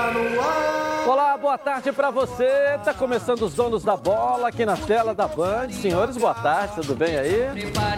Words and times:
Está 0.00 0.12
no 0.12 0.40
ar. 0.40 0.59
Olá, 0.59 0.59
boa 1.50 1.58
tarde 1.58 1.90
para 1.90 2.12
você. 2.12 2.78
Tá 2.84 2.94
começando 2.94 3.42
os 3.42 3.54
donos 3.54 3.82
da 3.82 3.96
bola 3.96 4.46
aqui 4.46 4.64
na 4.64 4.76
tela 4.76 5.12
da 5.12 5.26
Band. 5.26 5.70
Senhores, 5.72 6.16
boa 6.16 6.32
tarde, 6.32 6.76
tudo 6.76 6.94
bem 6.94 7.16
aí? 7.16 7.48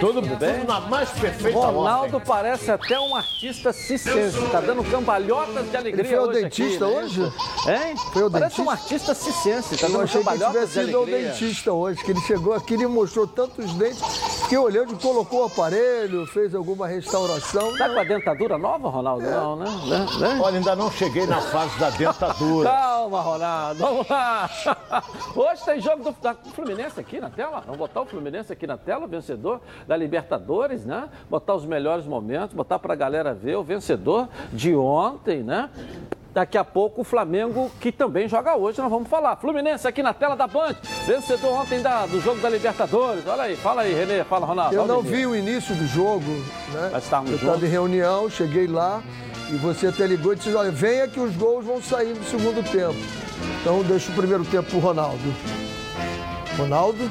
Tudo 0.01 0.23
bem? 0.23 0.61
Tudo 0.61 0.67
na 0.67 0.81
mais 0.81 1.11
perfeita 1.11 1.59
Ronaldo 1.59 2.15
ordem. 2.15 2.21
parece 2.27 2.71
até 2.71 2.99
um 2.99 3.15
artista 3.15 3.71
cicense. 3.71 4.41
Tá 4.51 4.59
dando 4.59 4.83
cambalhotas 4.83 5.71
de 5.71 5.77
alegria 5.77 6.03
Ele 6.03 6.09
foi 6.09 6.19
hoje 6.19 6.39
o 6.39 6.43
dentista 6.43 6.87
aqui, 6.87 6.95
né? 6.95 7.03
hoje? 7.03 7.21
Hein? 7.21 7.97
Foi 8.15 8.23
o 8.23 8.31
parece 8.31 8.57
dentista? 8.57 8.63
um 8.63 8.71
artista 8.71 9.15
cicense. 9.15 9.77
Tá 9.77 9.87
eu 9.87 9.93
dando 9.93 10.03
achei 10.05 10.25
que 10.25 10.33
tivesse 10.33 10.81
ido 10.81 10.97
ao 10.97 11.05
dentista 11.05 11.73
hoje, 11.75 12.05
que 12.05 12.11
ele 12.11 12.21
chegou 12.23 12.55
aqui 12.55 12.75
e 12.75 12.87
mostrou 12.87 13.27
tantos 13.27 13.75
dentes, 13.75 14.01
que 14.49 14.57
olhando, 14.57 14.97
colocou 14.97 15.43
o 15.43 15.45
aparelho, 15.45 16.27
fez 16.29 16.55
alguma 16.55 16.87
restauração. 16.87 17.77
Tá 17.77 17.91
com 17.91 18.01
a 18.01 18.05
dentadura 18.05 18.57
nova, 18.57 18.89
Ronaldo? 18.89 19.27
É. 19.27 19.31
Não, 19.31 19.57
né? 19.57 19.67
né? 20.19 20.41
Olha, 20.43 20.57
ainda 20.57 20.75
não 20.75 20.91
cheguei 20.91 21.27
na 21.27 21.43
fase 21.43 21.79
da 21.79 21.91
dentadura. 21.91 22.71
Calma, 22.71 23.21
Ronaldo. 23.21 23.42
Vamos 23.77 24.09
lá. 24.09 24.49
Hoje 25.35 25.65
tem 25.65 25.81
jogo 25.81 26.05
do, 26.05 26.13
da 26.23 26.35
Fluminense 26.35 27.01
aqui 27.01 27.21
na 27.21 27.29
tela. 27.29 27.61
Vamos 27.61 27.79
botar 27.79 28.03
o 28.03 28.07
Fluminense 28.07 28.53
aqui 28.53 28.67
na 28.67 28.77
tela, 28.77 29.07
vencedor 29.07 29.61
da 29.87 29.97
Libertadores, 29.97 30.87
né? 30.87 31.09
Botar 31.29 31.55
os 31.55 31.67
melhores 31.67 32.07
momentos, 32.07 32.55
botar 32.55 32.79
para 32.79 32.93
a 32.93 32.97
galera 32.97 33.35
ver 33.35 33.57
o 33.57 33.65
vencedor 33.65 34.29
de 34.53 34.75
ontem, 34.77 35.43
né? 35.43 35.69
Daqui 36.33 36.57
a 36.57 36.65
pouco 36.65 37.03
o 37.03 37.05
Flamengo, 37.05 37.71
que 37.79 37.93
também 37.93 38.27
joga 38.27 38.57
hoje, 38.57 38.81
nós 38.81 38.91
vamos 38.91 39.09
falar. 39.09 39.37
Fluminense 39.37 39.87
aqui 39.87 40.03
na 40.03 40.15
tela 40.15 40.35
da 40.35 40.47
Band, 40.47 40.77
vencedor 41.05 41.61
ontem 41.61 41.83
da, 41.83 42.07
do 42.07 42.21
jogo 42.21 42.41
da 42.41 42.49
Libertadores. 42.49 43.27
Olha 43.27 43.43
aí, 43.43 43.57
fala 43.57 43.83
aí, 43.83 43.93
Renê, 43.93 44.25
fala, 44.25 44.47
Ronaldo. 44.47 44.75
Eu 44.75 44.87
não 44.87 45.03
vi 45.03 45.27
o 45.27 45.37
início 45.37 45.75
do 45.75 45.87
jogo, 45.87 46.31
né? 46.73 46.91
Nós 46.93 47.05
estávamos 47.05 47.33
Eu 47.33 47.37
estava 47.37 47.67
em 47.67 47.69
reunião, 47.69 48.31
cheguei 48.31 48.67
lá 48.67 49.03
e 49.53 49.57
você 49.57 49.89
até 49.89 50.07
ligou 50.07 50.33
e 50.33 50.37
disse: 50.37 50.55
olha, 50.55 50.71
venha 50.71 51.07
que 51.07 51.21
os 51.21 51.37
gols 51.37 51.65
vão 51.65 51.81
sair 51.83 52.15
no 52.15 52.25
segundo 52.25 52.65
tempo. 52.71 52.99
Então 53.61 53.83
deixa 53.83 54.11
o 54.11 54.15
primeiro 54.15 54.45
tempo 54.47 54.71
pro 54.71 54.79
Ronaldo. 54.79 55.23
Ronaldo? 56.57 57.11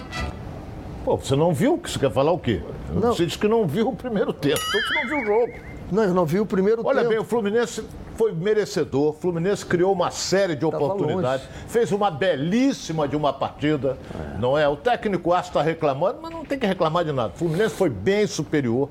Pô, 1.05 1.17
você 1.17 1.35
não 1.35 1.53
viu? 1.53 1.79
Você 1.83 1.99
quer 1.99 2.11
falar 2.11 2.31
o 2.31 2.39
quê? 2.39 2.61
Não. 2.91 3.13
Você 3.13 3.25
disse 3.25 3.37
que 3.37 3.47
não 3.47 3.67
viu 3.67 3.89
o 3.89 3.95
primeiro 3.95 4.33
tempo, 4.33 4.59
então 4.69 4.81
você 4.81 4.93
não 4.93 5.07
viu 5.07 5.17
o 5.19 5.25
jogo. 5.25 5.53
Não, 5.91 6.03
eu 6.03 6.13
não 6.13 6.25
vi 6.25 6.39
o 6.39 6.45
primeiro 6.45 6.81
Olha 6.85 6.99
tempo. 6.99 7.09
bem, 7.09 7.19
o 7.19 7.23
Fluminense 7.23 7.83
foi 8.15 8.31
merecedor. 8.31 9.09
O 9.09 9.13
Fluminense 9.13 9.65
criou 9.65 9.91
uma 9.91 10.09
série 10.09 10.55
de 10.55 10.65
oportunidades. 10.65 11.45
Fez 11.67 11.91
uma 11.91 12.09
belíssima 12.09 13.07
de 13.07 13.15
uma 13.15 13.33
partida. 13.33 13.97
É. 14.35 14.37
Não 14.39 14.57
é? 14.57 14.67
O 14.69 14.77
técnico 14.77 15.33
acha 15.33 15.49
está 15.49 15.61
reclamando, 15.61 16.19
mas 16.21 16.31
não 16.31 16.45
tem 16.45 16.57
que 16.57 16.65
reclamar 16.65 17.03
de 17.03 17.11
nada. 17.11 17.33
O 17.35 17.37
Fluminense 17.37 17.75
foi 17.75 17.89
bem 17.89 18.25
superior, 18.25 18.89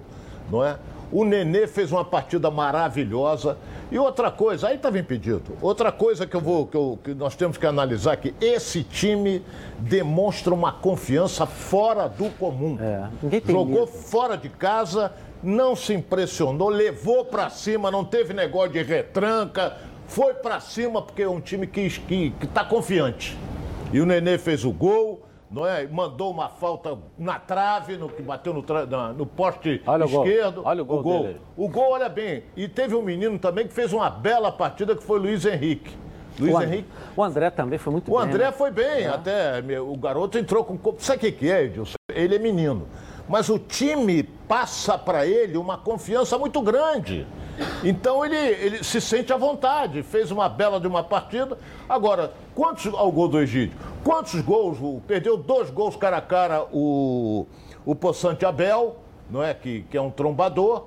não 0.50 0.62
é? 0.62 0.76
O 1.12 1.24
Nenê 1.24 1.66
fez 1.66 1.90
uma 1.90 2.04
partida 2.04 2.50
maravilhosa. 2.50 3.56
E 3.90 3.98
outra 3.98 4.30
coisa, 4.30 4.68
aí 4.68 4.76
estava 4.76 4.98
impedido. 4.98 5.56
Outra 5.60 5.90
coisa 5.90 6.26
que 6.26 6.36
eu 6.36 6.40
vou, 6.40 6.66
que, 6.66 6.76
eu, 6.76 6.98
que 7.02 7.12
nós 7.14 7.34
temos 7.34 7.58
que 7.58 7.66
analisar 7.66 8.12
aqui, 8.12 8.34
esse 8.40 8.84
time 8.84 9.42
demonstra 9.78 10.54
uma 10.54 10.70
confiança 10.72 11.44
fora 11.44 12.08
do 12.08 12.30
comum. 12.30 12.78
É, 12.80 13.08
Jogou 13.46 13.86
fora 13.86 14.36
de 14.36 14.48
casa, 14.48 15.12
não 15.42 15.74
se 15.74 15.92
impressionou, 15.92 16.68
levou 16.68 17.24
para 17.24 17.50
cima, 17.50 17.90
não 17.90 18.04
teve 18.04 18.32
negócio 18.32 18.70
de 18.70 18.82
retranca, 18.82 19.76
foi 20.06 20.34
para 20.34 20.60
cima 20.60 21.02
porque 21.02 21.22
é 21.22 21.28
um 21.28 21.40
time 21.40 21.66
que 21.66 21.80
está 21.80 22.06
que, 22.06 22.30
que 22.30 22.46
tá 22.46 22.64
confiante. 22.64 23.36
E 23.92 24.00
o 24.00 24.06
Nenê 24.06 24.38
fez 24.38 24.64
o 24.64 24.72
gol 24.72 25.22
não 25.50 25.66
é? 25.66 25.86
Mandou 25.86 26.30
uma 26.30 26.48
falta 26.48 26.96
na 27.18 27.38
trave, 27.38 27.96
no 27.96 28.08
que 28.08 28.22
bateu 28.22 28.54
no, 28.54 28.62
tra... 28.62 28.86
no 28.86 29.26
poste 29.26 29.82
olha 29.86 30.04
esquerdo. 30.04 30.60
O 30.60 30.66
olha 30.66 30.82
o 30.82 30.84
gol. 30.84 30.98
O 30.98 31.02
gol. 31.02 31.34
o 31.56 31.68
gol, 31.68 31.92
olha 31.92 32.08
bem. 32.08 32.44
E 32.56 32.68
teve 32.68 32.94
um 32.94 33.02
menino 33.02 33.38
também 33.38 33.66
que 33.66 33.74
fez 33.74 33.92
uma 33.92 34.08
bela 34.08 34.52
partida, 34.52 34.94
que 34.94 35.02
foi 35.02 35.18
Luiz 35.18 35.44
Henrique. 35.44 35.96
Luiz 36.38 36.54
o 36.54 36.62
Henrique. 36.62 36.88
O 37.16 37.22
André 37.22 37.50
também 37.50 37.78
foi 37.78 37.92
muito 37.92 38.10
o 38.10 38.16
bem. 38.16 38.26
O 38.26 38.28
André 38.28 38.44
né? 38.44 38.52
foi 38.52 38.70
bem, 38.70 39.04
é. 39.04 39.08
até 39.08 39.60
o 39.80 39.96
garoto 39.96 40.38
entrou 40.38 40.64
com. 40.64 40.78
Sabe 40.98 41.18
o 41.18 41.20
que, 41.20 41.32
que 41.32 41.50
é, 41.50 41.64
Edilson? 41.64 41.94
Ele 42.14 42.36
é 42.36 42.38
menino. 42.38 42.86
Mas 43.28 43.48
o 43.48 43.58
time 43.58 44.28
passa 44.50 44.98
para 44.98 45.24
ele 45.24 45.56
uma 45.56 45.78
confiança 45.78 46.36
muito 46.36 46.60
grande. 46.60 47.24
Então 47.84 48.24
ele, 48.24 48.34
ele 48.36 48.82
se 48.82 49.00
sente 49.00 49.32
à 49.32 49.36
vontade, 49.36 50.02
fez 50.02 50.32
uma 50.32 50.48
bela 50.48 50.80
de 50.80 50.88
uma 50.88 51.04
partida. 51.04 51.56
Agora, 51.88 52.32
quantos 52.52 52.92
ao 52.92 53.12
gol 53.12 53.28
do 53.28 53.38
Egídio? 53.38 53.78
Quantos 54.02 54.40
gols? 54.40 54.76
Perdeu 55.06 55.36
dois 55.36 55.70
gols 55.70 55.94
cara 55.94 56.16
a 56.16 56.20
cara 56.20 56.66
o, 56.72 57.46
o 57.86 57.94
Poçante 57.94 58.44
Abel, 58.44 58.96
não 59.30 59.40
é? 59.40 59.54
Que, 59.54 59.82
que 59.82 59.96
é 59.96 60.02
um 60.02 60.10
trombador, 60.10 60.86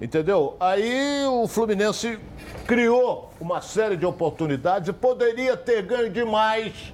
entendeu? 0.00 0.56
Aí 0.58 1.24
o 1.28 1.46
Fluminense 1.46 2.18
criou 2.66 3.30
uma 3.40 3.60
série 3.60 3.96
de 3.96 4.04
oportunidades 4.04 4.88
e 4.88 4.92
poderia 4.92 5.56
ter 5.56 5.80
ganho 5.82 6.10
demais. 6.10 6.92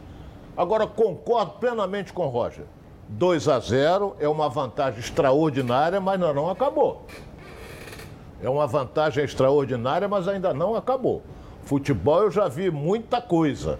Agora 0.55 0.87
concordo 0.87 1.53
plenamente 1.53 2.12
com 2.12 2.27
o 2.27 2.28
Roger. 2.28 2.67
2 3.12 3.49
a 3.49 3.59
0 3.59 4.17
é 4.19 4.28
uma 4.28 4.49
vantagem 4.49 5.00
extraordinária, 5.00 6.00
mas 6.00 6.19
não, 6.19 6.33
não 6.33 6.50
acabou. 6.50 7.06
É 8.43 8.49
uma 8.49 8.67
vantagem 8.67 9.25
extraordinária, 9.25 10.09
mas 10.09 10.27
ainda 10.27 10.53
não 10.53 10.75
acabou. 10.75 11.22
Futebol 11.65 12.22
eu 12.22 12.31
já 12.31 12.49
vi 12.49 12.71
muita 12.71 13.21
coisa. 13.21 13.78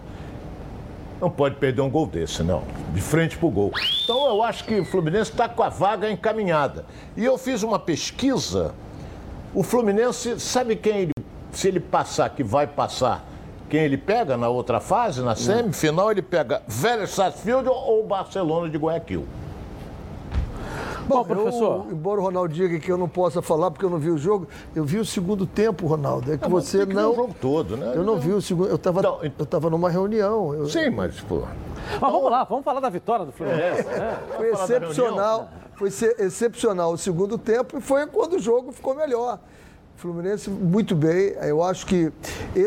Não 1.19 1.29
pode 1.29 1.55
perder 1.55 1.81
um 1.81 1.89
gol 1.89 2.05
desse, 2.05 2.43
não. 2.43 2.63
De 2.93 3.01
frente 3.01 3.37
pro 3.37 3.49
gol. 3.49 3.71
Então 4.03 4.27
eu 4.27 4.43
acho 4.43 4.63
que 4.63 4.79
o 4.79 4.85
Fluminense 4.85 5.31
está 5.31 5.49
com 5.49 5.63
a 5.63 5.69
vaga 5.69 6.09
encaminhada. 6.09 6.85
E 7.17 7.25
eu 7.25 7.37
fiz 7.37 7.63
uma 7.63 7.79
pesquisa. 7.79 8.73
O 9.53 9.63
Fluminense, 9.63 10.39
sabe 10.39 10.75
quem 10.75 11.01
ele, 11.01 11.11
se 11.51 11.67
ele 11.67 11.79
passar, 11.79 12.29
que 12.29 12.43
vai 12.43 12.67
passar, 12.67 13.25
quem 13.69 13.81
ele 13.81 13.97
pega 13.97 14.37
na 14.37 14.49
outra 14.49 14.79
fase, 14.79 15.21
na 15.21 15.35
semifinal, 15.35 16.11
ele 16.11 16.21
pega 16.21 16.61
Vélez 16.67 17.11
Sarsfield 17.11 17.67
ou 17.67 18.05
Barcelona 18.05 18.69
de 18.69 18.77
Guayaquil. 18.77 19.25
Bom, 21.07 21.17
Bom 21.17 21.23
professor. 21.23 21.85
Eu, 21.87 21.91
embora 21.91 22.21
o 22.21 22.23
Ronaldo 22.23 22.53
diga 22.53 22.79
que 22.79 22.91
eu 22.91 22.97
não 22.97 23.09
possa 23.09 23.41
falar 23.41 23.71
porque 23.71 23.85
eu 23.85 23.89
não 23.89 23.99
vi 23.99 24.09
o 24.09 24.17
jogo, 24.17 24.47
eu 24.75 24.83
vi 24.83 24.99
o 24.99 25.05
segundo 25.05 25.45
tempo, 25.45 25.85
Ronaldo. 25.85 26.33
É 26.33 26.37
que 26.37 26.43
não, 26.43 26.49
você 26.49 26.85
não. 26.85 27.11
o 27.11 27.15
jogo 27.15 27.35
todo, 27.39 27.77
né? 27.77 27.93
Eu 27.95 28.03
não, 28.03 28.17
vi 28.17 28.31
o 28.31 28.41
segundo. 28.41 28.69
Eu 28.69 28.75
estava 28.75 28.99
então, 28.99 29.19
eu 29.21 29.45
tava 29.45 29.69
numa 29.69 29.89
reunião. 29.89 30.53
Eu... 30.53 30.69
Sim, 30.69 30.89
mas, 30.89 31.19
pô. 31.21 31.43
Mas 31.99 32.11
vamos 32.11 32.31
lá, 32.31 32.43
vamos 32.45 32.63
falar 32.63 32.79
da 32.79 32.89
vitória 32.89 33.25
do 33.25 33.31
Fluminense. 33.31 33.87
É, 33.87 33.93
é. 33.93 34.19
Foi 34.37 34.51
excepcional. 34.51 35.49
Foi 35.75 35.87
excepcional 36.19 36.93
o 36.93 36.97
segundo 36.97 37.37
tempo 37.37 37.77
e 37.77 37.81
foi 37.81 38.05
quando 38.07 38.33
o 38.33 38.39
jogo 38.39 38.71
ficou 38.71 38.95
melhor. 38.95 39.39
Fluminense 39.95 40.49
muito 40.49 40.95
bem. 40.95 41.33
Eu 41.41 41.63
acho 41.63 41.85
que 41.85 42.11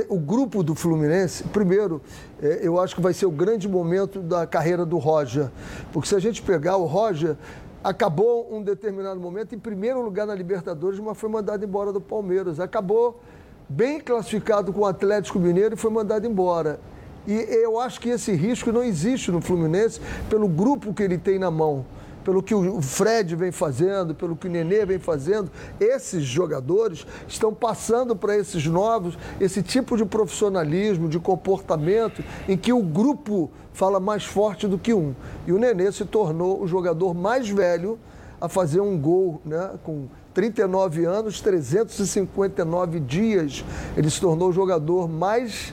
o 0.08 0.18
grupo 0.18 0.62
do 0.62 0.74
Fluminense, 0.74 1.44
primeiro, 1.44 2.00
é, 2.42 2.60
eu 2.62 2.80
acho 2.80 2.94
que 2.94 3.00
vai 3.00 3.12
ser 3.12 3.26
o 3.26 3.30
grande 3.30 3.68
momento 3.68 4.20
da 4.20 4.46
carreira 4.46 4.86
do 4.86 4.96
Roger. 4.98 5.50
Porque 5.92 6.08
se 6.08 6.14
a 6.14 6.18
gente 6.18 6.40
pegar 6.40 6.76
o 6.76 6.86
Roger, 6.86 7.36
acabou 7.84 8.48
um 8.50 8.62
determinado 8.62 9.20
momento 9.20 9.54
em 9.54 9.58
primeiro 9.58 10.00
lugar 10.00 10.26
na 10.26 10.34
Libertadores, 10.34 10.98
mas 10.98 11.18
foi 11.18 11.28
mandado 11.28 11.64
embora 11.64 11.92
do 11.92 12.00
Palmeiras. 12.00 12.58
Acabou 12.58 13.20
bem 13.68 14.00
classificado 14.00 14.72
com 14.72 14.80
o 14.80 14.86
Atlético 14.86 15.38
Mineiro 15.38 15.74
e 15.74 15.76
foi 15.76 15.90
mandado 15.90 16.26
embora. 16.26 16.80
E 17.26 17.32
eu 17.32 17.78
acho 17.80 18.00
que 18.00 18.08
esse 18.08 18.32
risco 18.32 18.70
não 18.70 18.82
existe 18.82 19.30
no 19.30 19.40
Fluminense 19.40 20.00
pelo 20.30 20.48
grupo 20.48 20.94
que 20.94 21.02
ele 21.02 21.18
tem 21.18 21.38
na 21.38 21.50
mão 21.50 21.84
pelo 22.26 22.42
que 22.42 22.56
o 22.56 22.82
Fred 22.82 23.36
vem 23.36 23.52
fazendo, 23.52 24.12
pelo 24.12 24.34
que 24.34 24.48
o 24.48 24.50
Nenê 24.50 24.84
vem 24.84 24.98
fazendo, 24.98 25.48
esses 25.78 26.24
jogadores 26.24 27.06
estão 27.28 27.54
passando 27.54 28.16
para 28.16 28.36
esses 28.36 28.66
novos 28.66 29.16
esse 29.40 29.62
tipo 29.62 29.96
de 29.96 30.04
profissionalismo, 30.04 31.08
de 31.08 31.20
comportamento, 31.20 32.24
em 32.48 32.56
que 32.56 32.72
o 32.72 32.82
grupo 32.82 33.48
fala 33.72 34.00
mais 34.00 34.24
forte 34.24 34.66
do 34.66 34.76
que 34.76 34.92
um. 34.92 35.14
E 35.46 35.52
o 35.52 35.58
Nenê 35.58 35.92
se 35.92 36.04
tornou 36.04 36.60
o 36.60 36.66
jogador 36.66 37.14
mais 37.14 37.48
velho 37.48 37.96
a 38.40 38.48
fazer 38.48 38.80
um 38.80 38.98
gol, 38.98 39.40
né, 39.44 39.70
com 39.84 40.08
39 40.34 41.04
anos, 41.04 41.40
359 41.40 42.98
dias. 42.98 43.64
Ele 43.96 44.10
se 44.10 44.20
tornou 44.20 44.48
o 44.48 44.52
jogador 44.52 45.08
mais 45.08 45.72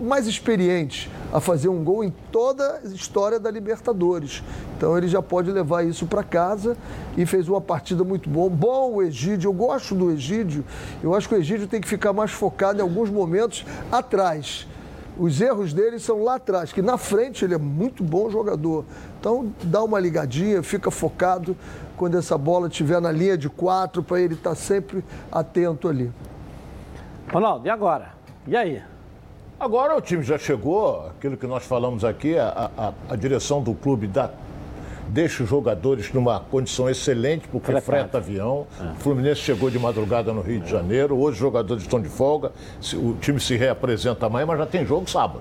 mais 0.00 0.26
experiente 0.26 1.10
a 1.32 1.40
fazer 1.40 1.68
um 1.68 1.82
gol 1.82 2.04
em 2.04 2.10
toda 2.30 2.80
a 2.84 2.88
história 2.88 3.38
da 3.38 3.50
Libertadores. 3.50 4.42
Então 4.76 4.96
ele 4.96 5.08
já 5.08 5.20
pode 5.20 5.50
levar 5.50 5.84
isso 5.84 6.06
para 6.06 6.22
casa 6.22 6.76
e 7.16 7.26
fez 7.26 7.48
uma 7.48 7.60
partida 7.60 8.04
muito 8.04 8.30
boa. 8.30 8.48
Bom 8.48 8.94
o 8.94 9.02
Egídio, 9.02 9.48
eu 9.48 9.52
gosto 9.52 9.94
do 9.94 10.10
Egídio. 10.10 10.64
Eu 11.02 11.14
acho 11.14 11.28
que 11.28 11.34
o 11.34 11.38
Egídio 11.38 11.66
tem 11.66 11.80
que 11.80 11.88
ficar 11.88 12.12
mais 12.12 12.30
focado 12.30 12.78
em 12.78 12.82
alguns 12.82 13.10
momentos 13.10 13.66
atrás. 13.90 14.66
Os 15.18 15.40
erros 15.40 15.72
dele 15.72 15.98
são 15.98 16.22
lá 16.22 16.36
atrás, 16.36 16.72
que 16.72 16.80
na 16.80 16.96
frente 16.96 17.44
ele 17.44 17.54
é 17.54 17.58
muito 17.58 18.04
bom 18.04 18.30
jogador. 18.30 18.84
Então 19.18 19.52
dá 19.64 19.82
uma 19.82 19.98
ligadinha, 19.98 20.62
fica 20.62 20.92
focado 20.92 21.56
quando 21.96 22.16
essa 22.16 22.38
bola 22.38 22.68
estiver 22.68 23.00
na 23.00 23.10
linha 23.10 23.36
de 23.36 23.48
quatro, 23.48 24.00
para 24.00 24.20
ele 24.20 24.34
estar 24.34 24.50
tá 24.50 24.56
sempre 24.56 25.04
atento 25.32 25.88
ali. 25.88 26.12
Ronaldo, 27.32 27.66
e 27.66 27.70
agora? 27.70 28.12
E 28.46 28.56
aí? 28.56 28.80
Agora 29.60 29.96
o 29.96 30.00
time 30.00 30.22
já 30.22 30.38
chegou, 30.38 31.08
aquilo 31.08 31.36
que 31.36 31.46
nós 31.46 31.64
falamos 31.64 32.04
aqui, 32.04 32.38
a, 32.38 32.70
a, 32.78 32.92
a 33.10 33.16
direção 33.16 33.60
do 33.60 33.74
clube 33.74 34.06
dá, 34.06 34.30
deixa 35.08 35.42
os 35.42 35.48
jogadores 35.48 36.12
numa 36.12 36.38
condição 36.38 36.88
excelente, 36.88 37.48
porque 37.48 37.66
Fretado. 37.66 37.84
freta 37.86 38.18
avião. 38.18 38.66
O 38.96 39.00
Fluminense 39.00 39.40
chegou 39.40 39.68
de 39.68 39.78
madrugada 39.78 40.32
no 40.32 40.42
Rio 40.42 40.60
de 40.60 40.70
Janeiro, 40.70 41.16
hoje 41.18 41.32
os 41.32 41.38
jogadores 41.38 41.82
estão 41.82 42.00
de 42.00 42.08
folga, 42.08 42.52
o 42.94 43.14
time 43.14 43.40
se 43.40 43.56
reapresenta 43.56 44.26
amanhã, 44.26 44.46
mas 44.46 44.58
já 44.58 44.66
tem 44.66 44.86
jogo 44.86 45.10
sábado. 45.10 45.40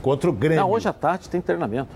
Contra 0.00 0.30
o 0.30 0.32
Grêmio. 0.32 0.60
Não, 0.62 0.70
hoje 0.70 0.88
à 0.88 0.92
tarde 0.94 1.28
tem 1.28 1.40
treinamento. 1.40 1.90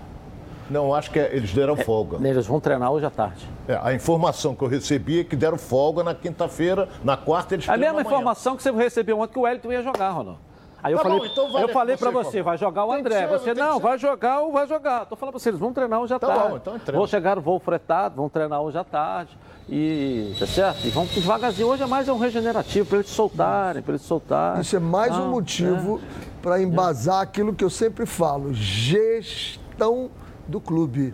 Não, 0.69 0.93
acho 0.93 1.09
que 1.09 1.17
é- 1.17 1.35
eles 1.35 1.51
deram 1.51 1.75
folga. 1.75 2.17
Eles 2.27 2.45
vão 2.45 2.59
treinar 2.59 2.91
hoje 2.91 3.05
à 3.07 3.09
tarde. 3.09 3.43
É, 3.67 3.79
a 3.81 3.91
informação 3.91 4.53
que 4.55 4.61
eu 4.63 4.67
recebi 4.67 5.21
é 5.21 5.23
que 5.23 5.35
deram 5.35 5.57
folga 5.57 6.03
na 6.03 6.13
quinta-feira, 6.13 6.87
na 7.03 7.17
quarta 7.17 7.55
eles 7.55 7.67
A 7.67 7.73
treinam 7.73 7.95
mesma 7.95 8.01
amanhã. 8.01 8.17
informação 8.21 8.55
que 8.55 8.61
você 8.61 8.71
recebeu 8.71 9.19
ontem 9.19 9.33
que 9.33 9.39
o 9.39 9.41
Wellington 9.43 9.71
ia 9.71 9.81
jogar, 9.81 10.11
Ronaldo. 10.11 10.39
Aí 10.81 10.93
eu 10.93 10.97
Tá 10.97 11.03
falei, 11.03 11.19
bom, 11.19 11.25
então 11.25 11.51
vai 11.51 11.63
eu 11.63 11.69
falei 11.69 11.97
você, 11.97 11.99
pra 12.03 12.11
você, 12.11 12.41
vai 12.41 12.57
jogar 12.57 12.85
o 12.85 12.91
André. 12.93 13.19
ser, 13.19 13.27
você 13.27 13.53
não, 13.53 13.79
vai 13.79 13.97
jogar 13.97 14.39
ou 14.41 14.51
vai 14.51 14.65
jogar. 14.65 15.05
Tô 15.05 15.15
falando 15.15 15.33
pra 15.33 15.39
vocês, 15.39 15.57
vão 15.57 15.73
treinar 15.73 15.99
hoje 15.99 16.13
à 16.13 16.19
Tá 16.19 16.27
tarde. 16.27 16.49
bom, 16.49 16.55
então. 16.77 16.95
Vão 16.95 17.05
chegar 17.07 17.35
no 17.35 17.41
voo 17.41 17.59
fretado, 17.59 18.15
vão 18.15 18.29
treinar 18.29 18.61
hoje 18.61 18.77
à 18.77 18.83
tarde. 18.83 19.37
E, 19.67 20.33
tá 20.39 20.47
certo? 20.47 20.85
E 20.87 20.89
vão 20.89 21.05
devagarzinho. 21.05 21.67
Hoje 21.67 21.83
é 21.83 21.85
mais 21.85 22.07
um 22.07 22.17
regenerativo, 22.17 22.87
pra 22.87 22.97
eles 22.99 23.09
soltarem, 23.09 23.81
pra 23.81 23.91
eles 23.91 24.01
soltarem. 24.03 24.61
Isso 24.61 24.75
é 24.75 24.79
mais 24.79 25.13
um 25.15 25.19
Não, 25.19 25.29
motivo 25.29 25.99
para 26.41 26.61
embasar 26.61 27.21
aquilo 27.21 27.53
que 27.53 27.63
eu 27.63 27.69
sempre 27.69 28.05
falo: 28.05 28.53
gestão 28.53 30.09
do 30.47 30.59
clube. 30.61 31.13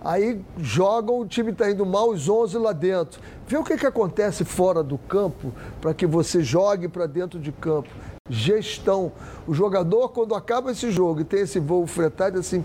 Aí 0.00 0.40
jogam, 0.58 1.18
o 1.20 1.26
time 1.26 1.50
está 1.50 1.70
indo 1.70 1.84
mal, 1.84 2.10
os 2.10 2.28
11 2.28 2.56
lá 2.58 2.72
dentro. 2.72 3.20
Vê 3.46 3.56
o 3.56 3.64
que, 3.64 3.76
que 3.76 3.86
acontece 3.86 4.44
fora 4.44 4.82
do 4.82 4.96
campo 4.96 5.52
para 5.80 5.92
que 5.92 6.06
você 6.06 6.42
jogue 6.42 6.88
para 6.88 7.06
dentro 7.06 7.38
de 7.38 7.50
campo. 7.50 7.88
Gestão. 8.28 9.12
O 9.46 9.54
jogador, 9.54 10.10
quando 10.10 10.34
acaba 10.34 10.70
esse 10.70 10.90
jogo 10.90 11.20
e 11.20 11.24
tem 11.24 11.40
esse 11.40 11.58
voo 11.58 11.86
fretado, 11.86 12.38
assim, 12.38 12.64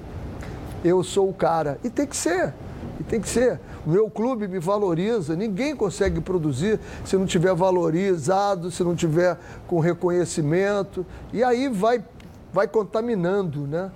eu 0.83 1.04
sou 1.04 1.30
o 1.30 1.33
cara. 1.33 1.80
E 1.83 1.89
tem 1.89 2.06
que 2.06 2.15
ser. 2.15 2.54
E 3.00 3.04
tem 3.04 3.19
que 3.19 3.30
ser. 3.30 3.60
O 3.86 3.89
meu 3.89 4.10
clube 4.10 4.48
me 4.48 4.60
valoriza. 4.60 5.36
Ninguém 5.36 5.75
consegue 5.75 6.21
produzir 6.21 6.80
se 7.04 7.18
não 7.18 7.25
tiver 7.25 7.54
valorizado, 7.54 8.71
se 8.71 8.83
não 8.83 8.95
tiver 8.95 9.38
com 9.68 9.80
reconhecimento. 9.80 11.06
E 11.31 11.44
aí 11.44 11.69
vai, 11.69 12.04
vai 12.51 12.68
contaminando, 12.68 13.68
né? 13.68 13.92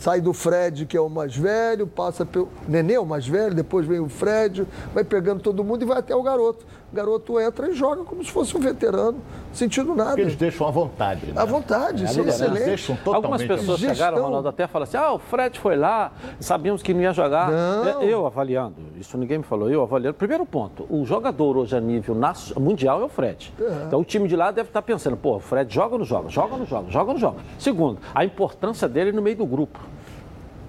Sai 0.00 0.20
do 0.20 0.32
Fred, 0.32 0.84
que 0.84 0.96
é 0.96 1.00
o 1.00 1.08
mais 1.08 1.36
velho, 1.36 1.86
passa 1.86 2.26
pelo. 2.26 2.48
Nenê 2.68 2.94
é 2.94 3.00
o 3.00 3.06
mais 3.06 3.26
velho, 3.26 3.54
depois 3.54 3.86
vem 3.86 4.00
o 4.00 4.08
Fred, 4.08 4.66
vai 4.92 5.04
pegando 5.04 5.40
todo 5.40 5.64
mundo 5.64 5.82
e 5.82 5.84
vai 5.86 5.98
até 5.98 6.14
o 6.14 6.22
garoto. 6.22 6.66
O 6.96 7.04
garoto 7.06 7.38
entra 7.38 7.68
e 7.68 7.74
joga 7.74 8.04
como 8.04 8.24
se 8.24 8.30
fosse 8.30 8.56
um 8.56 8.60
veterano, 8.60 9.18
sentindo 9.52 9.94
nada. 9.94 10.10
Porque 10.12 10.22
eles 10.22 10.36
deixam 10.36 10.66
à 10.66 10.70
vontade. 10.70 11.26
Né? 11.26 11.34
À 11.36 11.44
vontade, 11.44 12.04
isso 12.04 12.20
é 12.20 12.24
excelente. 12.24 12.64
Deixam 12.64 12.96
totalmente 12.96 13.16
Algumas 13.16 13.42
pessoas 13.42 13.78
Gestão. 13.78 13.94
chegaram, 13.94 14.22
Ronaldo, 14.22 14.48
até 14.48 14.66
falaram 14.66 14.88
assim: 14.88 14.96
ah, 14.96 15.12
o 15.12 15.18
Fred 15.18 15.60
foi 15.60 15.76
lá, 15.76 16.10
sabíamos 16.40 16.82
que 16.82 16.94
não 16.94 17.02
ia 17.02 17.12
jogar. 17.12 17.50
Não. 17.50 18.00
É, 18.00 18.10
Eu 18.10 18.26
avaliando, 18.26 18.76
isso 18.98 19.18
ninguém 19.18 19.36
me 19.36 19.44
falou, 19.44 19.68
eu 19.68 19.82
avaliando. 19.82 20.14
Primeiro 20.14 20.46
ponto, 20.46 20.86
o 20.88 21.04
jogador 21.04 21.58
hoje 21.58 21.76
a 21.76 21.80
nível 21.82 22.16
mundial 22.58 23.02
é 23.02 23.04
o 23.04 23.10
Fred. 23.10 23.52
Então 23.86 24.00
o 24.00 24.04
time 24.04 24.26
de 24.26 24.34
lá 24.34 24.50
deve 24.50 24.70
estar 24.70 24.80
pensando, 24.80 25.18
pô, 25.18 25.36
o 25.36 25.40
Fred 25.40 25.72
joga 25.72 25.96
ou 25.96 25.98
não 25.98 26.06
joga? 26.06 26.30
Joga 26.30 26.54
ou 26.54 26.58
não 26.60 26.66
joga? 26.66 26.90
Joga 26.90 27.08
ou 27.08 27.12
não 27.12 27.20
joga? 27.20 27.36
Segundo, 27.58 27.98
a 28.14 28.24
importância 28.24 28.88
dele 28.88 29.12
no 29.12 29.20
meio 29.20 29.36
do 29.36 29.44
grupo. 29.44 29.78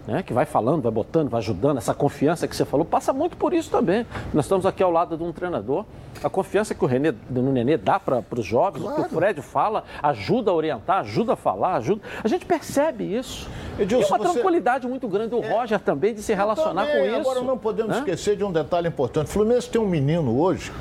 Né, 0.07 0.23
que 0.23 0.33
vai 0.33 0.45
falando, 0.45 0.81
vai 0.81 0.91
botando, 0.91 1.29
vai 1.29 1.39
ajudando, 1.39 1.77
essa 1.77 1.93
confiança 1.93 2.47
que 2.47 2.55
você 2.55 2.63
falou, 2.63 2.85
passa 2.85 3.11
muito 3.11 3.35
por 3.35 3.53
isso 3.53 3.69
também. 3.69 4.05
Nós 4.33 4.45
estamos 4.45 4.65
aqui 4.65 4.81
ao 4.81 4.89
lado 4.89 5.17
de 5.17 5.23
um 5.23 5.33
treinador, 5.33 5.83
a 6.23 6.29
confiança 6.29 6.73
que 6.73 6.83
o 6.83 6.87
René, 6.87 7.13
no 7.29 7.51
Nenê 7.51 7.77
dá 7.77 7.99
para 7.99 8.23
os 8.31 8.45
jovens, 8.45 8.83
o 8.83 8.95
que 8.95 9.01
o 9.01 9.09
Fred 9.09 9.41
fala, 9.41 9.83
ajuda 10.01 10.49
a 10.49 10.53
orientar, 10.53 10.99
ajuda 10.99 11.33
a 11.33 11.35
falar, 11.35 11.75
ajuda. 11.75 12.01
A 12.23 12.27
gente 12.27 12.45
percebe 12.45 13.03
isso. 13.03 13.49
Edilson, 13.77 14.07
e 14.07 14.09
uma 14.09 14.17
você- 14.17 14.33
tranquilidade 14.33 14.87
muito 14.87 15.07
grande 15.07 15.31
do 15.31 15.41
Roger 15.41 15.79
também 15.79 16.13
de 16.13 16.23
se 16.23 16.33
relacionar 16.33 16.85
Também, 16.85 17.11
com 17.11 17.19
isso. 17.19 17.29
Agora 17.29 17.41
não 17.41 17.57
podemos 17.57 17.91
né? 17.91 17.99
esquecer 17.99 18.37
de 18.37 18.43
um 18.43 18.51
detalhe 18.51 18.87
importante. 18.87 19.27
O 19.27 19.29
Fluminense 19.29 19.69
tem 19.69 19.79
um 19.79 19.87
menino 19.87 20.39
hoje 20.39 20.71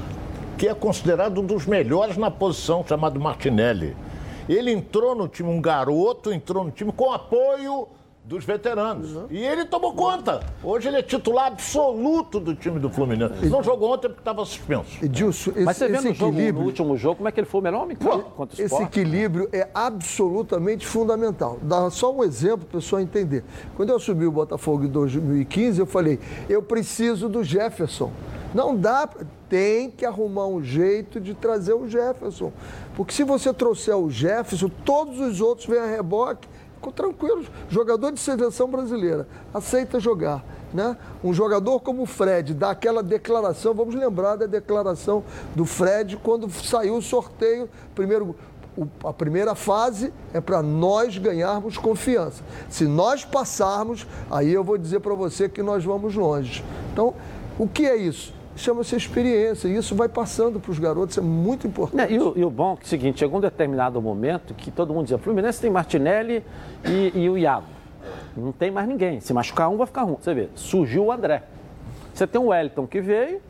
que 0.56 0.69
é 0.69 0.73
considerado 0.73 1.38
um 1.40 1.44
dos 1.44 1.67
melhores 1.67 2.17
na 2.17 2.31
posição, 2.31 2.82
chamado 2.88 3.20
Martinelli. 3.20 3.94
Ele 4.49 4.73
entrou 4.73 5.14
no 5.14 5.28
time, 5.28 5.50
um 5.50 5.61
garoto 5.61 6.32
entrou 6.32 6.64
no 6.64 6.70
time 6.70 6.93
com 6.93 7.12
apoio 7.12 7.88
dos 8.26 8.44
veteranos. 8.44 9.14
Uhum. 9.14 9.26
E 9.31 9.38
ele 9.38 9.64
tomou 9.64 9.93
conta. 9.94 10.40
Hoje 10.62 10.88
ele 10.88 10.96
é 10.96 11.02
titular 11.02 11.46
absoluto 11.46 12.40
do 12.40 12.56
time 12.56 12.81
do 12.81 12.90
Fluminense. 12.90 13.46
Não 13.46 13.62
jogou 13.62 13.93
ontem 13.93 14.08
porque 14.08 14.20
estava 14.20 14.44
suspenso. 14.44 15.05
Edilson, 15.05 15.52
esse, 15.52 15.61
Mas 15.61 15.76
você 15.76 15.88
vê 15.88 15.96
esse 15.99 16.08
no, 16.08 16.14
jogo, 16.14 16.32
no 16.32 16.38
equilíbrio. 16.38 16.67
último 16.67 16.96
jogo 16.96 17.17
como 17.17 17.28
é 17.28 17.32
que 17.32 17.38
ele 17.38 17.46
foi 17.46 17.61
o 17.61 17.64
melhor 17.64 17.84
homem 17.84 17.96
Pô, 17.96 18.19
contra 18.19 18.61
o 18.61 18.64
esse 18.64 18.82
equilíbrio 18.82 19.49
é 19.52 19.69
absolutamente 19.73 20.84
fundamental. 20.84 21.58
Dá 21.62 21.88
só 21.88 22.12
um 22.12 22.25
exemplo 22.25 22.67
para 22.67 22.78
o 22.78 22.81
pessoal 22.81 23.00
entender. 23.00 23.44
Quando 23.76 23.90
eu 23.90 23.96
assumi 23.96 24.26
o 24.26 24.32
Botafogo 24.32 24.84
em 24.84 24.88
2015, 24.88 25.78
eu 25.78 25.87
falei, 25.87 26.19
eu 26.49 26.61
preciso 26.61 27.28
do 27.28 27.44
Jefferson. 27.44 28.11
Não 28.52 28.76
dá, 28.76 29.08
tem 29.49 29.88
que 29.88 30.05
arrumar 30.05 30.46
um 30.46 30.62
jeito 30.64 31.20
de 31.20 31.32
trazer 31.32 31.75
o 31.75 31.88
Jefferson. 31.88 32.52
Porque 32.96 33.12
se 33.12 33.23
você 33.23 33.55
trouxer 33.55 33.96
o 33.96 34.11
Jefferson, 34.11 34.69
todos 34.84 35.20
os 35.20 35.40
outros 35.40 35.69
vêm 35.69 35.78
a 35.78 35.87
reboque, 35.87 36.49
ficam 36.86 36.92
tranquilos. 36.92 37.46
Jogador 37.68 38.12
de 38.12 38.20
seleção 38.20 38.68
brasileira, 38.68 39.26
aceita 39.52 39.98
jogar. 39.98 40.44
Né? 40.72 40.96
Um 41.22 41.32
jogador 41.32 41.80
como 41.80 42.02
o 42.02 42.06
Fred 42.06 42.52
dá 42.54 42.70
aquela 42.70 43.02
declaração, 43.02 43.72
vamos 43.72 43.94
lembrar 43.94 44.36
da 44.36 44.46
declaração 44.46 45.24
do 45.54 45.64
Fred 45.64 46.16
quando 46.16 46.50
saiu 46.50 46.96
o 46.96 47.02
sorteio, 47.02 47.68
primeiro 47.94 48.34
a 49.02 49.10
primeira 49.10 49.54
fase 49.54 50.12
é 50.34 50.40
para 50.40 50.62
nós 50.62 51.16
ganharmos 51.16 51.78
confiança. 51.78 52.42
Se 52.68 52.84
nós 52.84 53.24
passarmos, 53.24 54.06
aí 54.30 54.52
eu 54.52 54.62
vou 54.62 54.76
dizer 54.76 55.00
para 55.00 55.14
você 55.14 55.48
que 55.48 55.62
nós 55.62 55.82
vamos 55.82 56.14
longe. 56.14 56.62
Então, 56.92 57.14
o 57.58 57.66
que 57.66 57.86
é 57.86 57.96
isso? 57.96 58.34
Chama-se 58.56 58.96
experiência. 58.96 59.68
E 59.68 59.76
isso 59.76 59.94
vai 59.94 60.08
passando 60.08 60.58
para 60.58 60.70
os 60.70 60.78
garotos, 60.78 61.18
é 61.18 61.20
muito 61.20 61.66
Né, 61.66 61.70
importante. 61.70 62.12
E, 62.14 62.18
o, 62.18 62.32
e 62.36 62.44
o 62.44 62.50
bom 62.50 62.72
é 62.72 62.76
que 62.76 62.82
é 62.82 62.86
o 62.86 62.88
seguinte, 62.88 63.18
chegou 63.20 63.38
um 63.38 63.40
determinado 63.40 64.00
momento 64.00 64.54
que 64.54 64.70
todo 64.70 64.92
mundo 64.92 65.04
dizia, 65.04 65.18
Fluminense 65.18 65.60
tem 65.60 65.70
Martinelli 65.70 66.42
e, 66.84 67.12
e 67.14 67.30
o 67.30 67.36
Iago. 67.36 67.66
Não 68.36 68.52
tem 68.52 68.70
mais 68.70 68.88
ninguém. 68.88 69.20
Se 69.20 69.32
machucar 69.32 69.68
um, 69.68 69.76
vai 69.76 69.86
ficar 69.86 70.02
ruim. 70.02 70.16
Você 70.20 70.34
vê, 70.34 70.48
surgiu 70.54 71.04
o 71.06 71.12
André. 71.12 71.42
Você 72.14 72.26
tem 72.26 72.40
o 72.40 72.46
Wellington 72.46 72.86
que 72.86 73.00
veio, 73.00 73.40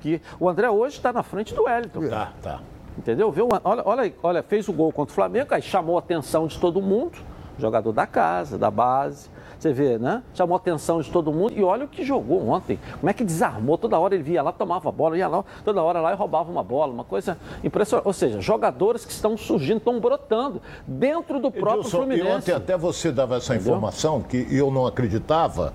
que 0.00 0.20
o 0.40 0.48
André 0.48 0.70
hoje 0.70 0.96
está 0.96 1.12
na 1.12 1.22
frente 1.22 1.54
do 1.54 1.64
Wellington. 1.64 2.08
Tá, 2.08 2.32
tá. 2.42 2.60
Entendeu? 2.96 3.30
Viu? 3.32 3.48
Olha, 3.64 3.82
olha, 3.84 4.02
aí, 4.02 4.14
olha, 4.22 4.42
fez 4.42 4.68
o 4.68 4.72
gol 4.72 4.92
contra 4.92 5.12
o 5.12 5.14
Flamengo, 5.14 5.48
aí 5.52 5.60
chamou 5.60 5.96
a 5.96 5.98
atenção 5.98 6.46
de 6.46 6.58
todo 6.58 6.80
mundo, 6.80 7.18
jogador 7.58 7.92
da 7.92 8.06
casa, 8.06 8.56
da 8.56 8.70
base. 8.70 9.28
Você 9.64 9.72
vê, 9.72 9.98
né? 9.98 10.22
Chamou 10.34 10.54
a 10.54 10.58
atenção 10.58 11.00
de 11.00 11.10
todo 11.10 11.32
mundo 11.32 11.54
e 11.56 11.64
olha 11.64 11.86
o 11.86 11.88
que 11.88 12.04
jogou 12.04 12.46
ontem. 12.50 12.78
Como 13.00 13.08
é 13.08 13.14
que 13.14 13.24
desarmou? 13.24 13.78
Toda 13.78 13.98
hora 13.98 14.14
ele 14.14 14.22
via 14.22 14.42
lá, 14.42 14.52
tomava 14.52 14.90
a 14.90 14.92
bola, 14.92 15.16
ia 15.16 15.26
lá, 15.26 15.42
toda 15.64 15.82
hora 15.82 16.02
lá 16.02 16.12
e 16.12 16.16
roubava 16.16 16.52
uma 16.52 16.62
bola, 16.62 16.92
uma 16.92 17.02
coisa 17.04 17.38
impressionante. 17.64 18.06
Ou 18.06 18.12
seja, 18.12 18.42
jogadores 18.42 19.06
que 19.06 19.12
estão 19.12 19.38
surgindo, 19.38 19.78
estão 19.78 19.98
brotando 19.98 20.60
dentro 20.86 21.40
do 21.40 21.50
próprio 21.50 21.80
Edilson, 21.80 21.96
e 21.96 22.00
Fluminense. 22.02 22.30
ontem 22.36 22.52
até 22.52 22.76
você 22.76 23.10
dava 23.10 23.36
essa 23.36 23.56
informação 23.56 24.20
que 24.20 24.46
eu 24.50 24.70
não 24.70 24.86
acreditava, 24.86 25.72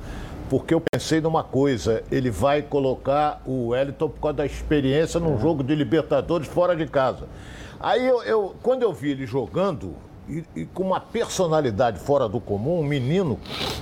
porque 0.52 0.72
eu 0.72 0.82
pensei 0.92 1.20
numa 1.20 1.44
coisa, 1.44 2.04
ele 2.12 2.30
vai 2.30 2.62
colocar 2.62 3.42
o 3.44 3.70
Wellington 3.70 4.08
por 4.10 4.20
causa 4.22 4.38
da 4.38 4.46
experiência 4.46 5.20
num 5.20 5.40
jogo 5.40 5.64
de 5.64 5.74
Libertadores 5.74 6.48
fora 6.48 6.76
de 6.76 6.86
casa. 6.86 7.28
Aí 7.80 8.06
eu, 8.08 8.22
eu- 8.22 8.56
quando 8.62 8.84
eu 8.84 8.94
vi 8.94 9.10
ele 9.10 9.26
jogando 9.26 9.96
e, 10.30 10.44
e 10.56 10.66
com 10.66 10.84
uma 10.84 11.00
personalidade 11.00 12.00
fora 12.00 12.30
do 12.30 12.40
comum, 12.40 12.80
um 12.80 12.84
menino, 12.84 13.40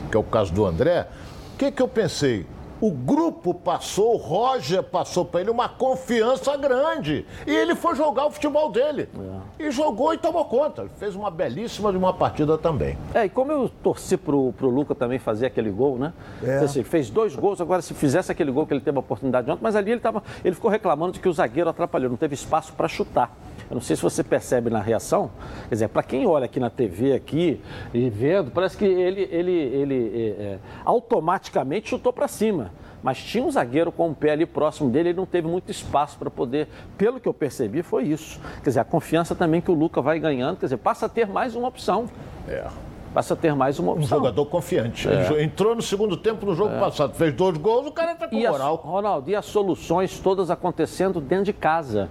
que 0.10 0.16
é 0.16 0.20
o 0.20 0.24
caso 0.24 0.54
do 0.54 0.66
André, 0.66 1.08
o 1.54 1.58
que, 1.58 1.72
que 1.72 1.82
eu 1.82 1.88
pensei? 1.88 2.46
O 2.80 2.92
grupo 2.92 3.56
passou, 3.56 4.14
o 4.14 4.18
Roger 4.18 4.84
passou 4.84 5.26
para 5.26 5.42
ele 5.42 5.50
uma 5.50 5.68
confiança 5.68 6.56
grande. 6.56 7.26
E 7.48 7.52
ele 7.52 7.74
foi 7.74 7.96
jogar 7.96 8.28
o 8.28 8.32
futebol 8.32 8.72
dele. 8.72 9.10
E 9.58 9.72
jogou 9.72 10.14
e 10.14 10.18
tomou 10.20 10.46
conta. 10.46 10.88
Fez 10.98 11.16
uma 11.16 11.32
belíssima 11.32 11.92
de 11.92 11.98
uma 11.98 12.14
partida 12.14 12.56
também. 12.56 12.96
É, 13.16 13.26
e 13.26 13.30
como 13.30 13.52
eu 13.52 13.68
torci 13.82 14.16
pro, 14.16 14.54
pro 14.54 14.70
Luca 14.70 14.94
também 14.94 15.18
fazer 15.18 15.48
aquele 15.48 15.72
gol, 15.72 15.98
né? 15.98 16.14
É. 16.44 16.60
Assim, 16.60 16.84
fez 16.84 17.10
dois 17.10 17.36
gols, 17.36 17.60
agora 17.60 17.82
se 17.82 17.96
fizesse 17.96 18.32
aquele 18.32 18.52
gol 18.52 18.68
que 18.68 18.76
ele 18.76 18.82
teve 18.82 18.98
a 18.98 19.00
oportunidade 19.00 19.50
ontem, 19.50 19.64
mas 19.64 19.76
ali 19.76 19.90
ele, 19.90 20.00
tava, 20.00 20.22
ele 20.46 20.54
ficou 20.54 20.70
reclamando 20.70 21.14
de 21.14 21.20
que 21.20 21.28
o 21.28 21.34
zagueiro 21.34 21.72
atrapalhou, 21.72 22.12
não 22.12 22.18
teve 22.18 22.36
espaço 22.36 22.74
para 22.74 22.88
chutar. 22.88 23.36
Eu 23.70 23.76
não 23.76 23.82
sei 23.82 23.96
se 23.96 24.02
você 24.02 24.24
percebe 24.24 24.70
na 24.70 24.80
reação, 24.80 25.30
quer 25.68 25.76
dizer, 25.76 25.88
para 25.90 26.02
quem 26.04 26.26
olha 26.26 26.46
aqui 26.46 26.60
na 26.60 26.70
TV 26.70 27.14
aqui 27.14 27.60
e 27.94 28.10
vendo, 28.10 28.50
parece 28.52 28.78
que 28.78 28.86
ele, 28.86 29.28
ele, 29.32 29.52
ele 29.52 30.12
é, 30.16 30.44
é, 30.44 30.60
automaticamente 30.86 31.90
chutou 31.90 32.14
para 32.14 32.28
cima. 32.28 32.72
Mas 33.04 33.20
tinha 33.24 33.44
um 33.44 33.52
zagueiro 33.52 33.92
com 33.92 34.10
o 34.10 34.16
pé 34.16 34.32
ali 34.32 34.46
próximo 34.46 34.90
dele, 34.90 35.10
ele 35.10 35.18
não 35.18 35.26
teve 35.26 35.48
muito 35.48 35.70
espaço 35.70 36.18
para 36.18 36.30
poder. 36.32 36.68
Pelo 36.98 37.20
que 37.20 37.28
eu 37.28 37.34
percebi, 37.34 37.84
foi 37.84 38.04
isso. 38.06 38.40
Quer 38.64 38.70
dizer, 38.72 38.80
a 38.80 38.84
confiança 38.84 39.36
também 39.36 39.62
que 39.62 39.70
o 39.70 39.74
Luca 39.74 40.02
vai 40.02 40.20
ganhando, 40.20 40.58
quer 40.58 40.66
dizer, 40.66 40.78
passa 40.78 41.06
a 41.06 41.10
ter 41.10 41.28
mais 41.28 41.56
uma 41.56 41.68
opção 41.68 42.06
É. 42.48 42.66
passa 43.14 43.34
a 43.34 43.38
ter 43.38 43.54
mais 43.56 43.78
uma 43.80 43.92
Um 43.92 43.96
opção. 43.98 44.18
jogador 44.18 44.46
confiante. 44.48 45.08
Jo- 45.28 45.40
entrou 45.40 45.76
no 45.76 45.82
segundo 45.82 46.18
tempo 46.18 46.46
no 46.46 46.56
jogo 46.56 46.78
passado, 46.80 47.14
fez 47.16 47.34
dois 47.34 47.58
gols, 47.58 47.86
o 47.88 47.92
cara 47.92 48.16
tá 48.16 48.28
com 48.28 48.36
E 48.36 48.48
moral. 48.48 48.76
Ronaldo, 48.76 49.30
e 49.30 49.36
as 49.36 49.46
soluções 49.46 50.20
todas 50.20 50.50
acontecendo 50.50 51.22
dentro 51.22 51.46
de 51.46 51.54
casa. 51.54 52.10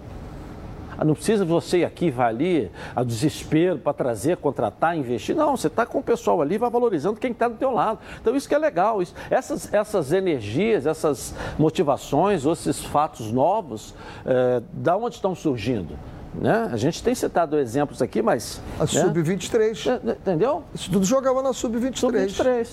Não 1.05 1.15
precisa 1.15 1.45
você 1.45 1.79
ir 1.79 1.85
aqui, 1.85 2.11
vai 2.11 2.29
ali, 2.29 2.71
a 2.95 3.03
desespero 3.03 3.79
para 3.79 3.93
trazer, 3.93 4.37
contratar, 4.37 4.97
investir. 4.97 5.35
Não, 5.35 5.57
você 5.57 5.67
está 5.67 5.85
com 5.85 5.99
o 5.99 6.03
pessoal 6.03 6.41
ali, 6.41 6.59
vai 6.59 6.71
valorizando 6.71 7.19
quem 7.19 7.33
está 7.33 7.49
do 7.49 7.57
teu 7.57 7.71
lado. 7.71 7.99
Então 8.21 8.35
isso 8.35 8.49
que 8.49 8.55
é 8.55 8.59
legal. 8.59 9.03
Isso, 9.03 9.15
essas, 9.31 9.73
essas 9.73 10.13
energias, 10.13 10.87
essas 10.87 11.35
motivações, 11.59 12.47
ou 12.47 12.53
esses 12.53 12.85
fatos 12.85 13.31
novos, 13.33 13.95
é, 14.25 14.63
da 14.73 14.97
onde 14.97 15.17
estão 15.17 15.35
surgindo? 15.35 15.97
Né? 16.35 16.69
A 16.71 16.77
gente 16.77 17.03
tem 17.03 17.15
citado 17.15 17.59
exemplos 17.59 18.03
aqui, 18.03 18.21
mas. 18.21 18.61
A 18.79 18.83
né? 18.83 18.87
Sub-23. 18.87 19.91
É, 19.91 20.11
entendeu? 20.13 20.65
Isso 20.75 20.91
tudo 20.91 21.05
jogava 21.05 21.43
na 21.43 21.53
Sub-23. 21.53 21.97
Sub-23. 21.97 22.69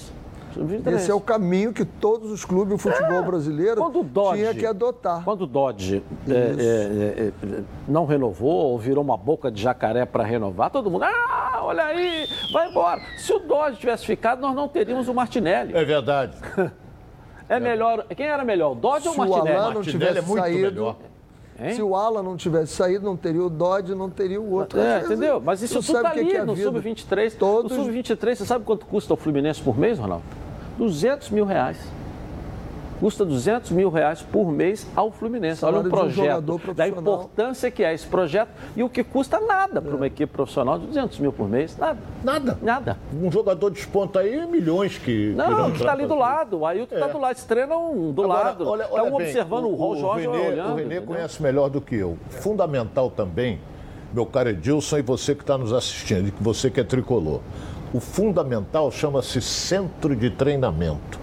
Esse 0.94 1.12
é 1.12 1.14
o 1.14 1.22
caminho 1.22 1.74
que 1.74 1.86
todos 1.86 2.32
os 2.32 2.46
clubes 2.46 2.70
do 2.70 2.78
futebol 2.78 3.20
é. 3.20 3.22
brasileiro 3.22 3.82
Dodge, 4.04 4.40
tinha 4.40 4.54
que 4.54 4.66
adotar. 4.66 5.24
Quando 5.24 5.42
o 5.42 5.48
Dodge 5.48 6.04
é, 6.28 6.32
é, 6.32 6.36
é, 6.36 7.28
é, 7.28 7.64
não 7.88 8.06
renovou 8.06 8.72
ou 8.72 8.78
virou 8.78 9.04
uma 9.04 9.18
boca 9.18 9.52
de 9.52 9.62
jacaré 9.62 10.06
para 10.06 10.24
renovar, 10.24 10.70
todo 10.70 10.90
mundo, 10.90 11.04
ah, 11.04 11.62
olha 11.64 11.86
aí, 11.86 12.28
vai 12.52 12.70
embora. 12.70 13.02
Se 13.18 13.34
o 13.34 13.40
Dodge 13.40 13.80
tivesse 13.80 14.06
ficado, 14.06 14.42
nós 14.42 14.56
não 14.56 14.68
teríamos 14.68 15.08
o 15.08 15.14
Martinelli. 15.14 15.76
É 15.76 15.84
verdade. 15.84 16.38
é 17.50 17.60
melhor. 17.60 18.06
Quem 18.16 18.28
era 18.28 18.44
melhor, 18.44 18.74
o 18.74 18.76
Dodge 18.76 19.04
Se 19.04 19.08
ou 19.10 19.16
o 19.16 19.18
Martinelli? 19.18 19.48
Se 19.48 19.54
o 19.54 19.62
Alan 19.62 19.74
não 19.74 19.82
tivesse 19.82 20.34
saído, 20.34 20.72
melhor. 20.72 20.96
Hein? 21.60 21.76
Se 21.76 21.82
o 21.82 21.96
Alan 21.96 22.24
não 22.24 22.36
tivesse 22.36 22.74
saído, 22.74 23.06
não 23.06 23.16
teria 23.16 23.44
o 23.44 23.50
Dodge, 23.50 23.94
não 23.94 24.10
teria 24.10 24.42
o 24.42 24.52
outro. 24.52 24.80
É, 24.80 25.02
entendeu? 25.02 25.40
Mas 25.40 25.62
isso 25.62 25.82
tudo 25.82 25.98
está 25.98 26.10
ali 26.10 26.26
que 26.26 26.36
é 26.36 26.44
no 26.44 26.56
Sub-23. 26.56 27.36
Todos... 27.38 27.78
No 27.78 27.86
Sub-23, 27.86 28.36
você 28.36 28.46
sabe 28.46 28.66
quanto 28.66 28.86
custa 28.86 29.14
o 29.14 29.18
Fluminense 29.18 29.62
por 29.62 29.78
mês, 29.78 30.00
Ronaldo? 30.00 30.24
200 30.78 31.30
mil 31.30 31.46
reais. 31.46 31.78
Custa 33.04 33.26
200 33.26 33.72
mil 33.72 33.90
reais 33.90 34.22
por 34.22 34.50
mês 34.50 34.88
ao 34.96 35.12
Fluminense. 35.12 35.60
Salário 35.60 35.80
Olha 35.80 35.88
um 35.88 35.92
projeto 35.92 36.54
um 36.70 36.74
da 36.74 36.88
importância 36.88 37.70
que 37.70 37.84
é 37.84 37.94
esse 37.94 38.08
projeto 38.08 38.50
e 38.78 38.84
o 38.84 38.88
que 38.88 39.04
custa 39.04 39.42
nada 39.42 39.82
para 39.82 39.94
uma 39.94 40.06
é. 40.06 40.08
equipe 40.08 40.32
profissional 40.32 40.80
de 40.80 40.88
200 40.88 41.20
mil 41.20 41.34
por 41.34 41.50
mês. 41.50 41.78
Nada. 41.78 42.00
Nada. 42.24 42.58
Nada. 42.62 42.98
Um 43.14 43.30
jogador 43.30 43.72
de 43.72 43.86
ponta 43.88 44.22
aí, 44.22 44.48
milhões 44.48 44.98
que. 44.98 45.34
Não, 45.36 45.74
está 45.74 45.92
ali 45.92 46.06
do 46.06 46.16
lado. 46.16 46.60
O 46.60 46.66
Ailton 46.66 46.96
está 46.96 47.10
é. 47.10 47.12
do 47.12 47.18
lado. 47.18 47.32
Eles 47.32 47.44
treinam 47.44 48.12
do 48.14 48.24
Agora, 48.24 48.44
lado. 48.44 48.70
Olha, 48.70 48.88
olha 48.90 49.04
Estão 49.04 49.18
bem, 49.18 49.28
observando 49.28 49.66
o, 49.66 49.90
o 49.90 49.98
Jorge 49.98 50.28
Renê, 50.28 50.48
olhando. 50.48 50.72
O 50.72 50.76
Renê 50.76 51.02
conhece 51.02 51.44
melhor 51.44 51.70
do 51.70 51.82
que 51.82 51.96
eu. 51.96 52.18
Fundamental 52.30 53.10
também, 53.12 53.60
meu 54.14 54.26
caro 54.26 54.48
Edilson, 54.48 55.00
e 55.00 55.02
você 55.02 55.36
que 55.36 55.42
está 55.42 55.58
nos 55.58 55.74
assistindo, 55.74 56.30
e 56.30 56.34
você 56.40 56.70
que 56.70 56.80
é 56.80 56.86
tricolor. 56.86 57.42
O 57.94 58.00
fundamental 58.00 58.92
chama-se 58.92 59.40
centro 59.42 60.16
de 60.16 60.30
treinamento. 60.30 61.22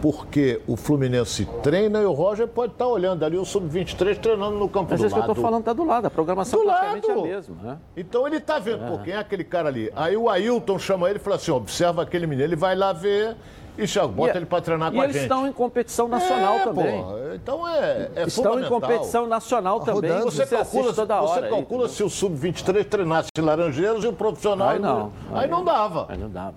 Porque 0.00 0.60
o 0.66 0.76
Fluminense 0.76 1.46
treina 1.62 2.00
e 2.00 2.04
o 2.04 2.12
Roger 2.12 2.48
pode 2.48 2.72
estar 2.72 2.88
olhando 2.88 3.24
ali 3.24 3.36
o 3.36 3.44
Sub-23 3.44 4.18
treinando 4.18 4.58
no 4.58 4.68
campo 4.68 4.90
Mas 4.90 5.00
do 5.00 5.02
lado. 5.02 5.02
Mas 5.02 5.04
isso 5.04 5.14
que 5.14 5.18
eu 5.18 5.32
estou 5.32 5.34
falando 5.36 5.60
está 5.60 5.72
do 5.72 5.84
lado, 5.84 6.06
a 6.06 6.10
programação 6.10 6.58
do 6.58 6.66
praticamente 6.66 7.06
lado. 7.06 7.18
é 7.18 7.22
a 7.22 7.36
mesma. 7.36 7.56
Né? 7.62 7.78
Então 7.96 8.26
ele 8.26 8.38
está 8.38 8.58
vendo, 8.58 8.84
é. 8.84 8.88
pô, 8.88 8.98
quem 8.98 9.14
é 9.14 9.18
aquele 9.18 9.44
cara 9.44 9.68
ali? 9.68 9.92
Aí 9.94 10.16
o 10.16 10.28
Ailton 10.28 10.76
chama 10.76 11.08
ele 11.08 11.20
e 11.20 11.22
fala 11.22 11.36
assim, 11.36 11.52
observa 11.52 12.02
aquele 12.02 12.26
menino, 12.26 12.42
ele 12.42 12.56
vai 12.56 12.74
lá 12.74 12.92
ver 12.92 13.36
e 13.76 13.86
já 13.86 14.06
bota 14.06 14.34
e, 14.34 14.36
ele 14.38 14.46
para 14.46 14.60
treinar 14.60 14.92
com 14.92 15.00
a 15.00 15.04
gente. 15.04 15.14
E 15.14 15.18
eles 15.18 15.22
estão 15.22 15.46
em 15.46 15.52
competição 15.52 16.08
nacional 16.08 16.54
é, 16.56 16.64
também. 16.64 17.02
Pô, 17.02 17.18
então 17.34 17.68
é, 17.68 18.10
é 18.16 18.22
Estão 18.24 18.60
em 18.60 18.68
competição 18.68 19.26
nacional 19.26 19.80
também. 19.80 20.10
Você, 20.20 20.44
você 20.44 20.56
calcula, 20.56 20.92
toda 20.92 21.22
hora, 21.22 21.42
você 21.42 21.48
calcula 21.48 21.86
aí, 21.86 21.90
se 21.90 22.02
o 22.02 22.10
Sub-23 22.10 22.84
treinasse 22.84 23.28
Laranjeiros 23.38 24.04
e 24.04 24.08
o 24.08 24.12
profissional... 24.12 24.68
Aí 24.68 24.78
não. 24.78 25.12
Aí, 25.32 25.44
aí 25.44 25.50
não 25.50 25.64
dava. 25.64 26.06
Aí 26.08 26.18
não 26.18 26.30
dava. 26.30 26.54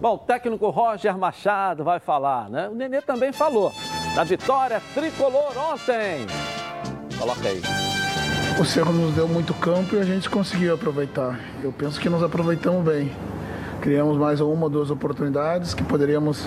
Bom, 0.00 0.14
o 0.14 0.18
técnico 0.18 0.68
Roger 0.70 1.16
Machado 1.16 1.84
vai 1.84 2.00
falar, 2.00 2.50
né? 2.50 2.68
O 2.68 2.74
Nenê 2.74 3.00
também 3.00 3.32
falou 3.32 3.72
da 4.16 4.24
vitória 4.24 4.82
tricolor 4.94 5.52
ontem. 5.56 6.26
Coloca 7.18 7.48
aí. 7.48 7.62
O 8.58 8.64
Cerro 8.64 8.92
nos 8.92 9.14
deu 9.14 9.28
muito 9.28 9.54
campo 9.54 9.94
e 9.94 10.00
a 10.00 10.04
gente 10.04 10.28
conseguiu 10.28 10.74
aproveitar. 10.74 11.38
Eu 11.62 11.72
penso 11.72 12.00
que 12.00 12.08
nos 12.08 12.22
aproveitamos 12.22 12.84
bem. 12.84 13.12
Criamos 13.80 14.18
mais 14.18 14.42
uma 14.42 14.64
ou 14.64 14.70
duas 14.70 14.90
oportunidades 14.90 15.72
que 15.72 15.82
poderíamos 15.82 16.46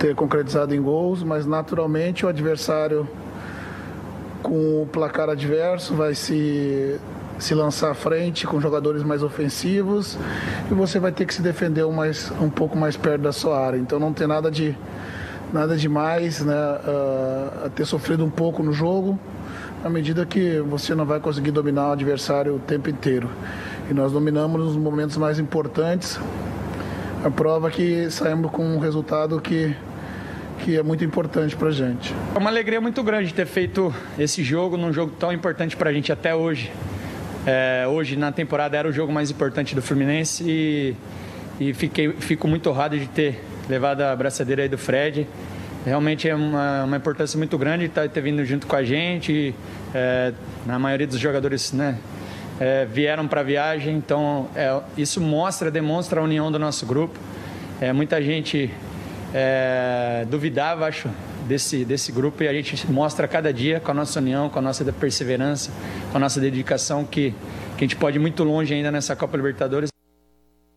ter 0.00 0.12
concretizado 0.16 0.74
em 0.74 0.82
gols, 0.82 1.22
mas 1.22 1.46
naturalmente 1.46 2.26
o 2.26 2.28
adversário 2.28 3.08
com 4.42 4.82
o 4.82 4.88
placar 4.90 5.28
adverso 5.28 5.94
vai 5.94 6.16
se, 6.16 6.98
se 7.38 7.54
lançar 7.54 7.92
à 7.92 7.94
frente 7.94 8.44
com 8.44 8.60
jogadores 8.60 9.04
mais 9.04 9.22
ofensivos 9.22 10.18
e 10.68 10.74
você 10.74 10.98
vai 10.98 11.12
ter 11.12 11.26
que 11.26 11.34
se 11.34 11.42
defender 11.42 11.84
um, 11.84 11.92
mais, 11.92 12.32
um 12.40 12.50
pouco 12.50 12.76
mais 12.76 12.96
perto 12.96 13.22
da 13.22 13.32
sua 13.32 13.64
área. 13.64 13.78
Então 13.78 14.00
não 14.00 14.12
tem 14.12 14.26
nada 14.26 14.50
de 14.50 14.76
nada 15.52 15.76
demais 15.76 16.44
né, 16.44 16.54
uh, 16.54 17.70
ter 17.70 17.84
sofrido 17.84 18.24
um 18.24 18.30
pouco 18.30 18.64
no 18.64 18.72
jogo, 18.72 19.18
à 19.84 19.88
medida 19.88 20.26
que 20.26 20.58
você 20.60 20.92
não 20.92 21.04
vai 21.04 21.20
conseguir 21.20 21.52
dominar 21.52 21.90
o 21.90 21.92
adversário 21.92 22.56
o 22.56 22.58
tempo 22.58 22.90
inteiro 22.90 23.28
e 23.90 23.94
nós 23.94 24.12
dominamos 24.12 24.60
nos 24.60 24.76
momentos 24.76 25.16
mais 25.16 25.40
importantes. 25.40 26.18
A 27.24 27.30
prova 27.30 27.70
que 27.70 28.08
saímos 28.08 28.52
com 28.52 28.64
um 28.64 28.78
resultado 28.78 29.40
que, 29.40 29.74
que 30.60 30.78
é 30.78 30.82
muito 30.82 31.04
importante 31.04 31.56
para 31.56 31.72
gente. 31.72 32.14
É 32.32 32.38
uma 32.38 32.48
alegria 32.48 32.80
muito 32.80 33.02
grande 33.02 33.34
ter 33.34 33.46
feito 33.46 33.92
esse 34.16 34.44
jogo 34.44 34.76
num 34.76 34.92
jogo 34.92 35.12
tão 35.18 35.32
importante 35.32 35.76
para 35.76 35.90
a 35.90 35.92
gente 35.92 36.12
até 36.12 36.32
hoje. 36.32 36.70
É, 37.44 37.84
hoje 37.88 38.16
na 38.16 38.30
temporada 38.30 38.76
era 38.76 38.88
o 38.88 38.92
jogo 38.92 39.12
mais 39.12 39.28
importante 39.30 39.74
do 39.74 39.82
Fluminense 39.82 40.44
e, 40.46 40.94
e 41.58 41.74
fiquei, 41.74 42.12
fico 42.12 42.46
muito 42.46 42.70
honrado 42.70 42.96
de 42.96 43.08
ter 43.08 43.42
levado 43.68 44.02
a 44.02 44.14
braçadeira 44.14 44.62
aí 44.62 44.68
do 44.68 44.78
Fred. 44.78 45.26
Realmente 45.84 46.28
é 46.28 46.34
uma, 46.34 46.84
uma 46.84 46.96
importância 46.96 47.36
muito 47.36 47.58
grande 47.58 47.86
estar 47.86 48.08
ter 48.08 48.20
vindo 48.20 48.44
junto 48.44 48.68
com 48.68 48.76
a 48.76 48.84
gente. 48.84 49.52
É, 49.92 50.32
na 50.64 50.78
maioria 50.78 51.08
dos 51.08 51.18
jogadores 51.18 51.72
né, 51.72 51.98
é, 52.60 52.84
vieram 52.84 53.26
para 53.26 53.40
a 53.40 53.44
viagem, 53.44 53.96
então 53.96 54.48
é, 54.54 54.78
isso 54.96 55.20
mostra, 55.20 55.70
demonstra 55.70 56.20
a 56.20 56.22
união 56.22 56.52
do 56.52 56.58
nosso 56.58 56.84
grupo. 56.84 57.18
É, 57.80 57.90
muita 57.90 58.22
gente 58.22 58.70
é, 59.32 60.26
duvidava, 60.28 60.86
acho, 60.86 61.08
desse, 61.48 61.84
desse 61.84 62.12
grupo 62.12 62.42
e 62.42 62.48
a 62.48 62.52
gente 62.52 62.88
mostra 62.90 63.26
cada 63.26 63.52
dia 63.52 63.80
com 63.80 63.90
a 63.90 63.94
nossa 63.94 64.20
união, 64.20 64.50
com 64.50 64.58
a 64.58 64.62
nossa 64.62 64.84
perseverança, 64.92 65.72
com 66.12 66.18
a 66.18 66.20
nossa 66.20 66.38
dedicação 66.38 67.04
que, 67.04 67.30
que 67.78 67.84
a 67.84 67.86
gente 67.88 67.96
pode 67.96 68.18
ir 68.18 68.20
muito 68.20 68.44
longe 68.44 68.74
ainda 68.74 68.92
nessa 68.92 69.16
Copa 69.16 69.36
Libertadores. 69.38 69.90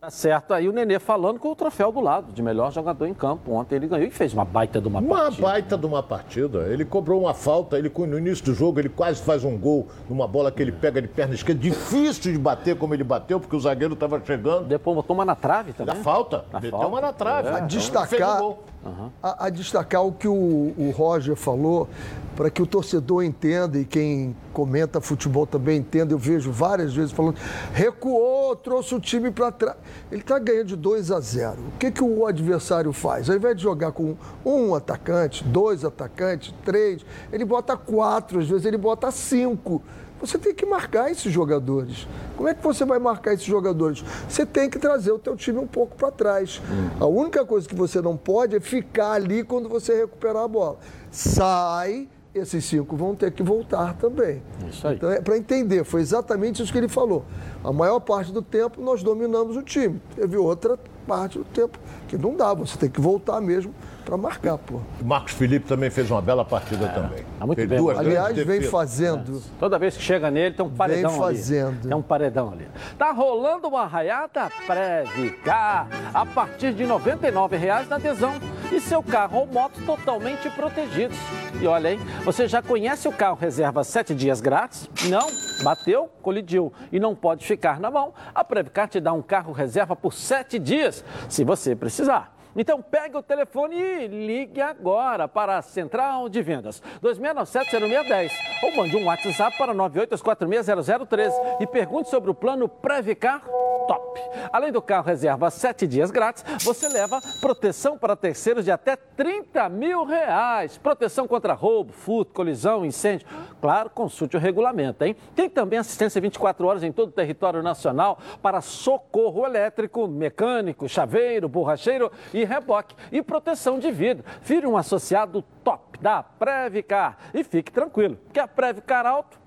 Tá 0.03 0.09
certo. 0.09 0.53
Aí 0.53 0.67
o 0.67 0.73
Nenê 0.73 0.99
falando 0.99 1.39
com 1.39 1.49
o 1.49 1.55
troféu 1.55 1.89
do 1.89 2.01
lado, 2.01 2.33
de 2.33 2.43
melhor 2.43 2.73
jogador 2.73 3.07
em 3.07 3.13
campo. 3.13 3.53
Ontem 3.53 3.75
ele 3.75 3.87
ganhou 3.87 4.05
e 4.05 4.11
fez 4.11 4.33
uma 4.33 4.43
baita 4.43 4.81
de 4.81 4.87
uma, 4.89 4.99
uma 4.99 5.15
partida. 5.15 5.41
Uma 5.41 5.51
baita 5.53 5.77
de 5.77 5.85
uma 5.85 6.03
partida. 6.03 6.57
Ele 6.67 6.83
cobrou 6.83 7.21
uma 7.21 7.33
falta, 7.33 7.79
ele 7.79 7.89
no 7.89 8.17
início 8.17 8.43
do 8.43 8.53
jogo 8.53 8.81
ele 8.81 8.89
quase 8.89 9.21
faz 9.21 9.45
um 9.45 9.57
gol 9.57 9.87
numa 10.09 10.27
bola 10.27 10.51
que 10.51 10.61
ele 10.61 10.73
pega 10.73 11.01
de 11.01 11.07
perna 11.07 11.33
esquerda. 11.33 11.61
Difícil 11.61 12.33
de 12.33 12.37
bater 12.37 12.77
como 12.77 12.93
ele 12.93 13.03
bateu, 13.05 13.39
porque 13.39 13.55
o 13.55 13.59
zagueiro 13.61 13.93
estava 13.93 14.21
chegando. 14.25 14.65
Depois 14.65 14.93
botou 14.93 15.15
uma 15.15 15.23
na 15.23 15.35
trave 15.35 15.71
também. 15.71 15.95
Da 15.95 16.01
falta. 16.01 16.43
Na 16.51 16.59
Meteu 16.59 16.71
falta. 16.71 16.87
uma 16.87 16.99
na 16.99 17.13
trave. 17.13 17.47
É. 17.47 17.51
A 17.53 17.59
destacar, 17.61 18.41
um 18.85 19.09
a, 19.21 19.45
a, 19.45 19.49
destacar 19.49 20.05
o 20.05 20.11
que 20.11 20.27
o, 20.27 20.33
o 20.33 20.93
Roger 20.95 21.35
falou 21.35 21.87
para 22.35 22.49
que 22.49 22.61
o 22.61 22.65
torcedor 22.65 23.23
entenda 23.23 23.77
e 23.77 23.85
quem 23.85 24.35
comenta 24.51 24.99
futebol 24.99 25.45
também 25.45 25.79
entenda. 25.79 26.13
Eu 26.13 26.17
vejo 26.17 26.51
várias 26.51 26.93
vezes 26.93 27.11
falando, 27.11 27.37
recuou, 27.73 28.55
trouxe 28.55 28.95
o 28.95 28.99
time 28.99 29.31
para 29.31 29.51
trás. 29.51 29.77
Ele 30.11 30.21
está 30.21 30.39
ganhando 30.39 30.67
de 30.67 30.75
2 30.75 31.11
a 31.11 31.19
0. 31.19 31.57
O 31.75 31.77
que, 31.77 31.91
que 31.91 32.03
o 32.03 32.25
adversário 32.25 32.91
faz? 32.91 33.29
Ao 33.29 33.35
invés 33.35 33.55
de 33.55 33.63
jogar 33.63 33.91
com 33.91 34.15
um 34.45 34.75
atacante, 34.75 35.43
dois 35.43 35.85
atacantes, 35.85 36.53
três, 36.65 37.05
ele 37.31 37.45
bota 37.45 37.77
quatro, 37.77 38.39
às 38.39 38.49
vezes 38.49 38.65
ele 38.65 38.77
bota 38.77 39.11
cinco. 39.11 39.81
Você 40.23 40.37
tem 40.37 40.55
que 40.55 40.65
marcar 40.65 41.11
esses 41.11 41.29
jogadores. 41.33 42.07
Como 42.37 42.47
é 42.47 42.53
que 42.53 42.63
você 42.63 42.85
vai 42.85 42.97
marcar 42.97 43.33
esses 43.33 43.45
jogadores? 43.45 44.05
Você 44.29 44.45
tem 44.45 44.69
que 44.69 44.79
trazer 44.79 45.11
o 45.11 45.19
teu 45.19 45.35
time 45.35 45.59
um 45.59 45.67
pouco 45.67 45.97
para 45.97 46.09
trás. 46.11 46.61
Hum. 46.71 46.89
A 46.97 47.05
única 47.05 47.43
coisa 47.45 47.67
que 47.67 47.75
você 47.75 48.01
não 48.01 48.15
pode 48.15 48.55
é 48.55 48.61
ficar 48.61 49.11
ali 49.11 49.43
quando 49.43 49.67
você 49.67 49.93
recuperar 49.97 50.43
a 50.43 50.47
bola. 50.47 50.77
Sai, 51.11 52.07
esses 52.33 52.63
cinco 52.63 52.95
vão 52.95 53.13
ter 53.15 53.33
que 53.33 53.43
voltar 53.43 53.97
também. 53.97 54.41
Isso 54.69 54.87
aí. 54.87 54.95
Então, 54.95 55.11
é 55.11 55.19
para 55.19 55.37
entender, 55.37 55.83
foi 55.83 55.99
exatamente 55.99 56.63
isso 56.63 56.71
que 56.71 56.77
ele 56.77 56.87
falou. 56.87 57.25
A 57.61 57.73
maior 57.73 57.99
parte 57.99 58.31
do 58.31 58.41
tempo 58.41 58.81
nós 58.81 59.03
dominamos 59.03 59.57
o 59.57 59.61
time. 59.61 60.01
Teve 60.15 60.37
outra 60.37 60.79
parte 61.05 61.37
do 61.37 61.43
tempo 61.43 61.77
que 62.07 62.17
não 62.17 62.33
dá, 62.33 62.53
você 62.53 62.77
tem 62.77 62.89
que 62.89 63.01
voltar 63.01 63.41
mesmo 63.41 63.73
para 64.03 64.17
marcar, 64.17 64.57
pô. 64.57 64.79
Marcos 65.01 65.33
Felipe 65.33 65.65
também 65.65 65.89
fez 65.89 66.09
uma 66.11 66.21
bela 66.21 66.45
partida 66.45 66.85
é, 66.85 66.89
também. 66.89 67.25
Tá 67.39 67.45
muito 67.45 67.57
fez 67.57 67.69
bem. 67.69 67.77
Duas 67.79 67.97
Aliás, 67.97 68.37
vem 68.37 68.61
fazendo. 68.63 69.37
É. 69.37 69.41
Toda 69.59 69.79
vez 69.79 69.97
que 69.97 70.03
chega 70.03 70.29
nele 70.29 70.55
tem 70.55 70.65
um 70.65 70.69
paredão 70.69 71.11
vem 71.11 71.19
fazendo. 71.19 71.69
ali. 71.69 71.87
Tem 71.87 71.93
um 71.95 72.01
paredão 72.01 72.51
ali. 72.51 72.67
Tá 72.97 73.11
rolando 73.11 73.67
uma 73.67 73.85
raiada 73.85 74.49
Previcar 74.67 75.87
a 76.13 76.25
partir 76.25 76.73
de 76.73 76.83
R$ 76.83 76.89
99,00 76.89 77.87
na 77.87 77.95
adesão 77.95 78.33
e 78.71 78.79
seu 78.79 79.01
carro 79.01 79.39
ou 79.39 79.47
moto 79.47 79.79
totalmente 79.85 80.49
protegidos. 80.49 81.17
E 81.61 81.67
olha, 81.67 81.93
hein, 81.93 81.99
você 82.23 82.47
já 82.47 82.61
conhece 82.61 83.07
o 83.07 83.11
carro 83.11 83.37
reserva 83.39 83.83
sete 83.83 84.13
dias 84.13 84.41
grátis? 84.41 84.89
Não? 85.09 85.27
Bateu, 85.63 86.09
colidiu 86.21 86.73
e 86.91 86.99
não 86.99 87.15
pode 87.15 87.45
ficar 87.45 87.79
na 87.79 87.89
mão. 87.89 88.13
A 88.33 88.43
Previcar 88.43 88.87
te 88.87 88.99
dá 88.99 89.13
um 89.13 89.21
carro 89.21 89.53
reserva 89.53 89.95
por 89.95 90.13
sete 90.13 90.59
dias, 90.59 91.03
se 91.29 91.43
você 91.43 91.75
precisar. 91.75 92.33
Então 92.55 92.81
pegue 92.81 93.17
o 93.17 93.23
telefone 93.23 93.75
e 93.75 94.07
ligue 94.07 94.61
agora 94.61 95.27
para 95.27 95.57
a 95.57 95.61
Central 95.61 96.29
de 96.29 96.41
Vendas 96.41 96.81
2697-0610 97.01 98.31
ou 98.63 98.75
mande 98.75 98.95
um 98.95 99.05
WhatsApp 99.05 99.57
para 99.57 99.73
98460013 99.73 101.31
e 101.59 101.67
pergunte 101.67 102.09
sobre 102.09 102.29
o 102.29 102.33
plano 102.33 102.67
Previcar 102.67 103.43
Top. 103.87 104.21
Além 104.51 104.71
do 104.71 104.81
carro 104.81 105.05
reserva 105.05 105.49
7 105.49 105.87
dias 105.87 106.11
grátis, 106.11 106.43
você 106.63 106.87
leva 106.87 107.19
proteção 107.41 107.97
para 107.97 108.15
terceiros 108.15 108.65
de 108.65 108.71
até 108.71 108.95
30 108.95 109.67
mil 109.69 110.05
reais. 110.05 110.77
Proteção 110.77 111.27
contra 111.27 111.53
roubo, 111.53 111.91
furto, 111.91 112.33
colisão, 112.33 112.85
incêndio. 112.85 113.27
Claro, 113.59 113.89
consulte 113.89 114.37
o 114.37 114.39
regulamento, 114.39 115.03
hein? 115.03 115.15
Tem 115.35 115.49
também 115.49 115.79
assistência 115.79 116.21
24 116.21 116.65
horas 116.65 116.83
em 116.83 116.91
todo 116.91 117.09
o 117.09 117.13
território 117.13 117.61
nacional 117.61 118.17
para 118.41 118.61
socorro 118.61 119.45
elétrico, 119.45 120.07
mecânico, 120.07 120.87
chaveiro, 120.87 121.49
borracheiro 121.49 122.11
e 122.33 122.42
reboque. 122.43 122.95
E 123.11 123.21
proteção 123.21 123.79
de 123.79 123.91
vidro. 123.91 124.25
Vire 124.41 124.67
um 124.67 124.77
associado 124.77 125.43
top 125.63 125.99
da 125.99 126.23
Previcar 126.23 127.17
e 127.33 127.43
fique 127.43 127.71
tranquilo, 127.71 128.17
que 128.31 128.39
a 128.39 128.47
Previcar 128.47 129.05
Alto 129.05 129.43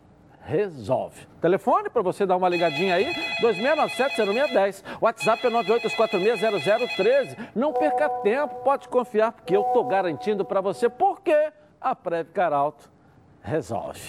resolve. 0.46 1.26
Telefone 1.40 1.90
para 1.90 2.02
você 2.02 2.24
dar 2.24 2.36
uma 2.36 2.48
ligadinha 2.48 2.94
aí, 2.94 3.12
2697-0610. 3.42 4.84
WhatsApp 5.00 5.46
é 5.46 5.50
982460013. 5.50 7.36
Não 7.54 7.72
perca 7.72 8.08
tempo, 8.08 8.54
pode 8.62 8.88
confiar, 8.88 9.32
porque 9.32 9.56
eu 9.56 9.62
estou 9.62 9.84
garantindo 9.84 10.44
para 10.44 10.60
você, 10.60 10.88
porque 10.88 11.52
a 11.80 11.94
Previcar 11.96 12.52
Alto 12.52 12.88
resolve. 13.42 14.00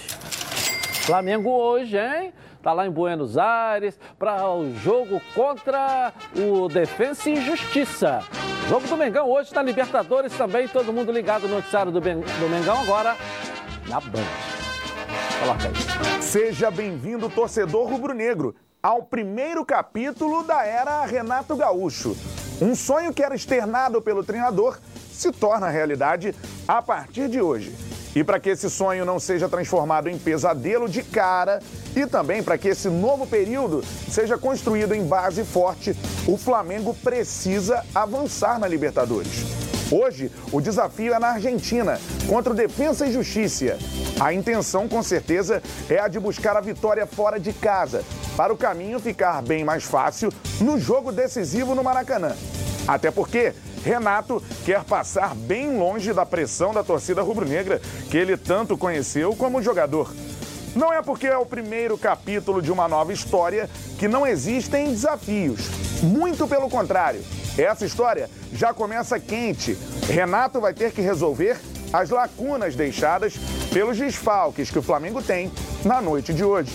Flamengo 1.08 1.50
hoje, 1.50 1.98
hein? 1.98 2.34
Tá 2.68 2.74
lá 2.74 2.86
em 2.86 2.92
Buenos 2.92 3.38
Aires 3.38 3.98
para 4.20 4.46
o 4.46 4.76
jogo 4.76 5.22
contra 5.34 6.12
o 6.36 6.68
Defensa 6.68 7.30
e 7.30 7.38
Justiça. 7.38 8.20
Jogo 8.68 8.86
do 8.90 8.98
Mengão 8.98 9.32
hoje 9.32 9.56
na 9.56 9.62
Libertadores 9.64 10.34
também. 10.34 10.68
Todo 10.68 10.92
mundo 10.92 11.10
ligado 11.10 11.48
no 11.48 11.56
noticiário 11.56 11.94
do, 11.94 12.02
do 12.02 12.50
Mengão 12.50 12.78
agora 12.82 13.16
na 13.88 14.02
Band. 14.02 14.20
Coloca 15.40 15.66
aí. 15.66 16.22
Seja 16.22 16.70
bem-vindo, 16.70 17.30
torcedor 17.30 17.90
rubro-negro, 17.90 18.54
ao 18.84 19.02
primeiro 19.02 19.64
capítulo 19.64 20.44
da 20.44 20.66
era 20.66 21.06
Renato 21.06 21.56
Gaúcho. 21.56 22.18
Um 22.62 22.76
sonho 22.76 23.14
que 23.14 23.24
era 23.24 23.34
externado 23.34 24.02
pelo 24.02 24.26
treinador 24.26 24.78
se 25.10 25.32
torna 25.32 25.70
realidade 25.70 26.36
a 26.68 26.82
partir 26.82 27.30
de 27.30 27.40
hoje. 27.40 27.74
E 28.18 28.24
para 28.24 28.40
que 28.40 28.50
esse 28.50 28.68
sonho 28.68 29.06
não 29.06 29.20
seja 29.20 29.48
transformado 29.48 30.10
em 30.10 30.18
pesadelo 30.18 30.90
de 30.90 31.04
cara 31.04 31.60
e 31.96 32.08
também 32.08 32.42
para 32.42 32.58
que 32.58 32.70
esse 32.70 32.90
novo 32.90 33.28
período 33.28 33.84
seja 34.10 34.36
construído 34.40 34.96
em 34.96 35.06
base 35.06 35.44
forte, 35.44 35.96
o 36.28 36.36
Flamengo 36.36 36.96
precisa 36.96 37.86
avançar 37.94 38.58
na 38.58 38.68
Libertadores. 38.68 39.46
Hoje, 39.92 40.32
o 40.52 40.60
desafio 40.60 41.14
é 41.14 41.20
na 41.20 41.28
Argentina, 41.34 42.00
contra 42.28 42.54
o 42.54 42.56
Defensa 42.56 43.06
e 43.06 43.12
Justiça. 43.12 43.78
A 44.20 44.34
intenção, 44.34 44.88
com 44.88 45.04
certeza, 45.04 45.62
é 45.88 46.00
a 46.00 46.08
de 46.08 46.20
buscar 46.20 46.58
a 46.58 46.62
vitória 46.62 47.06
fora 47.06 47.40
de 47.40 47.54
casa, 47.54 48.04
para 48.36 48.52
o 48.52 48.58
caminho 48.58 49.00
ficar 49.00 49.44
bem 49.44 49.64
mais 49.64 49.84
fácil 49.84 50.34
no 50.60 50.80
jogo 50.80 51.12
decisivo 51.12 51.76
no 51.76 51.84
Maracanã. 51.84 52.36
Até 52.88 53.12
porque 53.12 53.54
Renato 53.88 54.44
quer 54.66 54.84
passar 54.84 55.34
bem 55.34 55.78
longe 55.78 56.12
da 56.12 56.26
pressão 56.26 56.74
da 56.74 56.84
torcida 56.84 57.22
rubro-negra 57.22 57.82
que 58.12 58.18
ele 58.18 58.36
tanto 58.36 58.78
conheceu 58.78 59.34
como 59.34 59.62
jogador. 59.62 60.14
Não 60.76 60.92
é 60.92 61.02
porque 61.02 61.26
é 61.26 61.38
o 61.38 61.46
primeiro 61.46 61.98
capítulo 61.98 62.62
de 62.62 62.70
uma 62.70 62.88
nova 62.88 63.14
história 63.14 63.70
que 63.98 64.08
não 64.08 64.28
existem 64.28 64.92
desafios. 64.92 65.70
Muito 66.04 66.46
pelo 66.48 66.70
contrário. 66.70 67.24
Essa 67.58 67.86
história 67.86 68.30
já 68.52 68.74
começa 68.74 69.20
quente. 69.20 69.78
Renato 70.08 70.60
vai 70.60 70.74
ter 70.74 70.92
que 70.92 71.02
resolver 71.02 71.58
as 71.94 72.10
lacunas 72.10 72.76
deixadas 72.76 73.36
pelos 73.74 73.98
desfalques 73.98 74.70
que 74.70 74.80
o 74.80 74.84
Flamengo 74.84 75.24
tem 75.24 75.50
na 75.86 76.02
noite 76.02 76.34
de 76.34 76.44
hoje. 76.44 76.72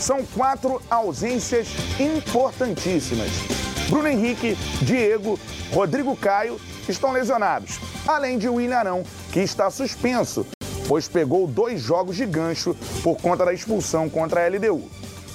São 0.00 0.24
quatro 0.24 0.80
ausências 0.90 1.68
importantíssimas. 2.00 3.63
Bruno 3.88 4.08
Henrique, 4.08 4.56
Diego, 4.82 5.38
Rodrigo 5.72 6.16
Caio 6.16 6.58
estão 6.88 7.12
lesionados, 7.12 7.78
além 8.06 8.38
de 8.38 8.48
William 8.48 8.78
Arão, 8.78 9.04
que 9.30 9.40
está 9.40 9.70
suspenso, 9.70 10.46
pois 10.88 11.06
pegou 11.06 11.46
dois 11.46 11.80
jogos 11.80 12.16
de 12.16 12.24
gancho 12.24 12.74
por 13.02 13.16
conta 13.16 13.44
da 13.44 13.52
expulsão 13.52 14.08
contra 14.08 14.44
a 14.44 14.48
LDU. 14.48 14.88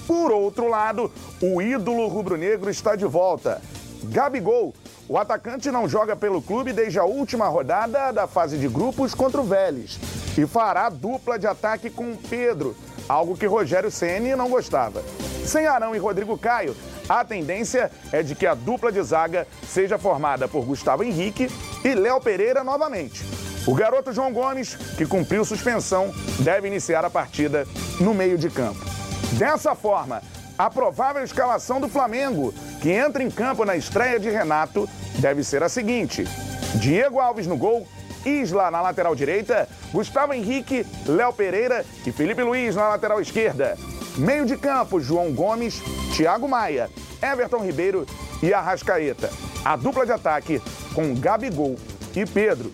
Por 0.08 0.32
outro 0.32 0.68
lado, 0.68 1.12
o 1.40 1.62
ídolo 1.62 2.08
rubro-negro 2.08 2.72
está 2.72 2.96
de 2.96 3.06
volta. 3.06 3.62
Gabigol, 4.06 4.74
o 5.08 5.18
atacante 5.18 5.70
não 5.70 5.88
joga 5.88 6.16
pelo 6.16 6.42
clube 6.42 6.74
desde 6.74 6.98
a 6.98 7.04
última 7.04 7.48
rodada 7.48 8.12
da 8.12 8.26
fase 8.26 8.58
de 8.58 8.68
grupos 8.68 9.14
contra 9.14 9.42
o 9.42 9.44
Vélez 9.44 10.00
e 10.38 10.48
fará 10.48 10.90
dupla 10.90 11.38
de 11.38 11.46
ataque 11.46 11.90
com 11.90 12.16
Pedro, 12.16 12.76
algo 13.08 13.38
que 13.38 13.46
Rogério 13.46 13.92
Ceni 13.92 14.36
não 14.36 14.50
gostava. 14.50 15.04
Sem 15.46 15.68
Arão 15.68 15.96
e 15.96 16.00
Rodrigo 16.00 16.38
Caio, 16.38 16.76
a 17.10 17.26
tendência 17.26 17.92
é 18.12 18.22
de 18.22 18.36
que 18.36 18.46
a 18.46 18.54
dupla 18.54 18.92
de 18.92 19.02
zaga 19.02 19.48
seja 19.68 19.98
formada 19.98 20.48
por 20.48 20.64
Gustavo 20.64 21.04
Henrique 21.04 21.50
e 21.84 21.96
Léo 21.96 22.22
Pereira 22.22 22.64
novamente. 22.64 23.26
O 23.66 23.74
garoto 23.74 24.14
João 24.14 24.32
Gomes, 24.32 24.76
que 24.96 25.06
cumpriu 25.06 25.44
suspensão, 25.44 26.14
deve 26.40 26.68
iniciar 26.68 27.04
a 27.04 27.10
partida 27.10 27.68
no 28.00 28.14
meio 28.14 28.38
de 28.38 28.50
campo. 28.50 28.80
Dessa 29.34 29.76
forma, 29.76 30.22
a 30.58 30.70
provável 30.70 31.24
escalação 31.24 31.82
do 31.82 31.90
Flamengo, 31.90 32.54
que 32.82 32.92
entra 32.92 33.24
em 33.24 33.30
campo 33.30 33.66
na 33.66 33.76
estreia 33.76 34.20
de 34.20 34.30
Renato, 34.30 34.88
deve 35.20 35.44
ser 35.44 35.64
a 35.64 35.70
seguinte: 35.70 36.26
Diego 36.76 37.20
Alves 37.20 37.48
no 37.48 37.58
gol, 37.58 37.88
Isla 38.26 38.70
na 38.70 38.82
lateral 38.82 39.16
direita, 39.16 39.68
Gustavo 39.92 40.34
Henrique, 40.34 40.86
Léo 41.06 41.34
Pereira 41.34 41.86
e 42.06 42.12
Felipe 42.12 42.44
Luiz 42.44 42.76
na 42.76 42.90
lateral 42.90 43.22
esquerda. 43.22 43.78
Meio 44.18 44.46
de 44.46 44.58
campo, 44.58 45.00
João 45.00 45.32
Gomes, 45.32 45.82
Thiago 46.16 46.48
Maia, 46.48 46.90
Everton 47.22 47.64
Ribeiro 47.64 48.06
e 48.42 48.54
Arrascaeta. 48.54 49.30
A 49.64 49.76
dupla 49.76 50.06
de 50.06 50.12
ataque 50.12 50.62
com 50.94 51.14
Gabigol 51.16 51.76
e 52.16 52.26
Pedro. 52.26 52.72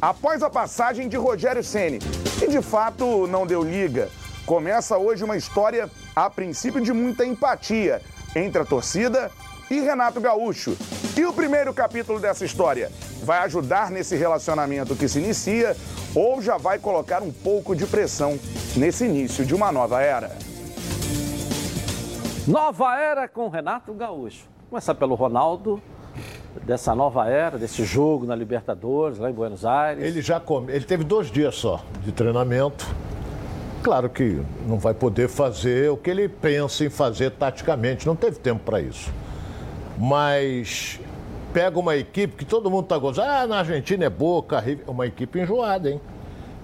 Após 0.00 0.42
a 0.42 0.50
passagem 0.50 1.08
de 1.08 1.16
Rogério 1.16 1.62
Ceni, 1.62 1.98
e 2.42 2.48
de 2.48 2.62
fato 2.62 3.26
não 3.26 3.46
deu 3.46 3.62
liga, 3.62 4.08
começa 4.46 4.96
hoje 4.96 5.24
uma 5.24 5.36
história, 5.36 5.90
a 6.14 6.30
princípio, 6.30 6.80
de 6.80 6.92
muita 6.92 7.24
empatia 7.24 8.00
entre 8.34 8.62
a 8.62 8.64
torcida 8.64 9.30
e 9.70 9.80
Renato 9.80 10.20
Gaúcho. 10.20 10.76
E 11.16 11.24
o 11.24 11.32
primeiro 11.32 11.74
capítulo 11.74 12.20
dessa 12.20 12.44
história 12.44 12.90
vai 13.24 13.38
ajudar 13.40 13.90
nesse 13.90 14.16
relacionamento 14.16 14.94
que 14.94 15.08
se 15.08 15.18
inicia 15.18 15.76
ou 16.14 16.40
já 16.40 16.56
vai 16.56 16.78
colocar 16.78 17.22
um 17.22 17.32
pouco 17.32 17.74
de 17.74 17.86
pressão 17.86 18.38
nesse 18.76 19.04
início 19.04 19.44
de 19.44 19.54
uma 19.54 19.70
nova 19.72 20.00
era? 20.00 20.47
Nova 22.48 22.98
era 22.98 23.28
com 23.28 23.46
Renato 23.48 23.92
Gaúcho. 23.92 24.48
Começar 24.70 24.94
pelo 24.94 25.14
Ronaldo, 25.14 25.82
dessa 26.64 26.94
nova 26.94 27.28
era, 27.28 27.58
desse 27.58 27.84
jogo 27.84 28.24
na 28.24 28.34
Libertadores, 28.34 29.18
lá 29.18 29.28
em 29.28 29.34
Buenos 29.34 29.66
Aires. 29.66 30.02
Ele 30.02 30.22
já 30.22 30.40
come... 30.40 30.72
ele 30.72 30.86
teve 30.86 31.04
dois 31.04 31.30
dias 31.30 31.56
só 31.56 31.84
de 32.02 32.10
treinamento. 32.10 32.86
Claro 33.82 34.08
que 34.08 34.40
não 34.66 34.78
vai 34.78 34.94
poder 34.94 35.28
fazer 35.28 35.90
o 35.90 35.96
que 35.98 36.08
ele 36.08 36.26
pensa 36.26 36.86
em 36.86 36.88
fazer 36.88 37.32
taticamente, 37.32 38.06
não 38.06 38.16
teve 38.16 38.38
tempo 38.38 38.62
para 38.64 38.80
isso. 38.80 39.12
Mas 39.98 40.98
pega 41.52 41.78
uma 41.78 41.96
equipe 41.96 42.34
que 42.34 42.46
todo 42.46 42.70
mundo 42.70 42.84
está 42.84 42.96
gostando. 42.96 43.28
Ah, 43.28 43.46
na 43.46 43.58
Argentina 43.58 44.06
é 44.06 44.10
Boca, 44.10 44.64
uma 44.86 45.06
equipe 45.06 45.38
enjoada, 45.38 45.90
hein? 45.90 46.00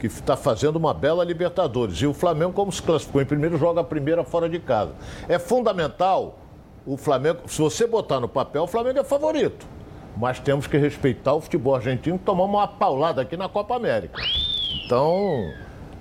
Que 0.09 0.21
está 0.21 0.37
fazendo 0.37 0.77
uma 0.77 0.93
bela 0.93 1.25
Libertadores. 1.25 1.97
E 1.99 2.07
o 2.07 2.15
Flamengo, 2.15 2.53
como 2.53 2.71
se 2.71 2.83
classificou 2.83 3.23
em 3.23 3.25
primeiro, 3.25 3.57
joga 3.57 3.81
a 3.81 3.85
primeira 3.85 4.25
fora 4.25 4.49
de 4.49 4.59
casa. 4.59 4.93
É 5.29 5.39
fundamental 5.39 6.39
o 6.87 6.97
Flamengo, 6.97 7.41
se 7.47 7.61
você 7.61 7.87
botar 7.87 8.21
no 8.21 8.29
papel, 8.29 8.65
o 8.65 8.67
Flamengo 8.67 8.99
é 8.99 9.05
favorito. 9.05 9.67
Mas 10.17 10.39
temos 10.39 10.67
que 10.67 10.77
respeitar 10.77 11.35
o 11.35 11.41
futebol 11.41 11.75
argentino, 11.75 12.19
tomamos 12.19 12.55
uma 12.55 12.69
paulada 12.69 13.23
aqui 13.23 13.37
na 13.37 13.49
Copa 13.49 13.75
América. 13.75 14.21
Então, 14.85 15.51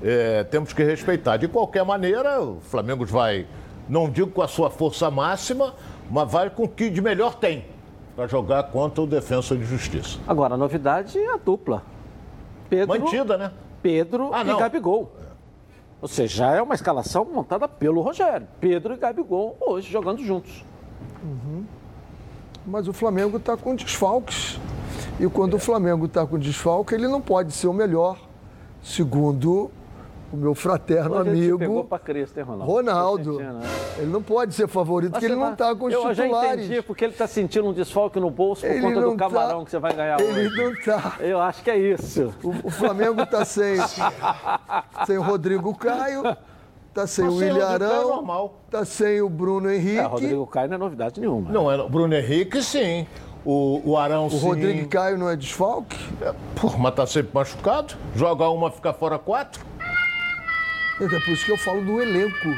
é, 0.03 0.43
temos 0.43 0.73
que 0.73 0.83
respeitar. 0.83 1.37
De 1.37 1.47
qualquer 1.47 1.85
maneira, 1.85 2.41
o 2.41 2.59
Flamengo 2.59 3.05
vai, 3.05 3.47
não 3.87 4.09
digo 4.09 4.29
com 4.29 4.41
a 4.41 4.47
sua 4.47 4.69
força 4.69 5.09
máxima, 5.09 5.73
mas 6.11 6.31
vai 6.31 6.49
com 6.49 6.63
o 6.63 6.67
que 6.67 6.89
de 6.89 7.01
melhor 7.01 7.35
tem 7.35 7.65
para 8.15 8.27
jogar 8.27 8.63
contra 8.63 9.01
o 9.01 9.07
Defensa 9.07 9.55
de 9.55 9.63
Justiça. 9.63 10.19
Agora, 10.27 10.53
a 10.53 10.57
novidade 10.57 11.17
é 11.17 11.33
a 11.33 11.37
dupla. 11.37 11.81
Pedro, 12.69 12.99
Mantida, 12.99 13.37
né? 13.37 13.51
Pedro 13.83 14.31
ah, 14.33 14.41
e 14.41 14.57
Gabigol. 14.57 15.11
Ou 16.01 16.07
seja, 16.07 16.37
já 16.37 16.51
é 16.55 16.61
uma 16.61 16.73
escalação 16.73 17.25
montada 17.25 17.67
pelo 17.67 18.01
Rogério. 18.01 18.47
Pedro 18.59 18.93
e 18.93 18.97
Gabigol 18.97 19.57
hoje 19.61 19.91
jogando 19.91 20.23
juntos. 20.23 20.65
Uhum. 21.23 21.65
Mas 22.65 22.87
o 22.87 22.93
Flamengo 22.93 23.37
está 23.37 23.55
com 23.55 23.75
desfalques. 23.75 24.59
E 25.19 25.27
quando 25.27 25.53
é. 25.53 25.55
o 25.57 25.59
Flamengo 25.59 26.05
está 26.05 26.25
com 26.25 26.39
desfalque, 26.39 26.95
ele 26.95 27.07
não 27.07 27.21
pode 27.21 27.51
ser 27.51 27.67
o 27.67 27.73
melhor, 27.73 28.17
segundo 28.81 29.69
o 30.33 30.35
meu 30.37 30.55
fraterno 30.55 31.15
Hoje 31.15 31.29
ele 31.29 31.39
amigo. 31.41 31.59
pegou 31.59 31.83
pra 31.83 31.99
Cristo, 31.99 32.37
hein, 32.39 32.43
Ronaldo? 32.43 32.71
Ronaldo. 32.73 33.37
Né? 33.39 33.61
Ele 33.99 34.11
não 34.11 34.21
pode 34.23 34.55
ser 34.55 34.67
favorito, 34.67 35.11
porque 35.11 35.25
ele 35.27 35.35
não 35.35 35.53
está 35.53 35.75
com 35.75 35.85
os 35.85 35.93
Eu 35.93 36.13
já 36.15 36.23
titulares. 36.23 36.65
entendi, 36.65 36.81
porque 36.81 37.05
ele 37.05 37.13
tá 37.13 37.27
sentindo 37.27 37.67
um 37.67 37.73
desfalque 37.73 38.19
no 38.19 38.31
bolso 38.31 38.61
por 38.63 38.71
Ele 38.71 38.81
conta 38.81 39.01
do 39.01 39.15
camarão 39.15 39.59
tá- 39.59 39.65
que 39.65 39.71
você 39.71 39.77
vai 39.79 39.93
ganhar 39.93 40.19
Ele 40.19 40.47
hoje. 40.47 40.57
não 40.57 40.71
está. 40.73 41.15
Eu 41.19 41.39
acho 41.39 41.63
que 41.63 41.69
é 41.69 41.77
isso. 41.77 42.33
O, 42.43 42.67
o 42.67 42.71
Flamengo 42.71 43.21
está 43.21 43.45
sem, 43.45 43.75
sem 45.05 45.17
o 45.17 45.21
Rodrigo 45.21 45.75
Caio, 45.77 46.23
está 46.89 47.05
sem 47.05 47.25
Mas 47.25 47.33
o 47.35 47.37
sem 47.39 47.49
o 47.49 47.53
William 47.53 47.65
é 47.69 47.73
Arão, 47.73 48.07
normal. 48.09 48.55
está 48.65 48.85
sem 48.85 49.21
o 49.21 49.29
Bruno 49.29 49.69
Henrique. 49.71 49.97
É, 49.99 50.03
Rodrigo 50.03 50.47
Caio 50.47 50.67
não 50.69 50.75
é 50.75 50.79
novidade 50.79 51.19
nenhuma. 51.21 51.51
Não, 51.51 51.71
é, 51.71 51.81
o 51.81 51.89
Bruno 51.89 52.13
Henrique, 52.15 52.61
sim. 52.63 53.05
O, 53.45 53.81
o 53.91 53.97
Arão, 53.97 54.27
O 54.27 54.29
sim. 54.31 54.39
Rodrigo 54.39 54.87
Caio 54.87 55.17
não 55.17 55.29
é 55.29 55.35
desfalque? 55.35 55.97
Pô, 56.59 56.69
mas 56.77 56.95
tá 56.95 57.05
sempre 57.05 57.31
machucado. 57.33 57.93
Joga 58.15 58.47
uma, 58.49 58.71
fica 58.71 58.93
fora 58.93 59.19
quatro. 59.19 59.63
É 60.99 61.07
por 61.07 61.29
isso 61.29 61.45
que 61.45 61.51
eu 61.51 61.57
falo 61.57 61.81
do 61.81 62.01
elenco. 62.01 62.49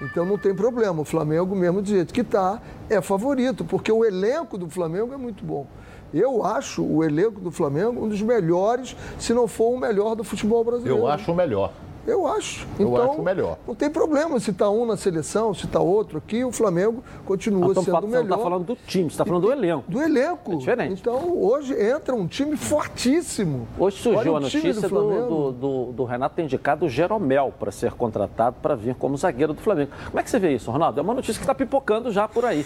Então 0.00 0.24
não 0.24 0.38
tem 0.38 0.54
problema. 0.54 1.02
O 1.02 1.04
Flamengo, 1.04 1.54
mesmo 1.54 1.82
do 1.82 1.88
jeito 1.88 2.14
que 2.14 2.20
está, 2.20 2.60
é 2.88 3.00
favorito, 3.00 3.64
porque 3.64 3.90
o 3.90 4.04
elenco 4.04 4.56
do 4.56 4.68
Flamengo 4.70 5.12
é 5.12 5.16
muito 5.16 5.44
bom. 5.44 5.66
Eu 6.12 6.44
acho 6.44 6.82
o 6.82 7.04
elenco 7.04 7.40
do 7.40 7.50
Flamengo 7.50 8.04
um 8.04 8.08
dos 8.08 8.22
melhores, 8.22 8.96
se 9.18 9.34
não 9.34 9.46
for 9.46 9.74
o 9.74 9.78
melhor 9.78 10.14
do 10.14 10.24
futebol 10.24 10.64
brasileiro. 10.64 11.00
Eu 11.00 11.06
acho 11.06 11.30
o 11.30 11.34
melhor. 11.34 11.72
Eu 12.06 12.26
acho. 12.26 12.66
Eu 12.78 12.88
então, 12.88 13.12
acho 13.12 13.22
melhor. 13.22 13.58
Não 13.66 13.74
tem 13.74 13.90
problema 13.90 14.40
se 14.40 14.50
está 14.50 14.70
um 14.70 14.86
na 14.86 14.96
seleção, 14.96 15.52
se 15.52 15.66
está 15.66 15.78
outro 15.78 16.16
aqui, 16.18 16.42
o 16.42 16.50
Flamengo 16.50 17.02
continua 17.26 17.68
estamos 17.68 17.84
sendo 17.84 17.88
o 17.88 17.96
falando- 17.96 18.10
você 18.10 18.16
melhor. 18.16 18.28
não 18.28 18.36
está 18.36 18.50
falando 18.50 18.64
do 18.64 18.76
time, 18.86 19.04
você 19.04 19.14
está 19.14 19.24
falando 19.26 19.42
do 19.42 19.52
elenco. 19.52 19.84
Do 19.90 20.02
elenco. 20.02 20.52
É 20.52 20.56
diferente. 20.56 21.00
Então, 21.00 21.36
hoje 21.38 21.74
entra 21.78 22.14
um 22.14 22.26
time 22.26 22.56
fortíssimo. 22.56 23.68
Hoje 23.78 23.98
surgiu 23.98 24.32
Olha 24.32 24.38
a 24.38 24.40
notícia 24.40 24.88
do, 24.88 24.88
do, 24.88 25.52
do- 25.52 25.92
do 25.92 26.04
Renato 26.04 26.36
ter 26.36 26.42
indicado 26.44 26.86
o 26.86 26.88
Jeromel 26.88 27.52
para 27.58 27.70
ser 27.70 27.92
contratado 27.92 28.56
para 28.62 28.74
vir 28.74 28.94
como 28.94 29.14
zagueiro 29.16 29.52
do 29.52 29.60
Flamengo. 29.60 29.90
Como 30.06 30.18
é 30.18 30.22
que 30.22 30.30
você 30.30 30.38
vê 30.38 30.54
isso, 30.54 30.70
Ronaldo? 30.70 30.98
É 30.98 31.02
uma 31.02 31.12
notícia 31.14 31.34
que 31.38 31.44
está 31.44 31.54
pipocando 31.54 32.10
já 32.10 32.26
por 32.26 32.44
aí. 32.46 32.64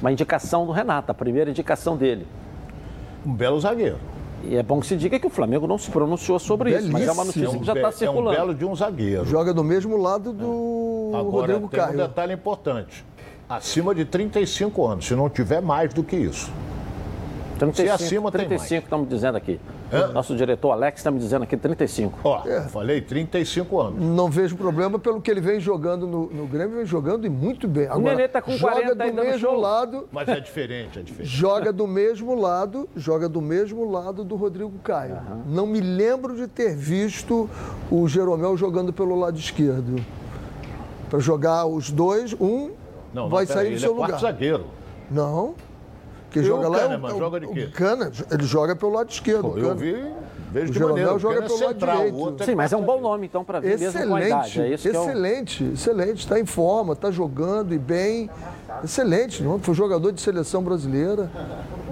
Uma 0.00 0.10
indicação 0.12 0.64
do 0.64 0.72
Renato, 0.72 1.10
a 1.10 1.14
primeira 1.14 1.50
indicação 1.50 1.96
dele. 1.96 2.26
Um 3.26 3.34
belo 3.34 3.60
zagueiro. 3.60 3.98
E 4.44 4.56
é 4.56 4.62
bom 4.62 4.80
que 4.80 4.86
se 4.86 4.96
diga 4.96 5.18
que 5.18 5.26
o 5.26 5.30
Flamengo 5.30 5.66
não 5.66 5.76
se 5.78 5.90
pronunciou 5.90 6.38
sobre 6.38 6.76
isso, 6.76 6.90
mas 6.92 7.06
é 7.06 7.12
uma 7.12 7.24
notícia 7.24 7.46
É 7.46 7.48
um, 7.48 7.58
que 7.58 7.66
já 7.66 7.72
está 7.74 7.86
é 7.86 7.90
um 7.90 7.92
circulando. 7.92 8.36
belo 8.36 8.54
de 8.54 8.64
um 8.64 8.74
zagueiro. 8.74 9.24
Joga 9.24 9.52
do 9.52 9.64
mesmo 9.64 9.96
lado 9.96 10.32
do 10.32 11.10
Agora, 11.14 11.30
Rodrigo 11.54 11.68
tem 11.68 11.80
um 11.80 11.84
Caio. 11.84 11.96
detalhe 11.98 12.34
importante. 12.34 13.04
Acima 13.48 13.94
de 13.94 14.04
35 14.04 14.86
anos, 14.86 15.06
se 15.06 15.14
não 15.14 15.28
tiver 15.28 15.60
mais 15.62 15.92
do 15.92 16.04
que 16.04 16.14
isso. 16.16 16.52
35, 17.58 17.98
Se 17.98 18.04
acima, 18.04 18.30
tem 18.30 18.40
35 18.46 18.84
estamos 18.84 19.08
dizendo 19.08 19.36
aqui. 19.36 19.60
Hã? 19.92 20.08
Nosso 20.08 20.36
diretor 20.36 20.70
Alex 20.72 21.00
está 21.00 21.10
me 21.10 21.18
dizendo 21.18 21.42
aqui 21.42 21.56
35. 21.56 22.18
Ó, 22.24 22.42
É. 22.46 22.62
falei 22.68 23.00
35 23.00 23.80
anos. 23.80 24.00
Não 24.02 24.30
vejo 24.30 24.56
problema 24.56 24.98
pelo 24.98 25.20
que 25.20 25.30
ele 25.30 25.40
vem 25.40 25.58
jogando 25.58 26.06
no, 26.06 26.26
no 26.30 26.46
Grêmio, 26.46 26.76
vem 26.76 26.86
jogando 26.86 27.26
e 27.26 27.30
muito 27.30 27.66
bem. 27.66 27.86
Agora, 27.86 28.00
Nenê 28.16 28.28
tá 28.28 28.40
com 28.40 28.52
joga 28.52 28.72
40 28.74 28.94
do 28.94 29.02
ainda 29.02 29.22
no 29.22 29.28
mesmo 29.28 29.56
lado, 29.56 30.08
Mas 30.12 30.28
é 30.28 30.40
diferente, 30.40 30.98
é 30.98 31.02
diferente. 31.02 31.28
joga 31.30 31.72
do 31.72 31.86
mesmo 31.86 32.34
lado, 32.34 32.88
joga 32.96 33.28
do 33.28 33.40
mesmo 33.40 33.90
lado 33.90 34.22
do 34.24 34.36
Rodrigo 34.36 34.72
Caio. 34.84 35.18
Não 35.46 35.66
me 35.66 35.80
lembro 35.80 36.36
de 36.36 36.46
ter 36.46 36.76
visto 36.76 37.48
o 37.90 38.06
Jeromel 38.08 38.56
jogando 38.56 38.92
pelo 38.92 39.14
lado 39.18 39.38
esquerdo. 39.38 40.04
Para 41.10 41.18
jogar 41.18 41.64
os 41.66 41.90
dois, 41.90 42.34
um 42.38 42.70
Não, 43.14 43.28
vai 43.30 43.46
não, 43.46 43.52
sair 43.52 43.58
aí, 43.60 43.66
do 43.68 43.72
ele 43.72 43.80
seu 43.80 43.92
é 43.92 43.96
quarto 43.96 44.12
lugar. 44.16 44.20
zagueiro. 44.20 44.64
Não. 45.10 45.54
Quem 46.38 46.44
E 46.44 46.46
joga 46.46 46.68
o 46.68 46.70
lá 46.70 46.78
Kahneman, 46.78 47.10
é 47.10 47.14
o, 47.14 47.18
joga 47.18 47.40
de 47.40 47.46
quê? 47.48 47.64
o 47.64 47.72
Kahneman, 47.72 48.12
ele 48.30 48.44
joga 48.44 48.76
pelo 48.76 48.92
lado 48.92 49.10
esquerdo. 49.10 49.42
Pô, 49.42 49.48
o 49.48 49.58
eu 49.58 49.74
vi, 49.74 49.92
vejo 50.52 50.70
O 50.70 50.72
de 50.72 50.80
maneira. 50.80 51.14
O 51.14 51.18
joga 51.18 51.42
pelo 51.42 51.46
é 51.46 51.64
lado 51.64 51.68
central, 51.72 51.94
o 51.96 51.98
direito. 51.98 52.18
outro 52.18 52.46
Sim, 52.46 52.54
mas 52.54 52.72
é 52.72 52.76
um 52.76 52.82
bom 52.84 53.00
nome 53.00 53.26
então 53.26 53.44
para 53.44 53.60
vir 53.60 53.78
mesmo 53.78 54.06
com 54.06 54.14
a 54.14 54.22
idade. 54.22 54.48
Excelente, 54.48 54.60
É 54.60 54.74
isso 54.74 54.88
que 54.90 54.96
é 54.96 55.00
o- 55.00 55.02
excelente, 55.04 55.64
excelente. 55.74 56.18
Está 56.20 56.38
em 56.40 56.46
forma, 56.46 56.92
está 56.92 57.10
jogando 57.10 57.74
e 57.74 57.78
bem. 57.78 58.30
Excelente, 58.84 59.42
não? 59.42 59.58
foi 59.58 59.74
jogador 59.74 60.12
de 60.12 60.20
seleção 60.20 60.62
brasileira. 60.62 61.30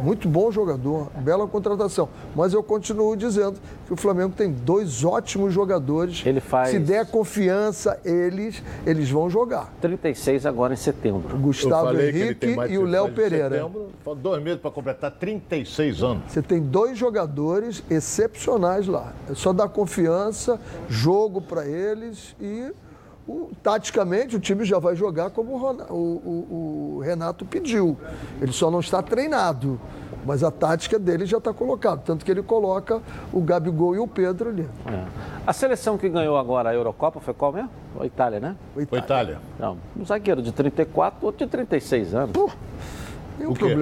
Muito 0.02 0.28
bom 0.28 0.50
jogador, 0.50 1.09
bela 1.20 1.46
contratação. 1.46 2.09
Mas 2.35 2.52
eu 2.52 2.62
continuo 2.62 3.16
dizendo 3.16 3.59
que 3.87 3.92
o 3.92 3.96
Flamengo 3.96 4.32
tem 4.37 4.52
dois 4.52 5.04
ótimos 5.04 5.52
jogadores. 5.52 6.22
Ele 6.24 6.40
faz- 6.40 6.70
Se 6.70 6.78
der 6.78 7.06
confiança, 7.06 7.98
eles, 8.04 8.62
eles 8.87 9.11
vão 9.11 9.28
jogar. 9.30 9.72
36 9.80 10.44
agora 10.46 10.74
em 10.74 10.76
setembro. 10.76 11.35
O 11.35 11.38
Gustavo 11.38 11.98
Henrique 11.98 12.46
e 12.68 12.78
o 12.78 12.85
Léo 12.85 13.11
Pereira. 13.12 13.50
setembro, 13.56 13.88
faltam 14.04 14.22
dois 14.22 14.42
meses 14.42 14.61
para 14.61 14.70
completar 14.70 15.11
36 15.12 16.02
anos. 16.02 16.22
Você 16.28 16.42
tem 16.42 16.61
dois 16.61 16.96
jogadores 16.98 17.82
excepcionais 17.90 18.87
lá. 18.87 19.12
É 19.30 19.35
só 19.35 19.52
dar 19.52 19.68
confiança, 19.68 20.61
jogo 20.88 21.40
para 21.40 21.66
eles 21.66 22.35
e 22.40 22.70
o- 23.26 23.50
taticamente 23.62 24.36
o 24.36 24.40
time 24.40 24.64
já 24.64 24.78
vai 24.78 24.94
jogar 24.96 25.30
como 25.30 25.54
o, 25.54 25.58
Ron- 25.58 25.86
o- 25.90 25.94
o- 25.94 26.94
o 26.96 27.00
Renato 27.00 27.44
pediu. 27.44 27.96
Ele 28.40 28.52
só 28.52 28.70
não 28.70 28.80
está 28.80 29.02
treinado, 29.02 29.80
mas 30.24 30.42
a 30.44 30.50
tática 30.50 30.98
dele 30.98 31.26
já 31.26 31.38
está 31.38 31.52
colocada. 31.52 32.02
Tanto 32.04 32.24
que 32.24 32.30
ele 32.30 32.42
coloca 32.42 33.00
o 33.32 33.40
Gabigol 33.40 33.94
e 33.94 33.98
o 33.98 34.06
Pedro 34.06 34.50
ali. 34.50 34.68
É. 34.86 35.04
A 35.46 35.52
seleção 35.52 35.96
que 35.98 36.08
ganhou 36.08 36.36
agora 36.36 36.70
a 36.70 36.74
Eurocopa 36.74 37.20
foi 37.20 37.34
qual 37.34 37.52
mesmo? 37.52 37.70
A 38.00 38.06
Itália, 38.06 38.40
né? 38.40 38.56
Foi 38.74 38.82
Itália. 38.82 39.38
Não, 39.58 39.76
um 39.96 40.04
zagueiro 40.04 40.42
de 40.42 40.52
34, 40.52 41.24
outro 41.24 41.44
de 41.44 41.50
36 41.50 42.14
anos. 42.14 42.32
Tem 43.38 43.46
um 43.46 43.50
O 43.50 43.54
quê? 43.54 43.74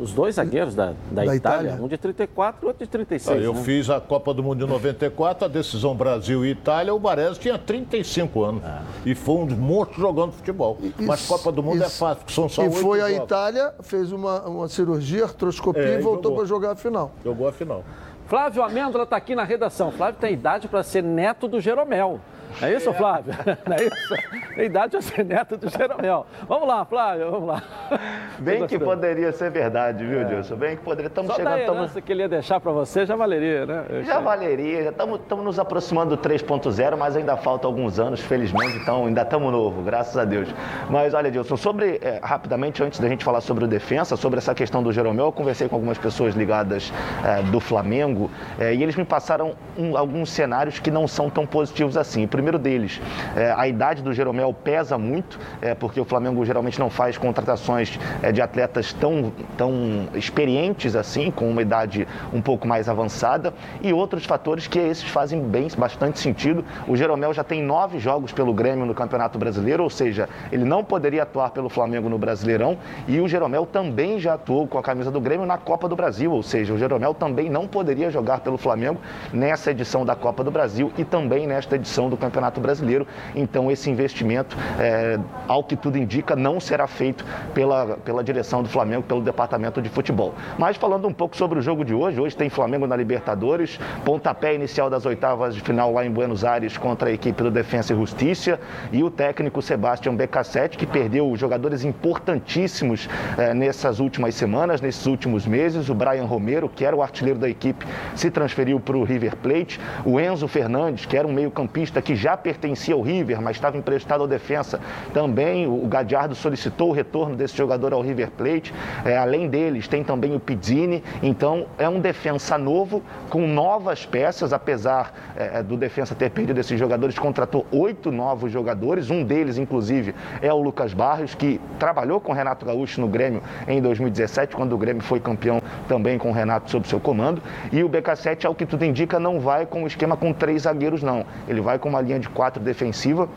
Os 0.00 0.12
dois 0.12 0.36
zagueiros 0.36 0.74
da, 0.74 0.92
da, 1.10 1.24
Da 1.24 1.34
Itália, 1.36 1.68
Itália. 1.70 1.84
um 1.84 1.88
de 1.88 1.98
34 1.98 2.64
e 2.64 2.66
outro 2.68 2.84
de 2.84 2.90
36. 2.90 3.38
Ah, 3.38 3.42
eu 3.44 3.52
né? 3.54 3.62
fiz 3.62 3.90
a 3.90 4.00
Copa 4.00 4.32
do 4.32 4.42
Mundo 4.42 4.64
de 4.64 4.70
94, 4.70 5.44
a 5.44 5.48
decisão 5.48 5.94
Brasil 5.94 6.44
e 6.44 6.50
Itália, 6.50 6.94
o 6.94 6.98
Baresi 6.98 7.40
tinha 7.40 7.58
35 7.58 8.44
anos. 8.44 8.62
E 9.04 9.14
foi 9.14 9.34
um 9.36 9.46
dos 9.46 9.58
monstros 9.58 9.98
jogando 9.98 10.32
futebol. 10.32 10.78
Mas 10.98 11.20
Isso- 11.20 11.28
Copa 11.32 11.50
do 11.50 11.62
Mundo 11.62 11.82
é 11.82 11.86
isso. 11.86 11.98
fácil, 11.98 12.18
porque 12.18 12.32
são 12.32 12.48
só 12.48 12.64
E 12.64 12.70
foi 12.70 13.00
a 13.00 13.08
jogos. 13.08 13.24
Itália, 13.24 13.74
fez 13.82 14.12
uma, 14.12 14.42
uma 14.42 14.68
cirurgia, 14.68 15.24
artroscopia 15.24 15.82
É, 15.82 15.94
e 15.96 15.98
e 15.98 16.02
voltou 16.02 16.34
para 16.36 16.44
jogar 16.44 16.72
a 16.72 16.76
final. 16.76 17.10
Jogou 17.24 17.48
a 17.48 17.52
final. 17.52 17.82
Flávio 18.26 18.62
Amêndola 18.62 19.04
está 19.04 19.16
aqui 19.16 19.34
na 19.34 19.42
redação. 19.42 19.90
Flávio 19.90 20.20
tem 20.20 20.34
idade 20.34 20.68
para 20.68 20.82
ser 20.82 21.02
neto 21.02 21.48
do 21.48 21.60
Jeromel. 21.60 22.20
É 22.62 22.72
isso, 22.72 22.92
Flávio? 22.94 23.32
Não 23.66 23.76
é 23.76 23.84
isso? 23.84 24.14
Tem 24.54 24.66
idade 24.66 24.90
para 24.92 25.02
ser 25.02 25.24
neto 25.24 25.56
do 25.56 25.68
Jeromel. 25.68 26.26
Vamos 26.48 26.66
lá, 26.68 26.84
Flávio, 26.84 27.30
vamos 27.30 27.48
lá. 27.48 27.62
Bem 28.38 28.66
que 28.66 28.78
poderia 28.78 29.30
ser 29.32 29.50
verdade, 29.50 30.04
viu, 30.04 30.24
Dilson? 30.24 30.56
Bem 30.56 30.76
que 30.76 30.82
poderia. 30.82 31.08
Estamos 31.08 31.30
Só 31.30 31.36
da 31.36 31.50
chegando. 31.50 31.58
herança 31.62 31.84
Estamos... 31.84 32.04
que 32.04 32.12
ele 32.12 32.22
ia 32.22 32.28
deixar 32.28 32.60
para 32.60 32.72
você 32.72 33.06
já 33.06 33.14
valeria, 33.16 33.66
né? 33.66 33.84
Eu 33.88 34.04
Já 34.04 34.14
sei. 34.16 34.22
valeria, 34.24 34.82
já 34.84 34.90
estamos 34.90 35.20
nos 35.44 35.58
aproximando 35.58 36.16
do 36.16 36.22
3.0, 36.28 36.96
mas 36.96 37.16
ainda 37.16 37.36
falta 37.36 37.66
alguns 37.66 37.98
anos, 37.98 38.20
felizmente, 38.20 38.76
então 38.78 39.06
ainda 39.06 39.22
estamos 39.22 39.52
novo, 39.52 39.82
graças 39.82 40.16
a 40.16 40.24
Deus. 40.24 40.48
Mas 40.90 41.14
olha, 41.14 41.30
Dilson, 41.30 41.56
sobre, 41.56 41.98
eh, 42.02 42.18
rapidamente, 42.22 42.82
antes 42.82 42.98
da 42.98 43.08
gente 43.08 43.24
falar 43.24 43.40
sobre 43.40 43.64
o 43.64 43.68
defensa, 43.68 44.16
sobre 44.16 44.38
essa 44.38 44.54
questão 44.54 44.82
do 44.82 44.92
Jeromel, 44.92 45.26
eu 45.26 45.32
conversei 45.32 45.68
com 45.68 45.76
algumas 45.76 45.98
pessoas 45.98 46.34
ligadas 46.34 46.92
eh, 47.24 47.42
do 47.44 47.60
Flamengo 47.60 48.30
eh, 48.58 48.74
e 48.74 48.82
eles 48.82 48.96
me 48.96 49.04
passaram 49.04 49.54
um- 49.76 49.96
alguns 49.96 50.30
cenários 50.30 50.78
que 50.78 50.90
não 50.90 51.06
são 51.06 51.30
tão 51.30 51.46
positivos 51.46 51.96
assim. 51.96 52.26
Primeiro 52.38 52.56
deles, 52.56 53.00
eh, 53.34 53.52
a 53.56 53.66
idade 53.66 54.00
do 54.00 54.12
Jeromel 54.12 54.54
pesa 54.54 54.96
muito, 54.96 55.40
eh, 55.60 55.74
porque 55.74 56.00
o 56.00 56.04
Flamengo 56.04 56.44
geralmente 56.44 56.78
não 56.78 56.88
faz 56.88 57.18
contratações 57.18 57.98
eh, 58.22 58.30
de 58.30 58.40
atletas 58.40 58.92
tão, 58.92 59.32
tão 59.56 60.06
experientes 60.14 60.94
assim, 60.94 61.32
com 61.32 61.50
uma 61.50 61.60
idade 61.60 62.06
um 62.32 62.40
pouco 62.40 62.64
mais 62.64 62.88
avançada, 62.88 63.52
e 63.82 63.92
outros 63.92 64.24
fatores 64.24 64.68
que 64.68 64.78
esses 64.78 65.08
fazem 65.08 65.40
bem, 65.40 65.66
bastante 65.76 66.20
sentido. 66.20 66.64
O 66.86 66.96
Jeromel 66.96 67.34
já 67.34 67.42
tem 67.42 67.60
nove 67.60 67.98
jogos 67.98 68.30
pelo 68.30 68.54
Grêmio 68.54 68.86
no 68.86 68.94
Campeonato 68.94 69.36
Brasileiro, 69.36 69.82
ou 69.82 69.90
seja, 69.90 70.28
ele 70.52 70.64
não 70.64 70.84
poderia 70.84 71.24
atuar 71.24 71.50
pelo 71.50 71.68
Flamengo 71.68 72.08
no 72.08 72.18
Brasileirão, 72.18 72.78
e 73.08 73.20
o 73.20 73.26
Jeromel 73.26 73.66
também 73.66 74.20
já 74.20 74.34
atuou 74.34 74.68
com 74.68 74.78
a 74.78 74.82
camisa 74.82 75.10
do 75.10 75.20
Grêmio 75.20 75.44
na 75.44 75.58
Copa 75.58 75.88
do 75.88 75.96
Brasil, 75.96 76.30
ou 76.30 76.44
seja, 76.44 76.72
o 76.72 76.78
Jeromel 76.78 77.14
também 77.14 77.50
não 77.50 77.66
poderia 77.66 78.12
jogar 78.12 78.38
pelo 78.42 78.56
Flamengo 78.56 79.00
nessa 79.32 79.72
edição 79.72 80.04
da 80.04 80.14
Copa 80.14 80.44
do 80.44 80.52
Brasil 80.52 80.92
e 80.96 81.04
também 81.04 81.44
nesta 81.44 81.74
edição 81.74 82.08
do 82.08 82.16
Campeonato 82.16 82.27
Brasileiro. 82.60 83.06
Então, 83.34 83.70
esse 83.70 83.90
investimento, 83.90 84.56
é, 84.78 85.18
ao 85.46 85.62
que 85.64 85.76
tudo 85.76 85.98
indica, 85.98 86.34
não 86.36 86.60
será 86.60 86.86
feito 86.86 87.24
pela, 87.54 87.96
pela 87.98 88.22
direção 88.22 88.62
do 88.62 88.68
Flamengo, 88.68 89.02
pelo 89.02 89.20
departamento 89.20 89.80
de 89.80 89.88
futebol. 89.88 90.34
Mas 90.58 90.76
falando 90.76 91.06
um 91.06 91.12
pouco 91.12 91.36
sobre 91.36 91.58
o 91.58 91.62
jogo 91.62 91.84
de 91.84 91.94
hoje, 91.94 92.20
hoje 92.20 92.36
tem 92.36 92.48
Flamengo 92.48 92.86
na 92.86 92.96
Libertadores, 92.96 93.78
pontapé 94.04 94.54
inicial 94.54 94.88
das 94.90 95.06
oitavas 95.06 95.54
de 95.54 95.60
final 95.60 95.92
lá 95.92 96.04
em 96.04 96.10
Buenos 96.10 96.44
Aires 96.44 96.76
contra 96.76 97.08
a 97.08 97.12
equipe 97.12 97.42
do 97.42 97.50
Defensa 97.50 97.92
e 97.92 97.96
Justiça 97.96 98.58
e 98.92 99.02
o 99.02 99.10
técnico 99.10 99.60
Sebastião 99.62 100.14
Becassete, 100.14 100.76
que 100.76 100.86
perdeu 100.86 101.34
jogadores 101.36 101.84
importantíssimos 101.84 103.08
eh, 103.36 103.54
nessas 103.54 104.00
últimas 104.00 104.34
semanas, 104.34 104.80
nesses 104.80 105.06
últimos 105.06 105.46
meses. 105.46 105.88
O 105.88 105.94
Brian 105.94 106.24
Romero, 106.24 106.68
que 106.68 106.84
era 106.84 106.94
o 106.94 107.02
artilheiro 107.02 107.38
da 107.38 107.48
equipe, 107.48 107.86
se 108.14 108.30
transferiu 108.30 108.80
para 108.80 108.96
o 108.96 109.04
River 109.04 109.36
Plate. 109.36 109.80
O 110.04 110.20
Enzo 110.20 110.48
Fernandes, 110.48 111.06
que 111.06 111.16
era 111.16 111.26
um 111.26 111.32
meio-campista 111.32 112.00
que 112.00 112.14
já 112.18 112.36
pertencia 112.36 112.94
ao 112.94 113.00
River, 113.00 113.40
mas 113.40 113.56
estava 113.56 113.76
emprestado 113.76 114.20
ao 114.20 114.26
defensa. 114.26 114.80
Também 115.14 115.66
o 115.66 115.86
Gadiardo 115.86 116.34
solicitou 116.34 116.90
o 116.90 116.92
retorno 116.92 117.36
desse 117.36 117.56
jogador 117.56 117.92
ao 117.92 118.02
River 118.02 118.30
Plate. 118.32 118.74
É, 119.04 119.16
além 119.16 119.48
deles, 119.48 119.88
tem 119.88 120.02
também 120.04 120.34
o 120.34 120.40
Pizzini. 120.40 121.02
Então, 121.22 121.66
é 121.78 121.88
um 121.88 122.00
defensa 122.00 122.58
novo, 122.58 123.02
com 123.30 123.46
novas 123.46 124.04
peças, 124.04 124.52
apesar 124.52 125.14
é, 125.36 125.62
do 125.62 125.76
defensa 125.76 126.14
ter 126.14 126.30
perdido 126.30 126.58
esses 126.58 126.78
jogadores, 126.78 127.18
contratou 127.18 127.66
oito 127.70 128.10
novos 128.10 128.50
jogadores. 128.50 129.10
Um 129.10 129.22
deles, 129.24 129.58
inclusive, 129.58 130.14
é 130.42 130.52
o 130.52 130.60
Lucas 130.60 130.92
Barros, 130.92 131.34
que 131.34 131.60
trabalhou 131.78 132.20
com 132.20 132.32
o 132.32 132.34
Renato 132.34 132.66
Gaúcho 132.66 133.00
no 133.00 133.08
Grêmio 133.08 133.42
em 133.66 133.80
2017, 133.80 134.56
quando 134.56 134.72
o 134.72 134.78
Grêmio 134.78 135.02
foi 135.02 135.20
campeão 135.20 135.62
também 135.86 136.18
com 136.18 136.30
o 136.30 136.32
Renato 136.32 136.70
sob 136.70 136.86
seu 136.88 136.98
comando. 136.98 137.42
E 137.72 137.84
o 137.84 137.88
BK7, 137.88 138.44
ao 138.44 138.54
que 138.54 138.66
tudo 138.66 138.84
indica, 138.84 139.20
não 139.20 139.38
vai 139.40 139.66
com 139.66 139.84
o 139.84 139.86
esquema 139.86 140.16
com 140.16 140.32
três 140.32 140.62
zagueiros, 140.62 141.02
não. 141.02 141.24
Ele 141.46 141.60
vai 141.60 141.78
com 141.78 141.88
uma 141.88 142.02
linha 142.08 142.18
de 142.18 142.28
quatro 142.28 142.62
defensiva 142.62 143.28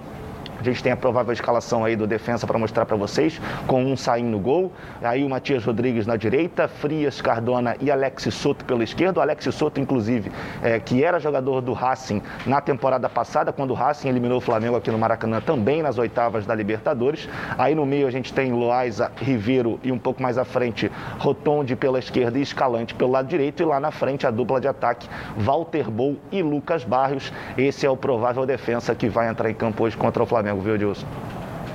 a 0.62 0.64
gente 0.64 0.84
tem 0.84 0.92
a 0.92 0.98
provável 0.98 1.34
escalação 1.34 1.84
aí 1.84 1.96
do 1.96 2.06
defensa 2.06 2.46
para 2.46 2.58
mostrar 2.58 2.86
para 2.86 2.96
vocês, 2.96 3.42
com 3.68 3.84
um 3.84 3.98
saindo 3.98 4.30
no 4.30 4.40
gol. 4.40 4.72
Aí 5.02 5.24
o 5.24 5.30
Matias 5.30 5.66
Rodrigues 5.66 6.06
na 6.06 6.16
direita, 6.16 6.68
Frias, 6.68 7.20
Cardona 7.20 7.76
e 7.82 7.90
Alex 7.90 8.28
Soto 8.32 8.64
pela 8.66 8.84
esquerda. 8.84 9.20
O 9.20 9.24
Alex 9.24 9.46
Soto, 9.54 9.80
inclusive, 9.80 10.32
é, 10.62 10.80
que 10.80 11.04
era 11.04 11.20
jogador 11.20 11.62
do 11.62 11.74
Racing 11.74 12.22
na 12.46 12.62
temporada 12.62 13.10
passada, 13.10 13.52
quando 13.52 13.72
o 13.72 13.74
Racing 13.74 14.10
eliminou 14.10 14.38
o 14.38 14.42
Flamengo 14.42 14.76
aqui 14.76 14.92
no 14.92 14.98
Maracanã, 14.98 15.42
também 15.42 15.82
nas 15.82 15.98
oitavas 15.98 16.46
da 16.46 16.54
Libertadores. 16.54 17.28
Aí 17.58 17.74
no 17.74 17.86
meio 17.86 18.08
a 18.08 18.12
gente 18.12 18.32
tem 18.32 18.52
Loaiza, 18.52 19.12
Ribeiro 19.18 19.80
e 19.84 19.92
um 19.92 19.98
pouco 19.98 20.22
mais 20.22 20.38
à 20.38 20.46
frente, 20.46 20.92
Rotonde 21.18 21.76
pela 21.76 22.00
esquerda 22.00 22.38
e 22.38 22.42
Escalante 22.42 22.94
pelo 22.94 23.12
lado 23.12 23.28
direito. 23.28 23.64
E 23.64 23.66
lá 23.66 23.80
na 23.80 23.92
frente 23.92 24.28
a 24.28 24.32
dupla 24.32 24.62
de 24.62 24.68
ataque, 24.68 25.10
Walter 25.38 25.90
Bol 25.90 26.18
e 26.32 26.44
Lucas 26.44 26.84
Barrios. 26.84 27.34
Esse 27.58 27.86
é 27.86 27.90
o 27.90 27.98
provável 27.98 28.46
defensa 28.46 28.94
que 28.94 29.10
vai 29.10 29.28
entrar 29.28 29.50
em 29.50 29.54
campo 29.54 29.84
hoje 29.84 29.98
contra 29.98 30.22
o 30.22 30.26
Flamengo. 30.26 30.51
Flamengo, 30.52 30.62
viu, 30.62 30.76
Edilson? 30.76 31.08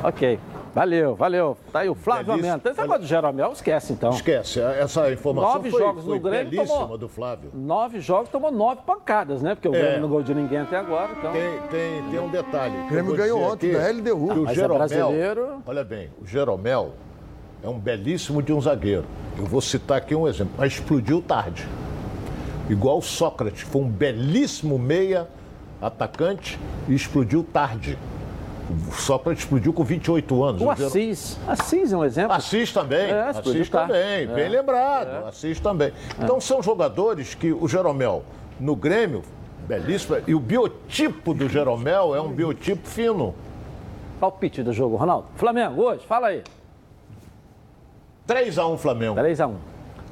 Ok. 0.03 0.39
Valeu, 0.75 1.15
valeu. 1.15 1.57
Tá 1.73 1.81
aí 1.81 1.89
o 1.89 1.95
Flávio 1.95 2.27
Belíssimo. 2.27 2.53
Menta. 2.53 2.69
Esse 2.69 2.81
negócio 2.83 3.01
do 3.03 3.07
Jeromel, 3.07 3.53
esquece 3.53 3.95
então. 3.95 4.11
Esquece. 4.11 4.61
Essa 4.61 5.11
informação 5.11 5.55
nove 5.55 5.71
foi, 5.71 5.81
jogos 5.81 6.05
foi 6.05 6.15
no 6.17 6.21
Grêmio, 6.21 6.51
belíssima 6.51 6.81
tomou, 6.81 6.99
do 6.99 7.09
Flávio. 7.09 7.51
Nove 7.55 8.01
jogos, 8.01 8.29
tomou 8.29 8.53
nove 8.53 8.83
pancadas, 8.87 9.41
né? 9.41 9.55
Porque 9.55 9.69
o 9.69 9.75
É. 9.75 9.81
Grêmio 9.81 10.01
não 10.03 10.09
gol 10.11 10.23
de 10.23 10.35
ninguém 10.35 10.59
até 10.59 10.77
agora. 10.77 11.13
Então... 11.19 11.33
Tem, 11.33 11.61
tem, 11.71 12.11
tem 12.11 12.21
um 12.21 12.29
detalhe. 12.29 12.77
O 12.77 12.89
Grêmio 12.89 13.17
ganhou 13.17 13.41
ontem 13.41 13.73
da 13.73 13.89
LDU. 13.91 14.29
Que 14.29 14.39
o 14.41 14.51
é 14.51 14.55
Jeromel, 14.55 14.77
brasileiro. 14.77 15.63
olha 15.67 15.83
bem, 15.83 16.11
o 16.21 16.27
Jeromel 16.27 16.93
é 17.65 17.69
um 17.71 17.79
belíssimo 17.79 18.43
de 18.43 18.53
um 18.53 18.61
zagueiro. 18.61 19.07
Eu 19.39 19.47
vou 19.47 19.63
citar 19.63 19.97
aqui 19.97 20.15
um 20.15 20.29
exemplo, 20.29 20.53
mas 20.59 20.75
explodiu 20.75 21.23
tarde. 21.23 21.67
Igual 22.69 22.99
o 22.99 23.03
Sócrates, 23.03 23.63
foi 23.63 23.81
um 23.81 23.89
belíssimo 23.89 24.79
meia 24.79 25.27
atacante 25.81 26.59
e 26.87 26.95
explodiu 26.95 27.43
tarde. 27.43 27.97
Sócrates 28.93 29.45
explodiu 29.45 29.73
com 29.73 29.85
28 29.85 30.43
anos. 30.45 30.63
O 30.63 30.71
Assis. 30.71 31.39
Assis 31.47 31.93
é 31.93 31.97
um 31.97 32.05
exemplo. 32.05 32.33
Assis 32.33 32.73
também, 32.73 33.11
É, 33.11 33.21
Assis 33.29 33.69
também, 33.69 34.23
É. 34.23 34.27
bem 34.27 34.49
lembrado, 34.49 35.27
Assis 35.29 35.61
também. 35.61 35.93
Então 36.23 36.41
são 36.41 36.63
jogadores 36.63 37.35
que 37.35 37.53
o 37.53 37.69
Jeromel, 37.69 38.23
no 38.59 38.75
Grêmio, 38.75 39.23
belíssimo, 39.69 40.17
e 40.27 40.35
o 40.35 40.41
biotipo 40.41 41.33
do 41.33 41.49
Jeromel 41.49 42.15
é 42.15 42.21
um 42.21 42.31
biotipo 42.31 42.87
fino. 42.89 43.35
Palpite 44.19 44.63
do 44.63 44.73
jogo, 44.73 44.97
Ronaldo. 44.97 45.27
Flamengo, 45.37 45.83
hoje, 45.83 46.05
fala 46.07 46.29
aí. 46.29 46.43
3x1 48.27 48.77
Flamengo. 48.79 49.15
3x1. 49.15 49.55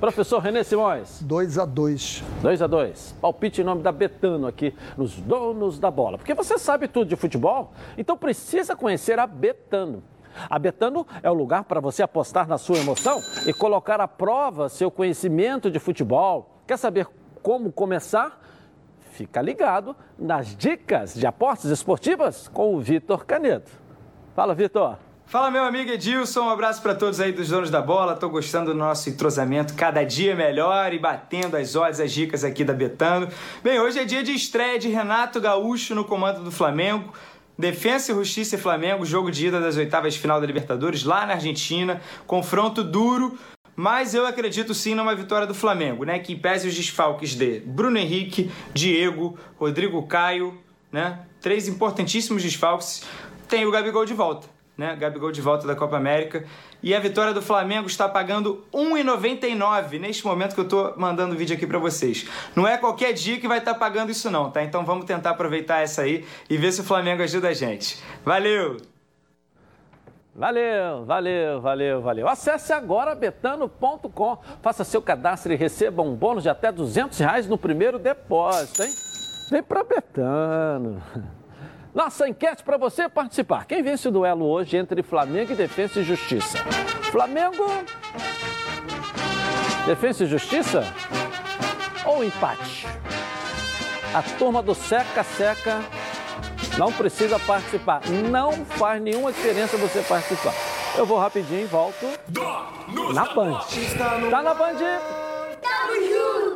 Professor 0.04 0.38
René 0.38 0.62
Simões. 0.62 1.22
2 1.22 1.58
a 1.58 1.64
2 1.64 2.22
2 2.42 2.60
a 2.60 2.66
2 2.66 3.14
Palpite 3.22 3.62
em 3.62 3.64
nome 3.64 3.82
da 3.82 3.90
Betano 3.90 4.46
aqui 4.46 4.74
nos 4.98 5.16
donos 5.16 5.78
da 5.78 5.90
bola. 5.90 6.18
Porque 6.18 6.34
você 6.34 6.58
sabe 6.58 6.88
tudo 6.88 7.08
de 7.08 7.16
futebol, 7.16 7.72
então 7.96 8.14
precisa 8.14 8.76
conhecer 8.76 9.18
a 9.18 9.26
Betano. 9.26 10.04
A 10.50 10.58
Betano 10.58 11.06
é 11.22 11.30
o 11.30 11.32
lugar 11.32 11.64
para 11.64 11.80
você 11.80 12.02
apostar 12.02 12.46
na 12.46 12.58
sua 12.58 12.76
emoção 12.76 13.18
e 13.46 13.54
colocar 13.54 13.98
à 13.98 14.06
prova 14.06 14.68
seu 14.68 14.90
conhecimento 14.90 15.70
de 15.70 15.78
futebol. 15.78 16.60
Quer 16.66 16.76
saber 16.76 17.08
como 17.42 17.72
começar? 17.72 18.42
Fica 19.12 19.40
ligado 19.40 19.96
nas 20.18 20.54
dicas 20.54 21.14
de 21.14 21.26
apostas 21.26 21.70
esportivas 21.70 22.46
com 22.46 22.74
o 22.74 22.78
Vitor 22.78 23.24
Canedo. 23.24 23.70
Fala, 24.34 24.54
Vitor. 24.54 24.98
Fala, 25.26 25.50
meu 25.50 25.64
amigo 25.64 25.90
Edilson, 25.90 26.42
um 26.42 26.50
abraço 26.50 26.80
para 26.80 26.94
todos 26.94 27.18
aí 27.18 27.32
dos 27.32 27.48
donos 27.48 27.70
da 27.70 27.82
bola. 27.82 28.14
Tô 28.14 28.28
gostando 28.28 28.72
do 28.72 28.76
nosso 28.76 29.08
entrosamento 29.10 29.74
cada 29.74 30.04
dia 30.04 30.36
melhor 30.36 30.92
e 30.92 30.98
batendo 30.98 31.56
as 31.56 31.74
odds, 31.74 31.98
as 31.98 32.12
dicas 32.12 32.44
aqui 32.44 32.62
da 32.62 32.72
Betano. 32.72 33.28
Bem, 33.62 33.80
hoje 33.80 33.98
é 33.98 34.04
dia 34.04 34.22
de 34.22 34.32
estreia 34.32 34.78
de 34.78 34.88
Renato 34.88 35.40
Gaúcho 35.40 35.94
no 35.94 36.04
comando 36.04 36.44
do 36.44 36.52
Flamengo. 36.52 37.12
Defensa 37.58 38.12
e 38.12 38.14
Justiça 38.14 38.54
e 38.54 38.58
Flamengo, 38.58 39.04
jogo 39.04 39.30
de 39.30 39.48
ida 39.48 39.60
das 39.60 39.76
oitavas 39.76 40.14
de 40.14 40.20
final 40.20 40.40
da 40.40 40.46
Libertadores 40.46 41.02
lá 41.04 41.26
na 41.26 41.34
Argentina. 41.34 42.00
Confronto 42.26 42.84
duro, 42.84 43.36
mas 43.74 44.14
eu 44.14 44.26
acredito 44.26 44.72
sim 44.72 44.94
numa 44.94 45.14
vitória 45.16 45.46
do 45.46 45.54
Flamengo, 45.54 46.04
né? 46.04 46.18
Que 46.20 46.36
pese 46.36 46.68
os 46.68 46.74
desfalques 46.74 47.30
de 47.30 47.60
Bruno 47.60 47.98
Henrique, 47.98 48.50
Diego, 48.72 49.36
Rodrigo 49.56 50.00
Caio, 50.06 50.56
né? 50.92 51.20
Três 51.40 51.66
importantíssimos 51.66 52.42
desfalques. 52.42 53.02
Tem 53.48 53.66
o 53.66 53.70
Gabigol 53.70 54.04
de 54.04 54.14
volta, 54.14 54.48
né? 54.76 54.96
Gabigol 54.96 55.30
de 55.30 55.40
volta 55.40 55.66
da 55.66 55.74
Copa 55.74 55.96
América. 55.96 56.44
E 56.82 56.94
a 56.94 57.00
vitória 57.00 57.32
do 57.32 57.40
Flamengo 57.40 57.86
está 57.86 58.08
pagando 58.08 58.64
R$ 58.72 58.80
1,99 59.02 59.98
neste 59.98 60.24
momento 60.24 60.54
que 60.54 60.60
eu 60.60 60.68
tô 60.68 60.94
mandando 60.96 61.34
o 61.34 61.38
vídeo 61.38 61.56
aqui 61.56 61.66
para 61.66 61.78
vocês. 61.78 62.26
Não 62.54 62.66
é 62.66 62.76
qualquer 62.76 63.12
dia 63.12 63.38
que 63.38 63.48
vai 63.48 63.58
estar 63.58 63.74
pagando 63.74 64.10
isso 64.10 64.30
não, 64.30 64.50
tá? 64.50 64.62
Então 64.62 64.84
vamos 64.84 65.04
tentar 65.04 65.30
aproveitar 65.30 65.80
essa 65.80 66.02
aí 66.02 66.24
e 66.48 66.56
ver 66.56 66.72
se 66.72 66.80
o 66.80 66.84
Flamengo 66.84 67.22
ajuda 67.22 67.48
a 67.48 67.54
gente. 67.54 68.02
Valeu! 68.24 68.76
Valeu, 70.36 71.04
valeu, 71.04 71.60
valeu, 71.60 72.02
valeu. 72.02 72.28
Acesse 72.28 72.72
agora 72.72 73.14
betano.com, 73.14 74.38
faça 74.60 74.82
seu 74.82 75.00
cadastro 75.00 75.52
e 75.52 75.56
receba 75.56 76.02
um 76.02 76.16
bônus 76.16 76.42
de 76.42 76.48
até 76.48 76.72
200 76.72 77.16
reais 77.20 77.46
no 77.46 77.56
primeiro 77.56 78.00
depósito, 78.00 78.82
hein? 78.82 78.90
Vem 79.48 79.62
pra 79.62 79.84
Betano. 79.84 81.00
Nossa 81.94 82.28
enquete 82.28 82.64
para 82.64 82.76
você 82.76 83.08
participar. 83.08 83.66
Quem 83.66 83.80
vence 83.80 84.08
o 84.08 84.10
duelo 84.10 84.44
hoje 84.46 84.76
entre 84.76 85.00
Flamengo 85.00 85.52
e 85.52 85.54
Defesa 85.54 86.00
e 86.00 86.02
Justiça? 86.02 86.58
Flamengo, 87.12 87.64
Defesa 89.86 90.24
e 90.24 90.26
Justiça 90.26 90.82
ou 92.04 92.24
empate? 92.24 92.88
A 94.12 94.22
turma 94.36 94.60
do 94.60 94.74
Seca 94.74 95.22
Seca 95.22 95.84
não 96.76 96.92
precisa 96.92 97.38
participar. 97.38 98.00
Não 98.28 98.52
faz 98.64 99.00
nenhuma 99.00 99.32
diferença 99.32 99.76
você 99.76 100.02
participar. 100.02 100.52
Eu 100.96 101.06
vou 101.06 101.18
rapidinho 101.18 101.62
e 101.62 101.66
volto 101.66 102.06
na 103.12 103.24
Band. 103.32 103.60
Tá 104.30 104.42
na 104.42 104.54
Band? 104.54 104.78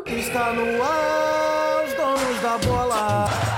Está 0.04 0.52
no 0.52 0.82
ar, 0.82 1.84
os 1.84 1.94
donos 1.94 2.42
da 2.42 2.58
bola. 2.58 3.57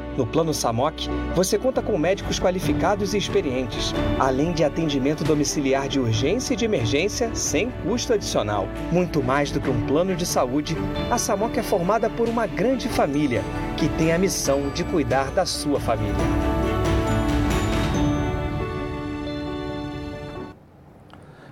No 0.17 0.25
Plano 0.25 0.53
Samok, 0.53 1.07
você 1.33 1.57
conta 1.57 1.81
com 1.81 1.97
médicos 1.97 2.39
qualificados 2.39 3.13
e 3.13 3.17
experientes, 3.17 3.93
além 4.19 4.51
de 4.51 4.63
atendimento 4.63 5.23
domiciliar 5.23 5.87
de 5.87 5.99
urgência 5.99 6.53
e 6.53 6.57
de 6.57 6.65
emergência 6.65 7.33
sem 7.33 7.71
custo 7.83 8.13
adicional. 8.13 8.67
Muito 8.91 9.23
mais 9.23 9.51
do 9.51 9.61
que 9.61 9.69
um 9.69 9.85
plano 9.87 10.15
de 10.15 10.25
saúde, 10.25 10.75
a 11.09 11.17
Samok 11.17 11.57
é 11.57 11.63
formada 11.63 12.09
por 12.09 12.27
uma 12.27 12.45
grande 12.45 12.89
família 12.89 13.41
que 13.77 13.87
tem 13.89 14.11
a 14.11 14.17
missão 14.17 14.69
de 14.69 14.83
cuidar 14.83 15.31
da 15.31 15.45
sua 15.45 15.79
família. 15.79 16.15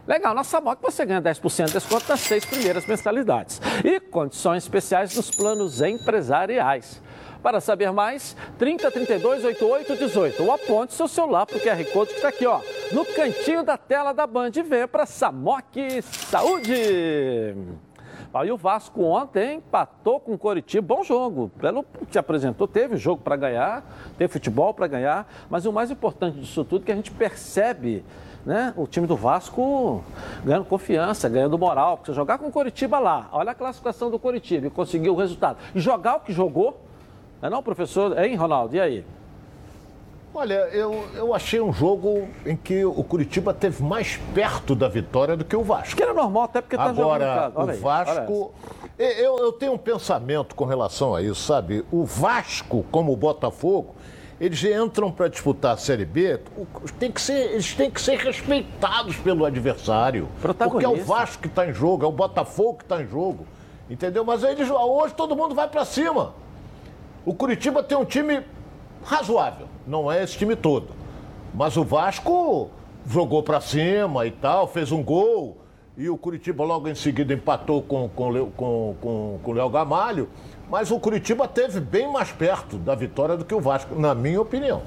Legal, 0.06 0.34
na 0.34 0.44
Samok 0.44 0.82
você 0.82 1.06
ganha 1.06 1.22
10% 1.22 1.68
de 1.68 1.74
desconto 1.74 2.10
nas 2.10 2.22
seis 2.22 2.44
primeiras 2.44 2.84
mensalidades. 2.88 3.62
E 3.86 4.00
condições 4.00 4.64
especiais 4.64 5.16
nos 5.16 5.30
planos 5.30 5.82
empresariais. 5.82 7.00
Para 7.42 7.62
saber 7.62 7.92
mais, 7.92 8.36
30 8.58 8.92
32 8.92 9.46
88 9.46 9.96
18 9.96 10.44
ou 10.44 10.52
aponte 10.52 10.94
seu 10.94 11.08
celular 11.08 11.46
para 11.46 11.58
o 11.58 11.60
QR 11.60 11.84
Code 11.92 12.12
que 12.12 12.18
está 12.18 12.28
aqui, 12.30 12.46
ó, 12.46 12.60
no 12.92 13.06
cantinho 13.06 13.64
da 13.64 13.78
tela 13.78 14.14
da 14.14 14.28
Band. 14.28 14.52
E 14.56 14.62
venha 14.62 14.88
para 14.88 15.06
Samok 15.06 16.02
Saúde! 16.02 17.56
E 18.46 18.52
o 18.52 18.58
Vasco 18.58 19.02
ontem 19.04 19.56
empatou 19.56 20.20
com 20.20 20.34
o 20.34 20.38
Coritiba. 20.38 20.96
Bom 20.96 21.04
jogo. 21.04 21.50
Pelo 21.58 21.84
que 21.84 22.12
se 22.12 22.20
apresentou, 22.20 22.68
teve 22.68 22.96
jogo 22.96 23.22
para 23.24 23.36
ganhar, 23.36 23.84
teve 24.20 24.32
futebol 24.32 24.72
para 24.72 24.86
ganhar. 24.86 25.28
Mas 25.50 25.66
o 25.66 25.74
mais 25.74 25.90
importante 25.90 26.40
disso 26.40 26.64
tudo 26.64 26.84
é 26.84 26.86
que 26.86 26.92
a 26.92 26.96
gente 26.96 27.10
percebe 27.10 28.06
né, 28.46 28.72
o 28.78 28.86
time 28.86 29.08
do 29.08 29.16
Vasco 29.16 30.04
ganhando 30.44 30.66
confiança, 30.66 31.28
ganhando 31.28 31.58
moral. 31.58 31.98
Porque 31.98 32.14
jogar 32.14 32.38
com 32.38 32.48
o 32.48 32.52
Coritiba 32.52 33.00
lá, 33.00 33.30
olha 33.32 33.52
a 33.52 33.56
classificação 33.56 34.12
do 34.12 34.20
Coritiba 34.20 34.68
e 34.68 34.70
conseguiu 34.70 35.14
o 35.14 35.18
resultado. 35.18 35.58
E 35.74 35.80
jogar 35.80 36.18
o 36.18 36.20
que 36.20 36.32
jogou, 36.32 36.80
não 37.42 37.48
é 37.48 37.50
não, 37.50 37.64
professor? 37.64 38.18
Hein, 38.18 38.36
Ronaldo? 38.36 38.76
E 38.76 38.80
aí? 38.80 39.06
Olha, 40.34 40.70
eu, 40.72 41.08
eu 41.16 41.34
achei 41.34 41.60
um 41.60 41.74
jogo 41.74 42.28
em 42.46 42.56
que 42.56 42.86
o 42.86 43.04
Curitiba 43.04 43.54
teve 43.54 43.84
mais 43.84 44.18
perto 44.34 44.76
da 44.76 44.88
vitória 44.88 45.36
do 45.36 45.44
que 45.44 45.56
o 45.56 45.64
Vasco. 45.64 45.96
Que 45.96 46.04
era 46.04 46.14
normal, 46.14 46.44
até 46.44 46.62
porque 46.62 46.76
jogando 46.76 47.00
Agora, 47.02 47.52
o 47.56 47.70
aí, 47.70 47.78
Vasco... 47.78 48.54
Eu, 48.98 49.40
eu 49.40 49.52
tenho 49.54 49.74
um 49.74 49.78
pensamento 49.78 50.54
com 50.54 50.66
relação 50.66 51.16
a 51.16 51.22
isso, 51.22 51.42
sabe? 51.42 51.86
O 51.90 52.04
Vasco, 52.06 52.86
como 52.92 53.14
o 53.14 53.16
Botafogo, 53.16 53.96
eles 54.40 54.64
entram 54.64 55.12
para 55.12 55.30
disputar 55.30 55.74
a 55.74 55.78
Série 55.78 56.06
B, 56.06 56.40
tem 57.00 57.12
que 57.12 57.22
ser, 57.22 57.52
eles 57.52 57.74
têm 57.74 57.90
que 57.90 58.02
ser 58.02 58.18
respeitados 58.18 59.16
pelo 59.18 59.46
adversário. 59.46 60.28
Porque 60.42 60.86
é 60.86 60.90
o 60.90 61.04
Vasco 61.04 61.42
que 61.42 61.48
está 61.48 61.68
em 61.68 61.74
jogo, 61.74 62.06
é 62.06 62.08
o 62.08 62.12
Botafogo 62.12 62.80
que 62.80 62.84
está 62.84 63.02
em 63.02 63.08
jogo. 63.08 63.48
Entendeu? 63.90 64.24
Mas 64.24 64.44
eles, 64.44 64.70
hoje 64.70 65.14
todo 65.16 65.36
mundo 65.36 65.56
vai 65.56 65.68
para 65.68 65.84
cima. 65.84 66.34
O 67.26 67.34
Curitiba 67.34 67.84
tem 67.84 67.98
um 67.98 68.06
time 68.06 68.42
razoável, 69.04 69.68
não 69.86 70.12
é 70.12 70.24
esse 70.24 70.38
time 70.38 70.56
todo. 70.56 70.88
Mas 71.54 71.78
o 71.78 71.84
Vasco 71.84 72.70
jogou 73.08 73.44
para 73.44 73.60
cima 73.60 74.26
e 74.26 74.32
tal, 74.32 74.68
fez 74.68 74.92
um 74.92 75.04
gol. 75.04 75.58
E 75.98 76.10
o 76.10 76.18
Curitiba 76.18 76.64
logo 76.64 76.88
em 76.88 76.96
seguida 76.96 77.34
empatou 77.34 77.82
com, 77.82 78.08
com, 78.08 78.52
com, 78.56 78.96
com, 79.02 79.40
com 79.44 79.52
o 79.52 79.54
Léo 79.54 79.70
Gamalho. 79.70 80.30
Mas 80.70 80.92
o 80.92 81.00
Curitiba 81.00 81.48
teve 81.48 81.82
bem 81.82 82.10
mais 82.10 82.32
perto 82.32 82.78
da 82.78 82.96
vitória 82.96 83.36
do 83.36 83.44
que 83.44 83.54
o 83.54 83.60
Vasco, 83.60 84.00
na 84.00 84.16
minha 84.16 84.40
opinião. 84.40 84.82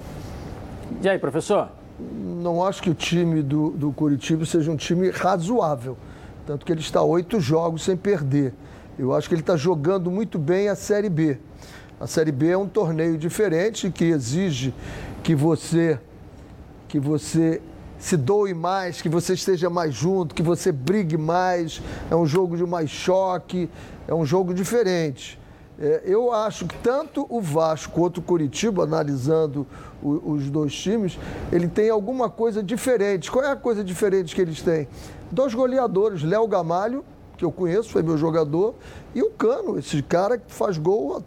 E 1.02 1.08
aí, 1.08 1.18
professor? 1.18 1.68
Não 1.98 2.64
acho 2.64 2.82
que 2.82 2.88
o 2.88 2.94
time 2.94 3.42
do, 3.42 3.70
do 3.70 3.92
Curitiba 3.92 4.46
seja 4.46 4.70
um 4.70 4.76
time 4.76 5.10
razoável. 5.10 5.98
Tanto 6.46 6.64
que 6.64 6.72
ele 6.72 6.80
está 6.80 7.02
oito 7.02 7.38
jogos 7.40 7.82
sem 7.82 7.96
perder. 7.96 8.54
Eu 8.98 9.14
acho 9.14 9.28
que 9.28 9.34
ele 9.34 9.42
está 9.42 9.56
jogando 9.56 10.10
muito 10.10 10.38
bem 10.38 10.68
a 10.68 10.74
Série 10.74 11.10
B. 11.10 11.38
A 12.02 12.06
Série 12.08 12.32
B 12.32 12.48
é 12.48 12.58
um 12.58 12.66
torneio 12.66 13.16
diferente 13.16 13.88
que 13.88 14.06
exige 14.06 14.74
que 15.22 15.36
você 15.36 16.00
que 16.88 16.98
você 16.98 17.62
se 17.96 18.16
doe 18.16 18.52
mais, 18.52 19.00
que 19.00 19.08
você 19.08 19.34
esteja 19.34 19.70
mais 19.70 19.94
junto, 19.94 20.34
que 20.34 20.42
você 20.42 20.72
brigue 20.72 21.16
mais. 21.16 21.80
É 22.10 22.16
um 22.16 22.26
jogo 22.26 22.56
de 22.56 22.66
mais 22.66 22.90
choque, 22.90 23.70
é 24.08 24.12
um 24.12 24.26
jogo 24.26 24.52
diferente. 24.52 25.38
É, 25.78 26.02
eu 26.04 26.32
acho 26.32 26.66
que 26.66 26.76
tanto 26.78 27.24
o 27.30 27.40
Vasco 27.40 27.92
quanto 27.92 28.18
o 28.18 28.22
Curitiba, 28.22 28.82
analisando 28.82 29.64
o, 30.02 30.32
os 30.32 30.50
dois 30.50 30.74
times, 30.74 31.16
ele 31.52 31.68
tem 31.68 31.88
alguma 31.88 32.28
coisa 32.28 32.64
diferente. 32.64 33.30
Qual 33.30 33.44
é 33.44 33.52
a 33.52 33.56
coisa 33.56 33.84
diferente 33.84 34.34
que 34.34 34.40
eles 34.40 34.60
têm? 34.60 34.88
Dois 35.30 35.54
goleadores, 35.54 36.24
Léo 36.24 36.48
Gamalho, 36.48 37.04
que 37.36 37.44
eu 37.44 37.52
conheço, 37.52 37.90
foi 37.90 38.02
meu 38.02 38.18
jogador, 38.18 38.74
e 39.14 39.22
o 39.22 39.30
Cano, 39.30 39.78
esse 39.78 40.02
cara 40.02 40.36
que 40.36 40.52
faz 40.52 40.76
gol 40.78 41.22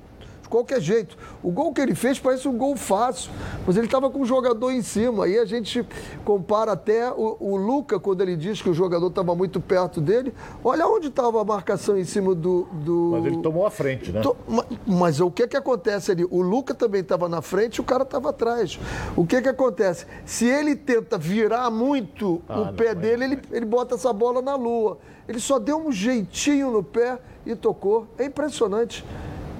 de 0.45 0.49
qualquer 0.49 0.79
jeito. 0.79 1.17
O 1.43 1.51
gol 1.51 1.73
que 1.73 1.81
ele 1.81 1.95
fez 1.95 2.19
parece 2.19 2.47
um 2.47 2.55
gol 2.55 2.75
fácil, 2.77 3.31
mas 3.65 3.75
ele 3.75 3.87
estava 3.87 4.09
com 4.09 4.21
o 4.21 4.25
jogador 4.25 4.71
em 4.71 4.81
cima. 4.81 5.25
Aí 5.25 5.37
a 5.37 5.45
gente 5.45 5.85
compara 6.23 6.73
até 6.73 7.11
o, 7.11 7.35
o 7.39 7.55
Luca, 7.57 7.99
quando 7.99 8.21
ele 8.21 8.35
diz 8.35 8.61
que 8.61 8.69
o 8.69 8.73
jogador 8.73 9.07
estava 9.07 9.35
muito 9.35 9.59
perto 9.59 9.99
dele. 9.99 10.33
Olha 10.63 10.87
onde 10.87 11.07
estava 11.07 11.41
a 11.41 11.43
marcação 11.43 11.97
em 11.97 12.05
cima 12.05 12.35
do, 12.35 12.67
do. 12.71 13.09
Mas 13.13 13.25
ele 13.25 13.37
tomou 13.37 13.65
a 13.65 13.71
frente, 13.71 14.11
né? 14.11 14.21
Mas, 14.47 14.65
mas 14.85 15.19
o 15.19 15.31
que, 15.31 15.47
que 15.47 15.57
acontece 15.57 16.11
ali? 16.11 16.25
O 16.29 16.41
Luca 16.41 16.73
também 16.73 17.01
estava 17.01 17.27
na 17.27 17.41
frente 17.41 17.77
e 17.77 17.81
o 17.81 17.83
cara 17.83 18.03
estava 18.03 18.29
atrás. 18.29 18.79
O 19.15 19.25
que, 19.25 19.41
que 19.41 19.49
acontece? 19.49 20.05
Se 20.25 20.45
ele 20.45 20.75
tenta 20.75 21.17
virar 21.17 21.71
muito 21.71 22.41
ah, 22.47 22.59
o 22.59 22.65
não, 22.65 22.73
pé 22.75 22.93
dele, 22.93 23.25
ele, 23.25 23.39
ele 23.51 23.65
bota 23.65 23.95
essa 23.95 24.13
bola 24.13 24.41
na 24.41 24.55
lua. 24.55 24.99
Ele 25.27 25.39
só 25.39 25.57
deu 25.57 25.77
um 25.77 25.91
jeitinho 25.91 26.69
no 26.69 26.83
pé 26.83 27.17
e 27.45 27.55
tocou. 27.55 28.05
É 28.19 28.25
impressionante. 28.25 29.03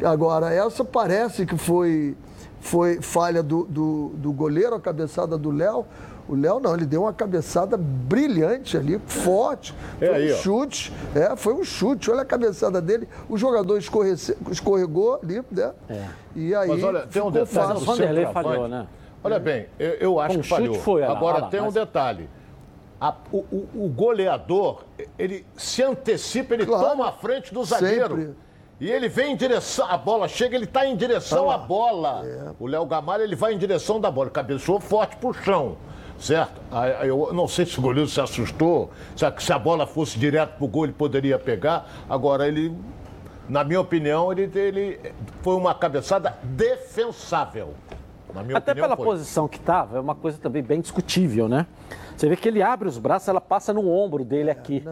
Agora, 0.04 0.54
essa 0.54 0.84
parece 0.84 1.46
que 1.46 1.58
foi, 1.58 2.16
foi 2.60 3.02
falha 3.02 3.42
do, 3.42 3.64
do, 3.66 4.12
do 4.16 4.32
goleiro, 4.34 4.76
a 4.76 4.80
cabeçada 4.80 5.38
do 5.38 5.52
Léo. 5.52 5.86
O 6.28 6.36
Léo 6.36 6.60
não, 6.60 6.74
ele 6.74 6.88
deu 6.88 7.04
uma 7.04 7.14
cabeçada 7.14 7.78
brilhante 7.78 8.76
ali, 8.76 9.00
forte. 9.06 9.76
É 10.02 10.08
foi 10.08 10.16
aí, 10.16 10.32
um 10.32 10.36
ó. 10.36 10.38
chute. 10.40 10.94
É, 11.14 11.36
foi 11.36 11.54
um 11.54 11.64
chute. 11.64 12.10
Olha 12.10 12.24
a 12.24 12.26
cabeçada 12.26 12.82
dele. 12.82 13.08
O 13.30 13.38
jogador 13.38 13.78
escorre, 13.78 14.12
escorregou 14.50 15.20
ali, 15.22 15.44
né? 15.52 15.72
É. 15.88 16.06
E 16.36 16.56
aí. 16.56 16.68
Mas 16.68 16.84
olha, 16.84 17.02
tem 17.06 17.22
um 17.22 17.30
detalhe 17.30 17.48
fácil. 17.68 17.76
do 17.76 17.86
Vanderlei 17.86 18.26
falhou, 18.28 18.68
né? 18.68 18.88
Olha 19.24 19.40
bem, 19.40 19.68
eu, 19.80 19.90
eu 19.92 20.20
acho 20.20 20.38
Um 20.38 20.42
que 20.42 20.48
falhou. 20.48 20.76
foi, 20.76 21.04
Agora 21.04 21.40
lá, 21.42 21.48
tem 21.48 21.60
um 21.62 21.66
mas- 21.66 21.74
detalhe. 21.76 22.28
A- 23.00 23.14
o, 23.32 23.38
o- 23.52 23.70
o 23.86 23.90
goleador, 23.90 24.84
ele 25.20 25.46
se 25.56 25.84
antecipa, 25.84 26.54
ele 26.56 26.66
Claro. 26.66 26.90
toma 26.90 27.10
a 27.10 27.12
frente 27.12 27.54
do 27.54 27.64
zagueiro. 27.64 28.16
Sempre. 28.16 28.36
E 28.80 28.92
ele 28.92 29.08
vem 29.08 29.32
em 29.32 29.36
direção, 29.36 29.90
a 29.90 29.98
bola 29.98 30.28
chega, 30.28 30.56
ele 30.56 30.66
está 30.66 30.86
em 30.86 30.96
direção 30.98 31.50
à 31.50 31.58
bola. 31.58 32.24
É. 32.26 32.52
O 32.60 32.68
Léo 32.68 32.86
Gamalho, 32.86 33.24
ele 33.24 33.36
vai 33.36 33.54
em 33.54 33.58
direção 33.58 34.02
da 34.02 34.12
bola, 34.12 34.30
cabeçou 34.30 34.82
forte 34.82 35.16
pro 35.16 35.34
chão, 35.34 35.78
certo? 36.20 36.62
Eu 37.04 37.32
não 37.34 37.48
sei 37.48 37.66
se 37.66 37.80
o 37.80 37.82
goleiro 37.82 38.10
se 38.10 38.20
assustou, 38.20 38.92
se 39.16 39.26
a, 39.26 39.34
se 39.40 39.54
a 39.54 39.58
bola 39.58 39.88
fosse 39.88 40.20
direto 40.20 40.58
pro 40.58 40.68
gol 40.68 40.84
ele 40.84 40.94
poderia 40.94 41.40
pegar. 41.40 41.88
Agora, 42.10 42.48
ele, 42.48 42.76
na 43.48 43.64
minha 43.64 43.80
opinião, 43.80 44.30
ele, 44.32 44.52
ele 44.54 45.00
foi 45.42 45.56
uma 45.56 45.74
cabeçada 45.74 46.38
defensável. 46.44 47.76
Na 48.34 48.44
minha 48.44 48.58
Até 48.58 48.74
opinião, 48.74 48.90
pela 48.90 48.98
foi. 48.98 49.06
posição 49.06 49.48
que 49.48 49.58
estava, 49.58 49.98
é 49.98 50.02
uma 50.02 50.16
coisa 50.16 50.38
também 50.38 50.62
bem 50.62 50.82
discutível, 50.82 51.48
né? 51.48 51.66
Você 52.16 52.30
vê 52.30 52.36
que 52.38 52.48
ele 52.48 52.62
abre 52.64 52.88
os 52.88 52.98
braços, 52.98 53.28
ela 53.28 53.42
passa 53.42 53.74
no 53.74 53.90
ombro 53.90 54.24
dele 54.24 54.50
aqui. 54.50 54.84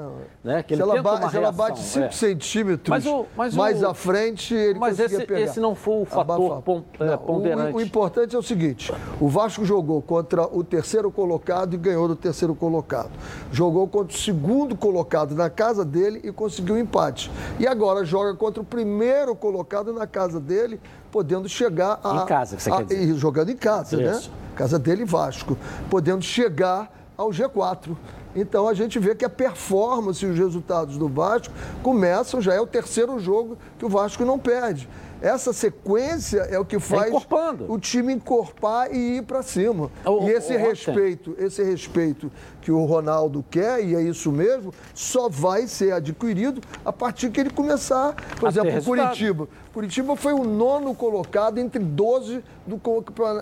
né? 0.43 0.61
Que 0.61 0.75
Se 0.75 0.81
ela, 0.81 0.91
tenta 0.95 1.03
ba- 1.03 1.15
uma 1.15 1.29
se 1.29 1.37
ela 1.37 1.51
bate 1.53 1.79
5 1.79 2.05
é. 2.05 2.11
centímetros 2.11 2.89
Mas 2.89 3.05
o- 3.05 3.25
mas 3.37 3.55
mais 3.55 3.81
o- 3.81 3.87
à 3.87 3.93
frente, 3.93 4.53
ele 4.53 4.77
Mas 4.77 4.97
conseguia 4.97 5.17
esse- 5.19 5.25
pegar. 5.27 5.39
esse 5.39 5.59
não 5.59 5.73
foi 5.73 6.01
o 6.01 6.05
fator 6.05 6.35
Abafar. 6.47 6.61
pon- 6.63 6.83
é, 6.99 7.15
o- 7.15 7.17
ponderante. 7.17 7.77
O, 7.77 7.81
importante 7.81 8.35
é 8.35 8.39
o 8.39 8.43
seguinte: 8.43 8.91
o 9.21 9.29
Vasco 9.29 9.63
jogou 9.63 10.01
contra 10.01 10.43
o 10.43 10.63
terceiro 10.63 11.09
colocado 11.09 11.73
e 11.73 11.77
ganhou 11.77 12.07
do 12.09 12.15
terceiro 12.15 12.53
colocado. 12.53 13.11
Jogou 13.51 13.87
contra 13.87 14.13
o 14.15 14.19
segundo 14.19 14.75
colocado 14.75 15.33
na 15.33 15.49
casa 15.49 15.85
dele 15.85 16.19
e 16.25 16.31
conseguiu 16.31 16.75
um 16.75 16.77
empate. 16.79 17.31
E 17.57 17.65
agora 17.65 18.03
joga 18.03 18.33
contra 18.35 18.61
o 18.61 18.65
primeiro 18.65 19.33
colocado 19.33 19.93
na 19.93 20.05
casa 20.05 20.39
dele, 20.41 20.77
podendo 21.09 21.47
chegar 21.47 21.99
a. 22.03 22.23
Em 22.23 22.25
casa, 22.25 22.57
que 22.57 22.63
você 22.63 22.69
a- 22.71 22.77
quer 22.77 22.85
dizer. 22.85 23.15
jogando 23.15 23.49
em 23.49 23.55
casa, 23.55 23.95
Isso. 24.01 24.29
né? 24.29 24.35
Casa 24.55 24.77
dele 24.77 25.03
e 25.03 25.05
Vasco. 25.05 25.57
Podendo 25.89 26.21
chegar 26.23 26.91
ao 27.17 27.29
G4. 27.29 27.95
Então 28.35 28.67
a 28.67 28.73
gente 28.73 28.97
vê 28.99 29.13
que 29.13 29.25
a 29.25 29.29
performance 29.29 30.25
e 30.25 30.29
os 30.29 30.37
resultados 30.37 30.97
do 30.97 31.07
Vasco 31.07 31.53
começam, 31.81 32.41
já 32.41 32.53
é 32.53 32.59
o 32.59 32.67
terceiro 32.67 33.19
jogo 33.19 33.57
que 33.77 33.85
o 33.85 33.89
Vasco 33.89 34.25
não 34.25 34.39
perde. 34.39 34.89
Essa 35.23 35.53
sequência 35.53 36.39
é 36.51 36.59
o 36.59 36.65
que 36.65 36.77
faz 36.79 37.07
encorpando. 37.07 37.71
o 37.71 37.79
time 37.79 38.11
encorpar 38.13 38.93
e 38.93 39.17
ir 39.19 39.21
para 39.23 39.41
cima. 39.41 39.89
O- 40.05 40.27
e 40.27 40.31
esse 40.31 40.51
o- 40.51 40.57
ontem- 40.57 40.67
respeito, 40.67 41.33
esse 41.39 41.63
respeito 41.63 42.29
que 42.61 42.69
o 42.73 42.83
Ronaldo 42.83 43.43
quer, 43.49 43.81
e 43.85 43.95
é 43.95 44.01
isso 44.01 44.29
mesmo, 44.33 44.73
só 44.93 45.29
vai 45.29 45.65
ser 45.65 45.93
adquirido 45.93 46.59
a 46.83 46.91
partir 46.91 47.29
que 47.29 47.39
ele 47.39 47.49
começar, 47.49 48.13
por 48.37 48.47
A 48.47 48.49
exemplo, 48.49 48.77
o. 48.79 48.83
Curitiba. 48.83 49.47
Curitiba 49.73 50.15
foi 50.17 50.33
o 50.33 50.43
nono 50.43 50.93
colocado 50.93 51.57
entre 51.57 51.79
12 51.79 52.43
do 52.67 52.77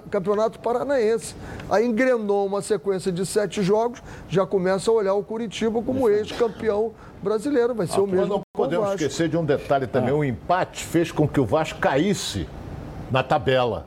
Campeonato 0.10 0.60
Paranaense. 0.60 1.36
Aí 1.70 1.86
engrenou 1.86 2.46
uma 2.46 2.62
sequência 2.62 3.12
de 3.12 3.26
sete 3.26 3.64
jogos, 3.64 4.02
já 4.30 4.46
começa 4.46 4.90
a 4.90 4.94
olhar 4.94 5.14
o 5.16 5.24
Curitiba 5.24 5.82
como 5.82 6.08
ex-campeão 6.08 6.94
brasileiro. 7.22 7.74
Vai 7.76 7.88
ser 7.88 8.00
o 8.00 8.08
Nós 8.08 8.12
mesmo 8.16 8.28
não 8.28 8.38
com 8.38 8.42
o 8.42 8.64
podemos 8.66 8.86
Vasco. 8.88 9.02
esquecer 9.04 9.30
de 9.30 9.38
um 9.38 9.46
detalhe 9.46 9.88
também. 9.88 10.14
O 10.14 10.24
empate 10.24 10.84
fez 10.84 11.12
com 11.12 11.28
que 11.28 11.40
o 11.40 11.46
Vasco 11.46 11.80
caísse 11.80 12.48
na 13.12 13.22
tabela. 13.24 13.86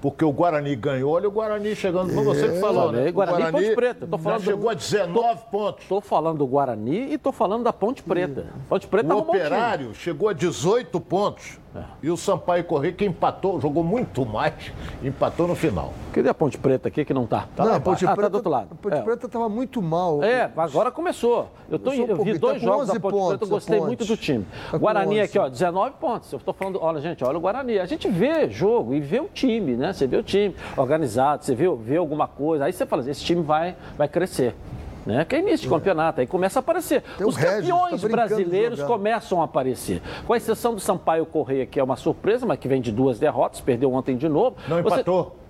Porque 0.00 0.22
o 0.22 0.30
Guarani 0.30 0.76
ganhou. 0.76 1.12
Olha 1.14 1.26
o 1.28 1.30
Guarani 1.30 1.74
chegando. 1.74 2.12
Foi 2.12 2.22
você 2.22 2.48
que 2.48 2.60
falou, 2.60 2.92
né? 2.92 3.08
O 3.08 3.12
Guarani 3.14 3.42
e 3.48 3.52
Ponte 3.52 3.74
Preta. 3.74 4.06
Tô 4.06 4.16
já 4.18 4.22
falando 4.22 4.38
do- 4.40 4.44
chegou 4.44 4.68
a 4.68 4.74
19 4.74 5.40
pontos. 5.50 5.82
Estou 5.82 6.00
falando 6.02 6.38
do 6.38 6.46
Guarani 6.46 7.06
e 7.06 7.14
estou 7.14 7.32
falando 7.32 7.62
da 7.64 7.72
Ponte 7.72 8.02
Preta. 8.02 8.44
Ponte 8.68 8.86
Preta 8.86 9.08
O 9.08 9.12
arrumou 9.18 9.34
um. 9.34 9.38
Operário 9.38 9.94
chegou 9.94 10.28
a 10.28 10.34
18 10.34 11.00
pontos. 11.00 11.58
E 12.02 12.10
o 12.10 12.16
Sampaio 12.16 12.64
Correia 12.64 12.92
que 12.92 13.04
empatou, 13.04 13.60
jogou 13.60 13.82
muito 13.82 14.24
mais, 14.24 14.72
empatou 15.02 15.48
no 15.48 15.54
final. 15.54 15.92
Cadê 16.12 16.28
a 16.28 16.34
Ponte 16.34 16.58
Preta 16.58 16.88
aqui 16.88 17.04
que 17.04 17.14
não 17.14 17.26
tá? 17.26 17.48
tá 17.56 17.64
não, 17.64 17.74
a 17.74 17.80
Ponte 17.80 18.04
ah, 18.06 18.14
Preta, 18.14 18.22
tá 18.22 18.28
do 18.28 18.34
outro 18.36 18.50
lado. 18.50 18.68
A 18.72 18.74
Ponte 18.74 18.96
é. 18.96 19.02
Preta 19.02 19.26
estava 19.26 19.48
muito 19.48 19.82
mal. 19.82 20.22
É, 20.22 20.50
agora 20.56 20.90
começou. 20.90 21.48
Eu, 21.68 21.78
tô, 21.78 21.92
eu, 21.92 22.22
vi 22.22 22.38
dois 22.38 22.60
tá 22.60 22.64
jogos 22.64 22.88
da 22.88 23.00
Ponte 23.00 23.12
pontos, 23.12 23.28
Preta, 23.28 23.44
eu 23.44 23.48
gostei 23.48 23.80
muito 23.80 24.04
do 24.04 24.16
time. 24.16 24.46
Tá 24.70 24.78
Guarani 24.78 25.20
aqui, 25.20 25.38
ó, 25.38 25.48
19 25.48 25.96
pontos. 26.00 26.32
Eu 26.32 26.38
estou 26.38 26.54
falando, 26.54 26.78
olha, 26.80 27.00
gente, 27.00 27.24
olha 27.24 27.38
o 27.38 27.40
Guarani. 27.40 27.78
A 27.78 27.86
gente 27.86 28.08
vê 28.08 28.48
jogo 28.48 28.94
e 28.94 29.00
vê 29.00 29.20
o 29.20 29.28
time, 29.32 29.76
né? 29.76 29.92
Você 29.92 30.06
vê 30.06 30.16
o 30.16 30.22
time 30.22 30.54
organizado, 30.76 31.44
você 31.44 31.54
vê, 31.54 31.68
vê 31.74 31.96
alguma 31.96 32.28
coisa. 32.28 32.64
Aí 32.64 32.72
você 32.72 32.86
fala, 32.86 33.08
esse 33.08 33.24
time 33.24 33.42
vai, 33.42 33.76
vai 33.96 34.08
crescer 34.08 34.54
né? 35.06 35.24
Que 35.24 35.36
é 35.36 35.38
início 35.40 35.68
de 35.68 35.74
é. 35.74 35.78
campeonato, 35.78 36.20
aí 36.20 36.26
começa 36.26 36.58
a 36.58 36.60
aparecer. 36.60 37.02
Tem 37.16 37.26
Os 37.26 37.36
campeões 37.36 38.00
tá 38.00 38.08
brasileiros 38.08 38.82
começam 38.82 39.40
a 39.40 39.44
aparecer. 39.44 40.02
Com 40.26 40.34
exceção 40.34 40.74
do 40.74 40.80
Sampaio 40.80 41.26
Correia, 41.26 41.66
que 41.66 41.78
é 41.78 41.84
uma 41.84 41.96
surpresa, 41.96 42.46
mas 42.46 42.58
que 42.58 42.68
vem 42.68 42.80
de 42.80 42.92
duas 42.92 43.18
derrotas, 43.18 43.60
perdeu 43.60 43.92
ontem 43.92 44.16
de 44.16 44.28
novo. 44.28 44.56
Não 44.68 44.82
Você... 44.82 44.96
empatou. 44.96 45.43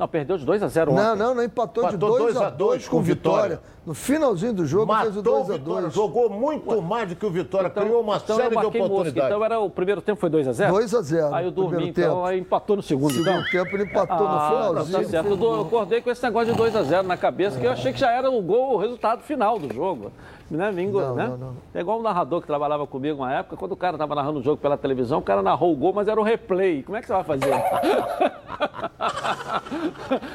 Não, 0.00 0.08
perdeu 0.08 0.38
de 0.38 0.46
2 0.46 0.62
a 0.62 0.68
0 0.68 0.92
ontem. 0.92 1.02
Não, 1.02 1.14
não, 1.14 1.34
não 1.34 1.42
empatou, 1.44 1.84
empatou 1.84 2.16
de 2.16 2.32
2 2.32 2.36
a 2.38 2.48
2 2.48 2.88
com 2.88 3.02
Vitória. 3.02 3.60
No 3.84 3.92
finalzinho 3.92 4.54
do 4.54 4.64
jogo 4.64 4.86
Matou 4.86 5.12
fez 5.12 5.16
o 5.18 5.22
2 5.22 5.50
a 5.50 5.56
2 5.58 5.92
Jogou 5.92 6.30
muito 6.30 6.70
Ué. 6.70 6.80
mais 6.80 7.08
do 7.10 7.16
que 7.16 7.26
o 7.26 7.30
Vitória, 7.30 7.68
então, 7.68 7.82
criou 7.82 8.00
uma 8.00 8.16
então 8.16 8.36
série 8.36 8.48
de 8.48 8.56
oportunidades. 8.56 9.14
Mosca. 9.14 9.26
Então 9.26 9.44
era 9.44 9.60
o 9.60 9.68
primeiro 9.68 10.00
tempo 10.00 10.18
foi 10.18 10.30
2 10.30 10.48
a 10.48 10.52
0 10.52 10.72
2 10.72 10.94
a 10.94 11.02
0 11.02 11.34
Aí 11.34 11.44
eu 11.44 11.50
dormi, 11.50 11.88
então, 11.90 12.14
tempo. 12.14 12.24
aí 12.24 12.38
empatou 12.40 12.76
no 12.76 12.82
segundo. 12.82 13.12
Segundo 13.12 13.30
então. 13.30 13.44
tempo 13.50 13.76
ele 13.76 13.84
empatou 13.84 14.26
ah, 14.26 14.72
no 14.72 14.84
finalzinho. 14.86 15.02
Tá 15.02 15.10
certo. 15.10 15.44
Eu 15.44 15.60
acordei 15.60 16.00
com 16.00 16.10
esse 16.10 16.22
negócio 16.22 16.50
de 16.50 16.56
2 16.56 16.76
a 16.76 16.82
0 16.82 17.06
na 17.06 17.18
cabeça, 17.18 17.58
é. 17.58 17.60
que 17.60 17.66
eu 17.66 17.72
achei 17.72 17.92
que 17.92 18.00
já 18.00 18.10
era 18.10 18.30
o 18.30 18.40
gol, 18.40 18.76
o 18.76 18.78
resultado 18.78 19.20
final 19.20 19.58
do 19.58 19.70
jogo 19.74 20.10
né? 20.50 20.72
Mingo, 20.72 21.00
não, 21.00 21.14
né? 21.14 21.28
Não, 21.28 21.36
não. 21.36 21.56
É 21.72 21.80
igual 21.80 21.98
um 21.98 22.02
narrador 22.02 22.40
que 22.40 22.46
trabalhava 22.46 22.86
comigo 22.86 23.18
uma 23.22 23.32
época, 23.32 23.56
quando 23.56 23.72
o 23.72 23.76
cara 23.76 23.94
estava 23.96 24.14
narrando 24.14 24.40
o 24.40 24.42
jogo 24.42 24.56
pela 24.60 24.76
televisão, 24.76 25.20
o 25.20 25.22
cara 25.22 25.42
narrou 25.42 25.72
o 25.72 25.76
gol, 25.76 25.92
mas 25.92 26.08
era 26.08 26.20
o 26.20 26.24
replay. 26.24 26.82
Como 26.82 26.96
é 26.96 27.00
que 27.00 27.06
você 27.06 27.12
vai 27.12 27.24
fazer? 27.24 27.50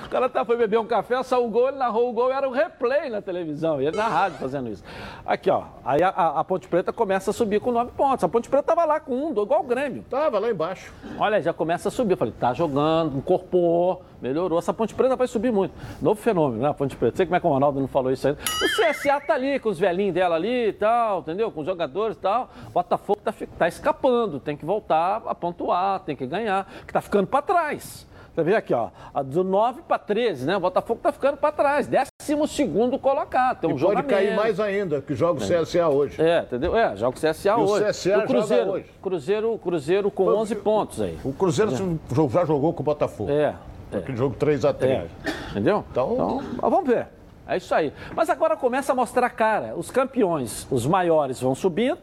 o 0.05 0.09
cara 0.09 0.29
tá, 0.29 0.45
foi 0.45 0.57
beber 0.57 0.79
um 0.79 0.85
café, 0.85 1.21
saiu 1.23 1.45
o 1.45 1.49
gol, 1.49 1.67
ele 1.67 1.77
narrou 1.77 2.09
o 2.09 2.13
gol, 2.13 2.31
era 2.31 2.47
o 2.47 2.51
replay 2.51 3.09
na 3.09 3.21
televisão. 3.21 3.81
E 3.81 3.87
ele 3.87 3.97
na 3.97 4.07
rádio 4.07 4.37
fazendo 4.39 4.69
isso. 4.69 4.83
Aqui, 5.25 5.49
ó. 5.49 5.63
Aí 5.83 6.01
a, 6.01 6.09
a, 6.09 6.39
a 6.39 6.43
Ponte 6.43 6.67
Preta 6.67 6.93
começa 6.93 7.31
a 7.31 7.33
subir 7.33 7.59
com 7.59 7.71
nove 7.71 7.91
pontos. 7.91 8.23
A 8.23 8.29
Ponte 8.29 8.49
Preta 8.49 8.71
estava 8.71 8.85
lá 8.85 8.99
com 8.99 9.13
um, 9.13 9.31
igual 9.31 9.61
o 9.61 9.63
Grêmio. 9.63 10.03
Tava 10.09 10.39
lá 10.39 10.49
embaixo. 10.49 10.93
Olha, 11.19 11.41
já 11.41 11.53
começa 11.53 11.89
a 11.89 11.91
subir. 11.91 12.13
Eu 12.13 12.17
falei, 12.17 12.33
tá 12.39 12.53
jogando, 12.53 13.17
incorporou 13.17 14.01
melhorou. 14.21 14.59
Essa 14.59 14.73
Ponte 14.73 14.93
Preta 14.93 15.15
vai 15.15 15.27
subir 15.27 15.51
muito. 15.51 15.73
Novo 16.01 16.19
fenômeno, 16.19 16.61
né? 16.61 16.69
A 16.69 16.73
Ponte 16.73 16.95
Preta. 16.95 17.17
Sei 17.17 17.25
como 17.25 17.35
é 17.35 17.39
que 17.39 17.47
o 17.47 17.49
Ronaldo 17.49 17.79
não 17.79 17.87
falou 17.87 18.11
isso 18.11 18.27
ainda. 18.27 18.39
O 18.41 18.93
CSA 18.93 19.19
tá 19.21 19.33
ali 19.33 19.59
com 19.59 19.69
os 19.69 19.79
velhinhos 19.79 20.13
dela 20.13 20.35
ali 20.35 20.69
e 20.69 20.73
tal, 20.73 21.19
entendeu? 21.19 21.51
Com 21.51 21.61
os 21.61 21.65
jogadores 21.65 22.17
e 22.17 22.19
tal. 22.19 22.49
Botafogo 22.73 23.19
tá, 23.23 23.33
tá 23.57 23.67
escapando, 23.67 24.39
tem 24.39 24.55
que 24.55 24.65
voltar 24.65 25.21
a 25.25 25.35
pontuar, 25.35 25.99
tem 26.01 26.15
que 26.15 26.25
ganhar, 26.25 26.67
que 26.85 26.93
tá 26.93 27.01
ficando 27.01 27.27
para 27.27 27.41
trás. 27.41 28.07
Você 28.35 28.43
vê 28.43 28.53
aqui, 28.53 28.73
ó, 28.73 28.89
do 29.23 29.45
9 29.45 29.83
para 29.83 29.97
13, 29.97 30.45
né? 30.45 30.57
O 30.57 30.59
Botafogo 30.59 30.99
tá 31.01 31.09
ficando 31.09 31.37
para 31.37 31.53
trás, 31.53 31.87
décimo 31.87 32.45
segundo 32.45 32.99
colocado. 32.99 33.61
Tem 33.61 33.71
um 33.71 33.77
e 33.77 33.79
pode 33.79 34.03
cair 34.03 34.35
mais 34.35 34.59
ainda, 34.59 35.01
que 35.01 35.15
joga 35.15 35.41
o 35.41 35.47
CSA 35.47 35.87
hoje. 35.87 36.21
É, 36.21 36.39
entendeu? 36.39 36.75
É, 36.75 36.97
joga 36.97 37.17
o 37.17 37.21
CSA 37.21 37.49
e 37.49 37.53
hoje. 37.53 37.85
O 37.85 37.87
CSA 37.87 38.17
o 38.17 38.27
Cruzeiro, 38.27 38.71
hoje. 38.71 38.85
Cruzeiro, 39.01 39.57
Cruzeiro 39.57 40.11
com 40.11 40.27
11 40.27 40.55
pontos 40.55 40.99
aí. 40.99 41.17
O 41.23 41.31
Cruzeiro 41.31 41.71
é. 41.71 42.29
já 42.29 42.43
jogou 42.43 42.73
com 42.73 42.81
o 42.81 42.83
Botafogo. 42.83 43.31
É, 43.31 43.55
é. 43.91 43.97
Aquele 43.97 44.17
jogo 44.17 44.35
3x3. 44.37 44.83
É. 44.83 45.07
Entendeu? 45.51 45.83
Então... 45.91 46.13
então, 46.13 46.69
vamos 46.69 46.87
ver. 46.87 47.07
É 47.47 47.57
isso 47.57 47.73
aí. 47.75 47.93
Mas 48.15 48.29
agora 48.29 48.57
começa 48.57 48.91
a 48.91 48.95
mostrar 48.95 49.27
a 49.27 49.29
cara. 49.29 49.75
Os 49.75 49.91
campeões, 49.91 50.67
os 50.71 50.85
maiores 50.85 51.39
vão 51.39 51.53
subindo, 51.53 51.99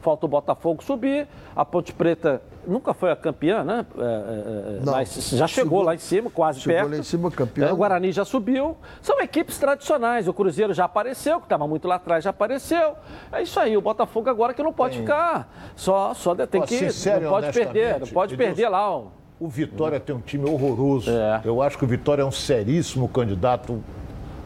falta 0.00 0.24
o 0.24 0.28
Botafogo 0.28 0.82
subir, 0.82 1.28
a 1.54 1.64
Ponte 1.64 1.92
Preta 1.92 2.40
nunca 2.66 2.94
foi 2.94 3.10
a 3.12 3.16
campeã, 3.16 3.62
né? 3.62 3.86
É, 3.98 4.02
é, 4.02 4.76
é 4.78 4.80
Não, 4.84 4.92
mas 4.92 5.14
já 5.14 5.46
chegou, 5.46 5.48
chegou, 5.48 5.82
lá 5.82 5.94
em 5.94 5.98
cima, 5.98 6.30
quase 6.30 6.60
chegou 6.60 6.76
perto. 6.76 6.90
Lá 6.90 6.98
em 6.98 7.02
cima, 7.02 7.30
campeão. 7.30 7.68
É, 7.68 7.72
o 7.72 7.76
Guarani 7.76 8.10
já 8.10 8.24
subiu. 8.24 8.76
São 9.02 9.20
equipes 9.20 9.58
tradicionais. 9.58 10.26
O 10.26 10.32
Cruzeiro 10.32 10.72
já 10.72 10.86
apareceu, 10.86 11.38
que 11.40 11.46
estava 11.46 11.66
muito 11.68 11.86
lá 11.86 11.96
atrás, 11.96 12.24
já 12.24 12.30
apareceu. 12.30 12.94
É 13.30 13.42
isso 13.42 13.60
aí. 13.60 13.76
O 13.76 13.80
Botafogo 13.82 14.30
agora 14.30 14.54
que 14.54 14.62
não 14.62 14.72
pode 14.72 14.98
ficar. 14.98 15.72
Só, 15.76 16.14
só 16.14 16.34
tem 16.34 16.60
Pô, 16.60 16.66
que. 16.66 16.80
Não 17.20 17.30
pode 17.30 17.52
perder. 17.52 18.00
Não 18.00 18.06
pode 18.06 18.36
perder 18.36 18.68
lá. 18.68 18.90
Ó. 18.90 19.04
O 19.38 19.48
Vitória 19.48 20.00
tem 20.00 20.16
um 20.16 20.20
time 20.20 20.48
horroroso. 20.48 21.10
É. 21.10 21.42
Eu 21.44 21.60
acho 21.60 21.76
que 21.76 21.84
o 21.84 21.86
Vitória 21.86 22.22
é 22.22 22.24
um 22.24 22.32
seríssimo 22.32 23.06
candidato 23.08 23.82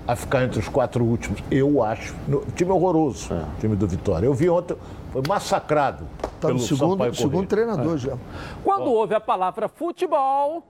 a 0.07 0.17
ficar 0.17 0.43
entre 0.43 0.59
os 0.59 0.69
quatro 0.69 1.05
últimos. 1.05 1.41
Eu 1.51 1.83
acho. 1.83 2.15
O 2.29 2.51
time 2.53 2.71
é 2.71 2.75
horroroso, 2.75 3.33
é. 3.33 3.37
o 3.37 3.61
time 3.61 3.77
do 3.77 3.87
Vitória. 3.87 4.27
Eu 4.27 4.35
vi 4.35 4.51
ontem, 4.51 4.77
foi 5.13 5.23
massacrado. 5.29 6.07
Está 6.35 6.49
no 6.49 6.59
segundo, 6.59 7.15
segundo 7.15 7.47
treinador 7.47 7.95
é. 7.95 7.99
já. 7.99 8.19
Quando 8.65 8.87
Bom. 8.87 8.91
ouve 8.91 9.15
a 9.15 9.21
palavra 9.21 9.69
futebol, 9.69 10.65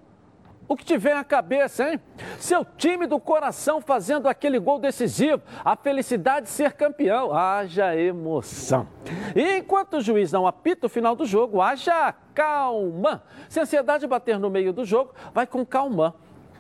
o 0.71 0.77
que 0.77 0.97
vem 0.97 1.15
à 1.15 1.25
cabeça, 1.25 1.91
hein? 1.91 2.01
Seu 2.39 2.65
time 2.65 3.05
do 3.05 3.19
coração 3.19 3.81
fazendo 3.81 4.29
aquele 4.29 4.57
gol 4.57 4.79
decisivo, 4.79 5.43
a 5.65 5.75
felicidade 5.75 6.47
de 6.47 6.53
ser 6.53 6.75
campeão. 6.75 7.35
Haja 7.35 7.97
emoção. 7.97 8.87
E 9.35 9.57
enquanto 9.57 9.95
o 9.95 10.01
juiz 10.01 10.31
não 10.31 10.47
apita 10.47 10.87
o 10.87 10.89
final 10.89 11.17
do 11.17 11.27
jogo, 11.27 11.61
haja 11.61 12.15
calma. 12.33 13.25
Se 13.49 13.59
a 13.59 13.65
ansiedade 13.65 14.07
bater 14.07 14.39
no 14.39 14.49
meio 14.49 14.73
do 14.73 14.85
jogo, 14.85 15.13
vai 15.35 15.45
com 15.45 15.67
calma. 15.67 16.15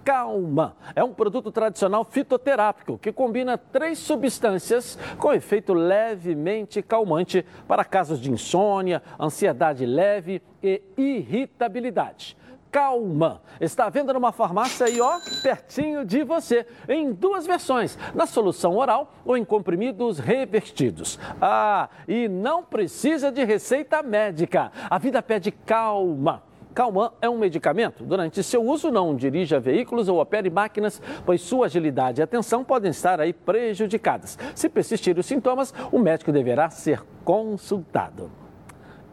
Calma 0.04 0.74
é 0.96 1.04
um 1.04 1.12
produto 1.12 1.52
tradicional 1.52 2.04
fitoterápico 2.04 2.98
que 2.98 3.12
combina 3.12 3.56
três 3.56 3.98
substâncias 3.98 4.98
com 5.18 5.32
efeito 5.32 5.72
levemente 5.72 6.82
calmante 6.82 7.44
para 7.68 7.84
casos 7.84 8.18
de 8.18 8.32
insônia, 8.32 9.02
ansiedade 9.20 9.86
leve 9.86 10.42
e 10.60 10.82
irritabilidade. 10.96 12.36
Calma. 12.70 13.42
Está 13.60 13.86
à 13.86 13.90
venda 13.90 14.12
numa 14.12 14.32
farmácia 14.32 14.86
aí, 14.86 15.00
ó, 15.00 15.18
pertinho 15.42 16.04
de 16.04 16.22
você, 16.22 16.66
em 16.88 17.12
duas 17.12 17.46
versões, 17.46 17.98
na 18.14 18.26
solução 18.26 18.76
oral 18.76 19.12
ou 19.24 19.36
em 19.36 19.44
comprimidos 19.44 20.18
revertidos. 20.18 21.18
Ah, 21.40 21.88
e 22.06 22.28
não 22.28 22.62
precisa 22.62 23.32
de 23.32 23.44
receita 23.44 24.02
médica. 24.02 24.70
A 24.88 24.98
vida 24.98 25.20
pede 25.20 25.50
calma. 25.50 26.42
Calman 26.72 27.10
é 27.20 27.28
um 27.28 27.38
medicamento. 27.38 28.04
Durante 28.04 28.42
seu 28.42 28.62
uso, 28.62 28.90
não 28.90 29.16
dirija 29.16 29.58
veículos 29.58 30.08
ou 30.08 30.20
opere 30.20 30.48
máquinas, 30.48 31.02
pois 31.26 31.40
sua 31.40 31.66
agilidade 31.66 32.20
e 32.20 32.22
atenção 32.22 32.64
podem 32.64 32.90
estar 32.90 33.20
aí 33.20 33.32
prejudicadas. 33.32 34.38
Se 34.54 34.68
persistirem 34.68 35.20
os 35.20 35.26
sintomas, 35.26 35.74
o 35.90 35.98
médico 35.98 36.30
deverá 36.32 36.70
ser 36.70 37.02
consultado. 37.24 38.39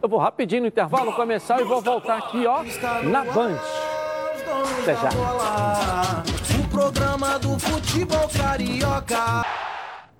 Eu 0.07 0.09
vou 0.09 0.19
rapidinho 0.19 0.61
no 0.61 0.67
intervalo 0.69 1.11
começar 1.11 1.59
e 1.59 1.65
vou 1.65 1.81
voltar 1.81 2.19
aqui, 2.19 2.47
ó, 2.47 2.63
na 3.03 3.25
Band. 3.25 3.57
Até 4.81 4.95
já. 4.95 5.09
O 6.63 6.69
programa 6.69 7.37
do 7.37 7.59
futebol 7.59 8.25
carioca. 8.29 9.43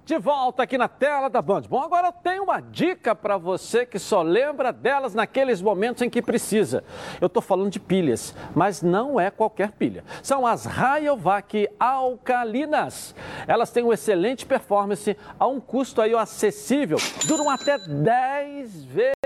De 0.04 0.18
volta 0.18 0.64
aqui 0.64 0.78
na 0.78 0.90
tela 0.90 1.30
da 1.30 1.42
Band. 1.42 1.62
Bom, 1.70 1.82
agora 1.82 2.08
eu 2.10 2.12
tenho 2.12 2.44
uma 2.44 2.60
dica 2.60 3.16
para 3.16 3.38
você 3.38 3.86
que 3.86 3.98
só 3.98 4.22
lembra 4.22 4.74
delas 4.74 5.14
naqueles 5.14 5.62
momentos 5.62 6.02
em 6.02 6.10
que 6.10 6.22
precisa. 6.22 6.84
Eu 7.22 7.28
estou 7.28 7.42
falando 7.42 7.72
de 7.72 7.80
pilhas, 7.80 8.36
mas 8.54 8.82
não 8.82 9.18
é 9.18 9.32
qualquer 9.32 9.72
pilha. 9.72 10.04
São 10.22 10.46
as 10.46 10.66
Rayovac 10.66 11.70
alcalinas. 11.80 13.16
Elas 13.48 13.72
têm 13.72 13.84
uma 13.84 13.94
excelente 13.94 14.46
performance 14.46 15.16
a 15.40 15.48
um 15.48 15.62
custo 15.62 16.02
aí 16.02 16.14
acessível. 16.14 16.98
Duram 17.26 17.50
até 17.50 17.78
10 17.78 18.84
vezes 18.84 19.18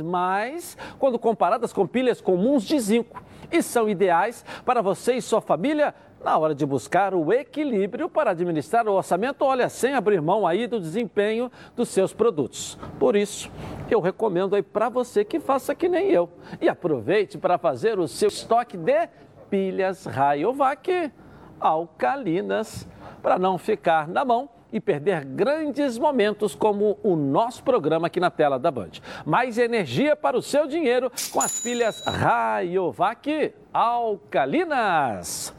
mais 0.00 0.76
quando 0.98 1.18
comparadas 1.18 1.72
com 1.72 1.86
pilhas 1.86 2.20
comuns 2.20 2.64
de 2.64 2.78
zinco. 2.78 3.22
E 3.50 3.62
são 3.62 3.88
ideais 3.88 4.44
para 4.64 4.80
você 4.80 5.14
e 5.14 5.22
sua 5.22 5.40
família 5.40 5.94
na 6.24 6.38
hora 6.38 6.54
de 6.54 6.64
buscar 6.64 7.14
o 7.14 7.32
equilíbrio 7.32 8.08
para 8.08 8.30
administrar 8.30 8.86
o 8.86 8.92
orçamento, 8.92 9.44
olha, 9.44 9.68
sem 9.68 9.94
abrir 9.94 10.20
mão 10.22 10.46
aí 10.46 10.66
do 10.66 10.78
desempenho 10.78 11.50
dos 11.74 11.88
seus 11.88 12.12
produtos. 12.12 12.78
Por 12.98 13.16
isso, 13.16 13.50
eu 13.90 14.00
recomendo 14.00 14.54
aí 14.54 14.62
para 14.62 14.88
você 14.88 15.24
que 15.24 15.40
faça 15.40 15.74
que 15.74 15.88
nem 15.88 16.10
eu 16.10 16.28
e 16.60 16.68
aproveite 16.68 17.36
para 17.38 17.58
fazer 17.58 17.98
o 17.98 18.06
seu 18.06 18.28
estoque 18.28 18.76
de 18.76 19.08
pilhas 19.50 20.06
Rayovac 20.06 21.12
alcalinas 21.60 22.88
para 23.20 23.38
não 23.38 23.58
ficar 23.58 24.08
na 24.08 24.24
mão 24.24 24.48
e 24.72 24.80
perder 24.80 25.24
grandes 25.24 25.98
momentos 25.98 26.54
como 26.54 26.98
o 27.02 27.14
nosso 27.14 27.62
programa 27.62 28.06
aqui 28.06 28.18
na 28.18 28.30
tela 28.30 28.58
da 28.58 28.70
Band. 28.70 28.92
Mais 29.24 29.58
energia 29.58 30.16
para 30.16 30.36
o 30.36 30.42
seu 30.42 30.66
dinheiro 30.66 31.10
com 31.30 31.40
as 31.40 31.60
pilhas 31.60 32.02
Rayovac 32.04 33.54
alcalinas. 33.72 35.54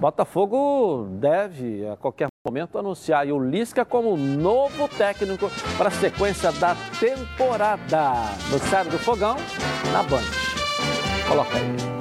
Botafogo 0.00 1.06
deve, 1.12 1.86
a 1.86 1.96
qualquer 1.96 2.26
momento, 2.44 2.76
anunciar 2.76 3.24
o 3.28 3.38
Lisca 3.38 3.84
como 3.84 4.16
novo 4.16 4.88
técnico 4.88 5.48
para 5.78 5.88
a 5.88 5.92
sequência 5.92 6.50
da 6.50 6.74
temporada. 6.98 8.12
No 8.50 8.58
Sério 8.58 8.90
do 8.90 8.98
Fogão, 8.98 9.36
na 9.92 10.02
Band. 10.02 10.22
Coloca 11.28 11.56
aí. 11.56 11.91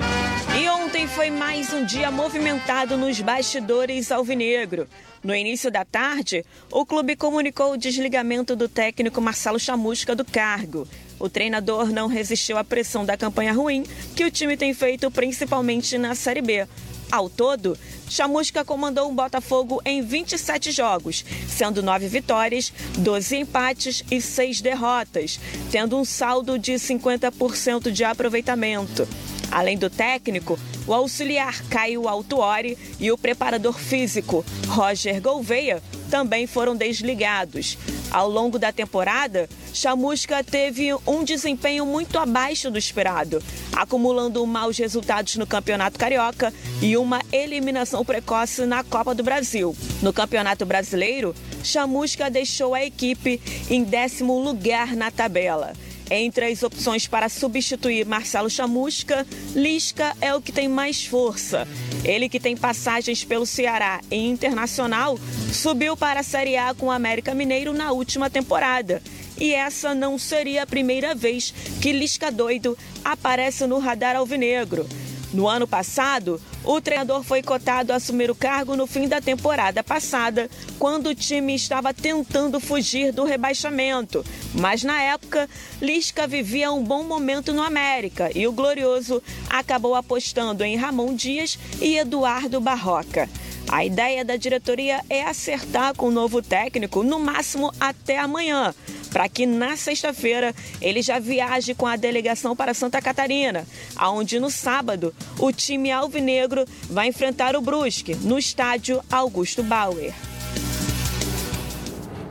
Foi 1.15 1.29
mais 1.29 1.73
um 1.73 1.83
dia 1.83 2.09
movimentado 2.09 2.95
nos 2.97 3.19
bastidores 3.19 4.11
alvinegro. 4.11 4.87
No 5.21 5.35
início 5.35 5.69
da 5.69 5.83
tarde, 5.83 6.45
o 6.71 6.85
clube 6.85 7.17
comunicou 7.17 7.73
o 7.73 7.77
desligamento 7.77 8.55
do 8.55 8.69
técnico 8.69 9.19
Marcelo 9.19 9.59
Chamusca 9.59 10.15
do 10.15 10.23
cargo. 10.23 10.87
O 11.19 11.27
treinador 11.29 11.91
não 11.91 12.07
resistiu 12.07 12.57
à 12.57 12.63
pressão 12.63 13.05
da 13.05 13.17
campanha 13.17 13.51
ruim 13.51 13.83
que 14.15 14.23
o 14.23 14.31
time 14.31 14.55
tem 14.55 14.73
feito 14.73 15.11
principalmente 15.11 15.97
na 15.97 16.15
Série 16.15 16.41
B. 16.41 16.65
Ao 17.11 17.29
todo, 17.29 17.77
Chamusca 18.09 18.63
comandou 18.63 19.09
o 19.09 19.13
Botafogo 19.13 19.81
em 19.83 20.01
27 20.01 20.71
jogos, 20.71 21.25
sendo 21.49 21.83
9 21.83 22.07
vitórias, 22.07 22.71
12 22.97 23.35
empates 23.35 24.01
e 24.09 24.21
6 24.21 24.61
derrotas, 24.61 25.39
tendo 25.69 25.97
um 25.97 26.05
saldo 26.05 26.57
de 26.57 26.73
50% 26.73 27.91
de 27.91 28.03
aproveitamento. 28.05 29.05
Além 29.51 29.77
do 29.77 29.89
técnico, 29.89 30.57
o 30.87 30.93
auxiliar 30.93 31.61
Caio 31.69 32.07
Altuori 32.07 32.77
e 32.99 33.11
o 33.11 33.17
preparador 33.17 33.77
físico 33.77 34.45
Roger 34.67 35.21
Gouveia 35.21 35.83
também 36.09 36.47
foram 36.47 36.75
desligados. 36.75 37.77
Ao 38.09 38.29
longo 38.29 38.57
da 38.57 38.71
temporada, 38.71 39.49
Chamusca 39.73 40.43
teve 40.43 40.93
um 41.07 41.23
desempenho 41.23 41.85
muito 41.85 42.19
abaixo 42.19 42.69
do 42.69 42.77
esperado, 42.77 43.41
acumulando 43.71 44.45
maus 44.45 44.77
resultados 44.77 45.37
no 45.37 45.47
Campeonato 45.47 45.97
Carioca 45.97 46.53
e 46.81 46.97
uma 46.97 47.21
eliminação 47.31 48.03
precoce 48.03 48.65
na 48.65 48.83
Copa 48.83 49.15
do 49.15 49.23
Brasil. 49.23 49.75
No 50.01 50.11
Campeonato 50.11 50.65
Brasileiro, 50.65 51.33
Chamusca 51.63 52.29
deixou 52.29 52.75
a 52.75 52.83
equipe 52.83 53.39
em 53.69 53.83
décimo 53.83 54.37
lugar 54.39 54.95
na 54.95 55.09
tabela. 55.09 55.73
Entre 56.13 56.45
as 56.45 56.61
opções 56.61 57.07
para 57.07 57.29
substituir 57.29 58.05
Marcelo 58.05 58.49
Chamusca, 58.49 59.25
Lisca 59.55 60.13
é 60.19 60.35
o 60.35 60.41
que 60.41 60.51
tem 60.51 60.67
mais 60.67 61.05
força. 61.05 61.65
Ele 62.03 62.27
que 62.27 62.37
tem 62.37 62.57
passagens 62.57 63.23
pelo 63.23 63.45
Ceará 63.45 64.01
e 64.11 64.17
Internacional, 64.17 65.17
subiu 65.53 65.95
para 65.95 66.19
a 66.19 66.23
Série 66.23 66.57
A 66.57 66.73
com 66.73 66.87
o 66.87 66.91
América 66.91 67.33
Mineiro 67.33 67.71
na 67.71 67.93
última 67.93 68.29
temporada. 68.29 69.01
E 69.39 69.53
essa 69.53 69.95
não 69.95 70.19
seria 70.19 70.63
a 70.63 70.67
primeira 70.67 71.15
vez 71.15 71.53
que 71.81 71.93
Lisca 71.93 72.29
doido 72.29 72.77
aparece 73.05 73.65
no 73.65 73.79
radar 73.79 74.17
alvinegro. 74.17 74.85
No 75.33 75.47
ano 75.47 75.65
passado, 75.65 76.41
o 76.63 76.79
treinador 76.79 77.23
foi 77.23 77.41
cotado 77.41 77.91
a 77.91 77.95
assumir 77.95 78.29
o 78.29 78.35
cargo 78.35 78.75
no 78.75 78.85
fim 78.85 79.07
da 79.07 79.19
temporada 79.19 79.83
passada, 79.83 80.49
quando 80.77 81.07
o 81.07 81.15
time 81.15 81.55
estava 81.55 81.93
tentando 81.93 82.59
fugir 82.59 83.11
do 83.11 83.23
rebaixamento. 83.23 84.23
Mas 84.53 84.83
na 84.83 85.01
época, 85.01 85.49
Lisca 85.81 86.27
vivia 86.27 86.71
um 86.71 86.83
bom 86.83 87.03
momento 87.03 87.53
no 87.53 87.63
América 87.63 88.29
e 88.35 88.47
o 88.47 88.51
Glorioso 88.51 89.21
acabou 89.49 89.95
apostando 89.95 90.63
em 90.63 90.75
Ramon 90.75 91.13
Dias 91.15 91.57
e 91.81 91.97
Eduardo 91.97 92.61
Barroca. 92.61 93.29
A 93.69 93.85
ideia 93.85 94.25
da 94.25 94.35
diretoria 94.35 95.01
é 95.09 95.23
acertar 95.23 95.95
com 95.95 96.07
o 96.07 96.11
novo 96.11 96.41
técnico 96.41 97.03
no 97.03 97.19
máximo 97.19 97.71
até 97.79 98.17
amanhã, 98.17 98.75
para 99.11 99.27
que 99.29 99.45
na 99.45 99.75
sexta-feira 99.77 100.53
ele 100.81 101.01
já 101.01 101.19
viaje 101.19 101.75
com 101.75 101.85
a 101.85 101.95
delegação 101.95 102.55
para 102.55 102.73
Santa 102.73 103.01
Catarina, 103.01 103.65
aonde 103.95 104.39
no 104.39 104.49
sábado 104.49 105.13
o 105.37 105.51
time 105.51 105.91
alvinegro 105.91 106.65
vai 106.89 107.07
enfrentar 107.07 107.55
o 107.55 107.61
Brusque 107.61 108.15
no 108.15 108.37
estádio 108.39 109.01
Augusto 109.11 109.61
Bauer. 109.63 110.13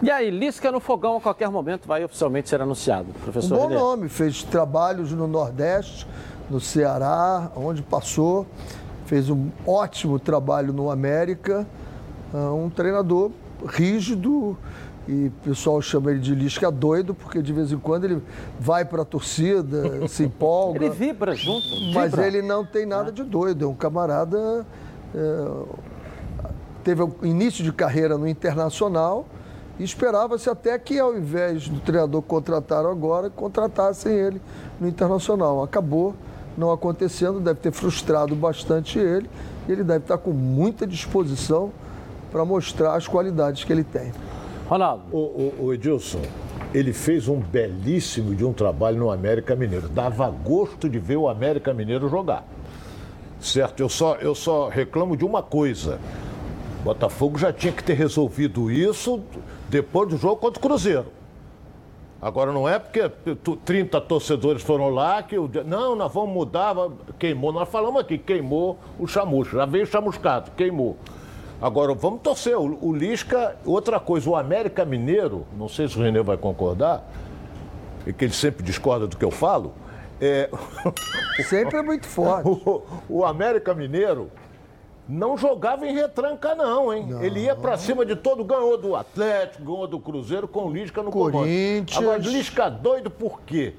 E 0.03 0.11
aí, 0.11 0.31
Lisca 0.31 0.73
no 0.73 0.81
fogão 0.81 1.19
a 1.19 1.21
qualquer 1.21 1.51
momento 1.51 1.87
vai 1.87 2.03
oficialmente 2.03 2.49
ser 2.49 2.63
anunciado, 2.63 3.13
professor. 3.23 3.55
Um 3.55 3.59
bom 3.59 3.69
Renê. 3.69 3.81
nome, 3.81 4.09
fez 4.09 4.43
trabalhos 4.43 5.13
no 5.13 5.27
Nordeste, 5.27 6.07
no 6.49 6.59
Ceará, 6.59 7.51
onde 7.55 7.83
passou, 7.83 8.47
fez 9.05 9.29
um 9.29 9.51
ótimo 9.67 10.19
trabalho 10.19 10.73
no 10.73 10.91
América, 10.91 11.67
Ah, 12.33 12.53
um 12.53 12.71
treinador 12.71 13.33
rígido 13.67 14.57
e 15.11 15.27
o 15.27 15.31
pessoal 15.43 15.83
chama 15.83 16.13
ele 16.13 16.21
de 16.21 16.37
Lisca 16.37 16.71
doido, 16.71 17.15
porque 17.15 17.43
de 17.43 17.53
vez 17.53 17.73
em 17.73 17.79
quando 17.79 18.05
ele 18.05 18.23
vai 18.61 18.85
para 18.85 19.03
a 19.03 19.05
torcida, 19.05 20.07
se 20.07 20.23
empolga. 20.23 20.85
Ele 20.85 20.95
vibra 20.95 21.35
junto. 21.35 21.67
Mas 21.93 22.13
vibra. 22.13 22.27
ele 22.29 22.43
não 22.43 22.65
tem 22.65 22.87
nada 22.87 23.11
de 23.11 23.25
doido, 23.25 23.65
é 23.65 23.69
um 23.69 23.75
camarada. 23.75 24.65
é, 25.13 25.91
teve 26.85 27.03
o 27.03 27.13
início 27.25 27.65
de 27.65 27.73
carreira 27.73 28.17
no 28.17 28.29
Internacional 28.29 29.27
e 29.81 29.83
esperava-se 29.83 30.49
até 30.49 30.79
que, 30.79 30.99
ao 31.01 31.17
invés 31.17 31.69
do 31.69 31.81
treinador 31.81 32.23
que 32.23 32.29
contrataram 32.29 32.89
agora, 32.89 33.29
contratassem 33.29 34.13
ele 34.13 34.41
no 34.81 34.87
Internacional. 34.87 35.61
Acabou 35.63 36.15
não 36.57 36.71
acontecendo, 36.71 37.41
deve 37.41 37.59
ter 37.59 37.73
frustrado 37.73 38.37
bastante 38.37 38.99
ele 38.99 39.29
e 39.69 39.73
ele 39.73 39.83
deve 39.83 40.05
estar 40.05 40.19
com 40.19 40.31
muita 40.31 40.87
disposição 40.87 41.73
para 42.31 42.45
mostrar 42.45 42.95
as 42.95 43.09
qualidades 43.09 43.65
que 43.65 43.73
ele 43.73 43.83
tem. 43.83 44.13
Ronaldo. 44.71 45.03
O, 45.11 45.19
o, 45.19 45.55
o 45.65 45.75
Edilson, 45.75 46.23
ele 46.73 46.93
fez 46.93 47.27
um 47.27 47.41
belíssimo 47.41 48.37
de 48.37 48.45
um 48.45 48.53
trabalho 48.53 48.99
no 48.99 49.11
América 49.11 49.57
Mineiro. 49.57 49.89
Dava 49.89 50.31
gosto 50.31 50.89
de 50.89 50.97
ver 51.01 51.17
o 51.17 51.29
América 51.29 51.75
Mineiro 51.75 52.09
jogar. 52.09 52.45
Certo? 53.41 53.81
Eu 53.81 53.89
só, 53.89 54.15
eu 54.17 54.33
só 54.33 54.69
reclamo 54.69 55.17
de 55.17 55.25
uma 55.25 55.43
coisa. 55.43 55.99
Botafogo 56.85 57.37
já 57.37 57.53
tinha 57.53 57.73
que 57.73 57.83
ter 57.83 57.95
resolvido 57.95 58.71
isso 58.71 59.21
depois 59.69 60.09
do 60.09 60.17
jogo 60.17 60.37
contra 60.37 60.61
o 60.61 60.63
Cruzeiro. 60.63 61.07
Agora 62.23 62.53
não 62.53 62.69
é 62.69 62.79
porque 62.79 63.09
tu- 63.43 63.57
30 63.57 64.01
torcedores 64.01 64.63
foram 64.63 64.89
lá 64.91 65.21
que 65.21 65.37
o 65.37 65.51
não, 65.67 65.97
nós 65.97 66.13
vamos 66.13 66.33
mudar, 66.33 66.77
queimou, 67.19 67.51
nós 67.51 67.69
falamos 67.69 68.01
aqui, 68.01 68.19
queimou 68.19 68.79
o 69.01 69.07
chamusco, 69.07 69.57
já 69.57 69.65
veio 69.67 69.87
chamuscado, 69.87 70.51
queimou. 70.55 70.97
Agora 71.61 71.95
vamos 71.95 72.21
torcer, 72.23 72.57
o, 72.57 72.79
o 72.81 72.93
Lisca, 72.93 73.57
outra 73.65 74.01
coisa, 74.01 74.31
o 74.31 74.37
América 74.37 74.85
Mineiro, 74.85 75.47
não 75.57 75.69
sei 75.69 75.89
se 75.89 75.99
o 75.99 76.03
Renê 76.03 76.23
vai 76.23 76.37
concordar, 76.37 77.05
e 78.07 78.13
que 78.13 78.25
ele 78.25 78.33
sempre 78.33 78.63
discorda 78.63 79.07
do 79.07 79.17
que 79.17 79.25
eu 79.25 79.31
falo, 79.31 79.75
é, 80.21 80.51
Sempre 81.49 81.79
é 81.79 81.83
muito 81.83 82.07
forte. 82.07 82.49
o, 82.49 82.83
o 83.09 83.25
América 83.25 83.75
Mineiro 83.75 84.31
não 85.09 85.37
jogava 85.37 85.87
em 85.87 85.95
retranca, 85.95 86.55
não, 86.55 86.93
hein? 86.93 87.09
Ele 87.21 87.41
ia 87.41 87.57
pra 87.57 87.77
cima 87.77 88.07
de 88.07 88.15
todo, 88.15 88.45
ganhou 88.45 88.79
do 88.79 88.95
Atlético, 88.95 89.65
ganhou 89.65 89.87
do 89.87 89.99
Cruzeiro 89.99 90.47
com 90.47 90.67
o 90.67 90.73
Lisca 90.73 91.03
no 91.03 91.11
comando. 91.11 91.33
Corinthians. 91.33 91.99
Agora, 91.99 92.19
Lisca 92.19 92.71
doido 92.71 93.11
por 93.11 93.41
quê? 93.41 93.75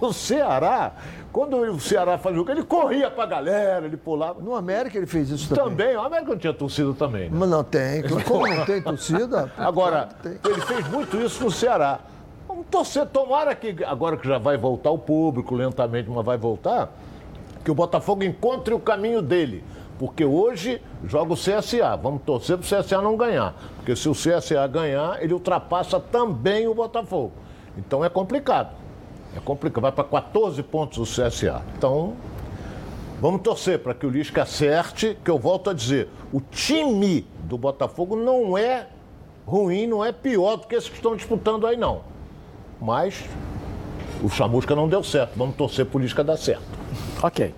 No 0.00 0.12
Ceará, 0.14 0.92
quando 1.32 1.56
o 1.56 1.80
Ceará 1.80 2.16
fazia 2.16 2.40
o 2.40 2.50
ele 2.50 2.62
corria 2.62 3.10
pra 3.10 3.26
galera, 3.26 3.86
ele 3.86 3.96
pulava. 3.96 4.40
No 4.40 4.54
América 4.54 4.96
ele 4.96 5.06
fez 5.06 5.30
isso 5.30 5.48
também. 5.48 5.64
Também, 5.64 5.96
o 5.96 6.00
América 6.00 6.30
não 6.30 6.38
tinha 6.38 6.54
torcida 6.54 6.92
também, 6.94 7.28
né? 7.28 7.36
Mas 7.38 7.48
não 7.48 7.64
tem. 7.64 8.02
Como 8.24 8.46
não 8.46 8.64
tem 8.64 8.80
torcida? 8.80 9.52
Agora, 9.58 10.08
Tem. 10.22 10.38
ele 10.44 10.60
fez 10.60 10.88
muito 10.88 11.20
isso 11.20 11.42
no 11.44 11.50
Ceará. 11.50 12.00
Vamos 12.46 12.66
torcer, 12.70 13.06
tomara 13.06 13.54
que, 13.54 13.82
agora 13.84 14.16
que 14.16 14.28
já 14.28 14.38
vai 14.38 14.56
voltar 14.56 14.90
o 14.90 14.98
público 14.98 15.54
lentamente, 15.56 16.08
mas 16.08 16.24
vai 16.24 16.36
voltar, 16.36 16.92
que 17.64 17.70
o 17.70 17.74
Botafogo 17.74 18.22
encontre 18.22 18.72
o 18.72 18.78
caminho 18.78 19.20
dele. 19.20 19.64
Porque 19.98 20.24
hoje 20.24 20.80
joga 21.04 21.32
o 21.32 21.36
CSA. 21.36 21.96
Vamos 22.00 22.22
torcer 22.22 22.56
para 22.58 22.64
o 22.64 22.82
CSA 22.82 23.00
não 23.00 23.16
ganhar. 23.16 23.54
Porque 23.76 23.96
se 23.96 24.08
o 24.08 24.12
CSA 24.12 24.66
ganhar, 24.66 25.22
ele 25.22 25.32
ultrapassa 25.32 25.98
também 25.98 26.68
o 26.68 26.74
Botafogo. 26.74 27.32
Então 27.76 28.04
é 28.04 28.08
complicado. 28.08 28.83
É 29.36 29.40
complicado. 29.40 29.82
Vai 29.82 29.92
para 29.92 30.04
14 30.04 30.62
pontos 30.62 30.98
o 30.98 31.02
CSA. 31.02 31.62
Então, 31.76 32.14
Vamos 33.20 33.40
torcer 33.42 33.78
para 33.78 33.94
que 33.94 34.04
o 34.04 34.10
Lisca 34.10 34.42
acerte, 34.42 35.16
que 35.24 35.30
eu 35.30 35.38
volto 35.38 35.70
a 35.70 35.72
dizer, 35.72 36.08
o 36.30 36.42
time 36.42 37.26
do 37.44 37.56
Botafogo 37.56 38.16
não 38.16 38.58
é 38.58 38.86
ruim, 39.46 39.86
não 39.86 40.04
é 40.04 40.12
pior 40.12 40.56
do 40.56 40.66
que 40.66 40.74
esses 40.74 40.90
que 40.90 40.96
estão 40.96 41.16
disputando 41.16 41.66
aí, 41.66 41.74
não. 41.74 42.02
Mas 42.78 43.24
o 44.22 44.28
Chamusca 44.28 44.74
não 44.74 44.88
deu 44.88 45.02
certo. 45.02 45.32
Vamos 45.36 45.56
torcer 45.56 45.86
para 45.86 45.98
o 45.98 46.00
Lisca 46.02 46.22
dar 46.22 46.36
certo. 46.36 46.64
Ok. 47.22 47.54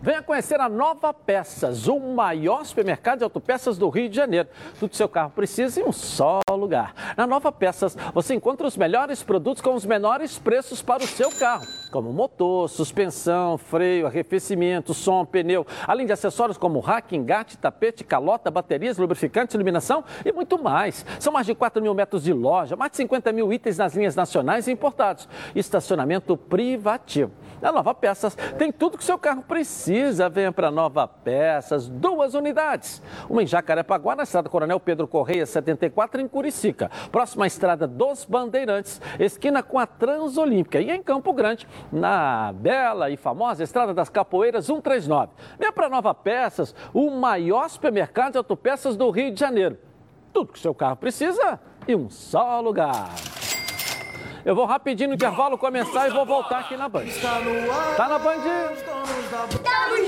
Venha 0.00 0.22
conhecer 0.22 0.60
a 0.60 0.68
Nova 0.68 1.12
Peças, 1.12 1.88
o 1.88 1.98
maior 1.98 2.64
supermercado 2.64 3.18
de 3.18 3.24
autopeças 3.24 3.76
do 3.76 3.88
Rio 3.88 4.08
de 4.08 4.14
Janeiro. 4.14 4.48
Tudo 4.78 4.90
que 4.90 4.96
seu 4.96 5.08
carro 5.08 5.30
precisa 5.30 5.80
em 5.80 5.84
um 5.84 5.92
só 5.92 6.40
lugar. 6.52 6.94
Na 7.16 7.26
Nova 7.26 7.50
Peças, 7.50 7.96
você 8.14 8.32
encontra 8.32 8.64
os 8.64 8.76
melhores 8.76 9.24
produtos 9.24 9.60
com 9.60 9.74
os 9.74 9.84
menores 9.84 10.38
preços 10.38 10.80
para 10.80 11.02
o 11.02 11.06
seu 11.06 11.32
carro, 11.32 11.66
como 11.90 12.12
motor, 12.12 12.68
suspensão, 12.68 13.58
freio, 13.58 14.06
arrefecimento, 14.06 14.94
som, 14.94 15.24
pneu, 15.24 15.66
além 15.84 16.06
de 16.06 16.12
acessórios 16.12 16.56
como 16.56 16.78
rack, 16.78 17.16
engate, 17.16 17.58
tapete, 17.58 18.04
calota, 18.04 18.52
baterias, 18.52 18.98
lubrificantes, 18.98 19.54
iluminação 19.54 20.04
e 20.24 20.30
muito 20.30 20.62
mais. 20.62 21.04
São 21.18 21.32
mais 21.32 21.44
de 21.44 21.56
4 21.56 21.82
mil 21.82 21.92
metros 21.92 22.22
de 22.22 22.32
loja, 22.32 22.76
mais 22.76 22.92
de 22.92 22.98
50 22.98 23.32
mil 23.32 23.52
itens 23.52 23.78
nas 23.78 23.96
linhas 23.96 24.14
nacionais 24.14 24.68
e 24.68 24.70
importados. 24.70 25.28
Estacionamento 25.56 26.36
privativo. 26.36 27.32
Na 27.60 27.72
Nova 27.72 27.92
Peças 27.92 28.36
tem 28.56 28.70
tudo 28.70 28.96
que 28.96 29.02
seu 29.02 29.18
carro 29.18 29.42
precisa. 29.42 29.87
Venha 30.30 30.52
para 30.52 30.70
Nova 30.70 31.08
Peças, 31.08 31.88
duas 31.88 32.34
unidades. 32.34 33.02
Uma 33.28 33.42
em 33.42 33.46
Jacarepaguá, 33.46 34.14
na 34.14 34.24
estrada 34.24 34.48
Coronel 34.48 34.78
Pedro 34.78 35.08
Correia, 35.08 35.46
74, 35.46 36.20
em 36.20 36.28
Curicica. 36.28 36.90
Próxima 37.10 37.44
à 37.44 37.46
estrada 37.46 37.86
dos 37.86 38.26
Bandeirantes, 38.26 39.00
esquina 39.18 39.62
com 39.62 39.78
a 39.78 39.86
Transolímpica. 39.86 40.78
E 40.78 40.90
em 40.90 41.02
Campo 41.02 41.32
Grande, 41.32 41.66
na 41.90 42.52
bela 42.52 43.08
e 43.08 43.16
famosa 43.16 43.64
estrada 43.64 43.94
das 43.94 44.10
Capoeiras, 44.10 44.66
139. 44.66 45.32
Venha 45.58 45.72
para 45.72 45.88
Nova 45.88 46.14
Peças, 46.14 46.74
o 46.92 47.10
maior 47.10 47.68
supermercado 47.70 48.32
de 48.32 48.38
autopeças 48.38 48.94
do 48.94 49.08
Rio 49.08 49.32
de 49.32 49.40
Janeiro. 49.40 49.78
Tudo 50.34 50.52
que 50.52 50.58
seu 50.58 50.74
carro 50.74 50.96
precisa 50.96 51.58
em 51.86 51.96
um 51.96 52.10
só 52.10 52.60
lugar. 52.60 53.37
Eu 54.48 54.54
vou 54.54 54.64
rapidinho 54.64 55.10
no 55.10 55.14
intervalo 55.14 55.58
começar 55.58 56.08
e 56.08 56.10
vou 56.10 56.24
voltar 56.24 56.60
aqui 56.60 56.74
na 56.74 56.88
Band. 56.88 57.04
Tá 57.98 58.08
na 58.08 58.18
Band? 58.18 58.40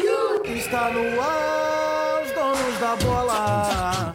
Junto! 0.01 0.49
Está 0.49 0.89
no 0.89 1.21
ar, 1.21 2.23
os 2.25 2.33
donos 2.33 2.81
da 2.81 2.97
bola. 3.05 4.13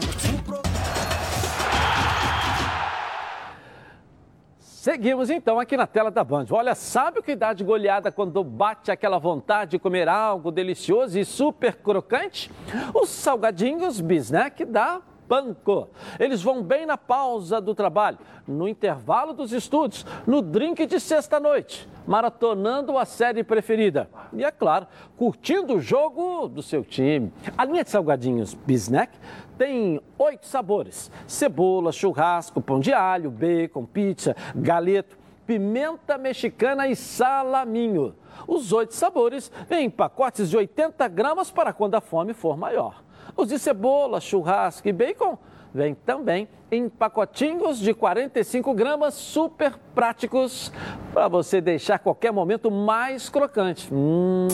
Seguimos 4.59 5.29
então 5.29 5.59
aqui 5.59 5.77
na 5.77 5.85
tela 5.85 6.09
da 6.09 6.23
Band. 6.23 6.47
Olha, 6.49 6.73
sabe 6.73 7.19
o 7.19 7.23
que 7.23 7.35
dá 7.35 7.53
de 7.53 7.63
goleada 7.63 8.11
quando 8.11 8.43
bate 8.43 8.89
aquela 8.89 9.19
vontade 9.19 9.71
de 9.71 9.79
comer 9.79 10.09
algo 10.09 10.51
delicioso 10.51 11.19
e 11.19 11.23
super 11.23 11.75
crocante? 11.75 12.51
Os 12.95 13.09
salgadinhos 13.09 14.01
Bisnack 14.01 14.65
da 14.65 15.03
Panko. 15.27 15.89
Eles 16.19 16.41
vão 16.41 16.61
bem 16.61 16.85
na 16.85 16.97
pausa 16.97 17.59
do 17.59 17.73
trabalho, 17.73 18.17
no 18.47 18.67
intervalo 18.67 19.33
dos 19.33 19.51
estudos, 19.51 20.05
no 20.25 20.41
drink 20.41 20.85
de 20.85 20.99
sexta-noite, 20.99 21.87
maratonando 22.05 22.97
a 22.97 23.05
série 23.05 23.43
preferida. 23.43 24.09
E, 24.33 24.43
é 24.43 24.51
claro, 24.51 24.87
curtindo 25.17 25.75
o 25.75 25.81
jogo 25.81 26.47
do 26.47 26.61
seu 26.61 26.83
time. 26.83 27.31
A 27.57 27.65
linha 27.65 27.83
de 27.83 27.89
salgadinhos 27.89 28.53
Bisnack 28.53 29.17
tem 29.57 30.01
oito 30.17 30.45
sabores: 30.45 31.11
cebola, 31.27 31.91
churrasco, 31.91 32.61
pão 32.61 32.79
de 32.79 32.93
alho, 32.93 33.31
bacon, 33.31 33.85
pizza, 33.85 34.35
galeto, 34.55 35.17
pimenta 35.45 36.17
mexicana 36.17 36.87
e 36.87 36.95
salaminho. 36.95 38.15
Os 38.47 38.73
oito 38.73 38.93
sabores 38.93 39.51
vêm 39.67 39.85
em 39.85 39.89
pacotes 39.89 40.49
de 40.49 40.57
80 40.57 41.07
gramas 41.07 41.51
para 41.51 41.71
quando 41.71 41.95
a 41.95 42.01
fome 42.01 42.33
for 42.33 42.57
maior. 42.57 43.04
Os 43.35 43.49
de 43.49 43.59
cebola, 43.59 44.21
churrasco 44.21 44.87
e 44.87 44.93
bacon 44.93 45.37
vêm 45.73 45.93
também 45.93 46.47
em 46.71 46.87
pacotinhos 46.87 47.79
de 47.79 47.93
45 47.93 48.73
gramas 48.73 49.13
super 49.13 49.77
práticos 49.93 50.71
para 51.13 51.27
você 51.27 51.59
deixar 51.59 51.99
qualquer 51.99 52.31
momento 52.31 52.71
mais 52.71 53.27
crocante. 53.27 53.93
Hum. 53.93 54.47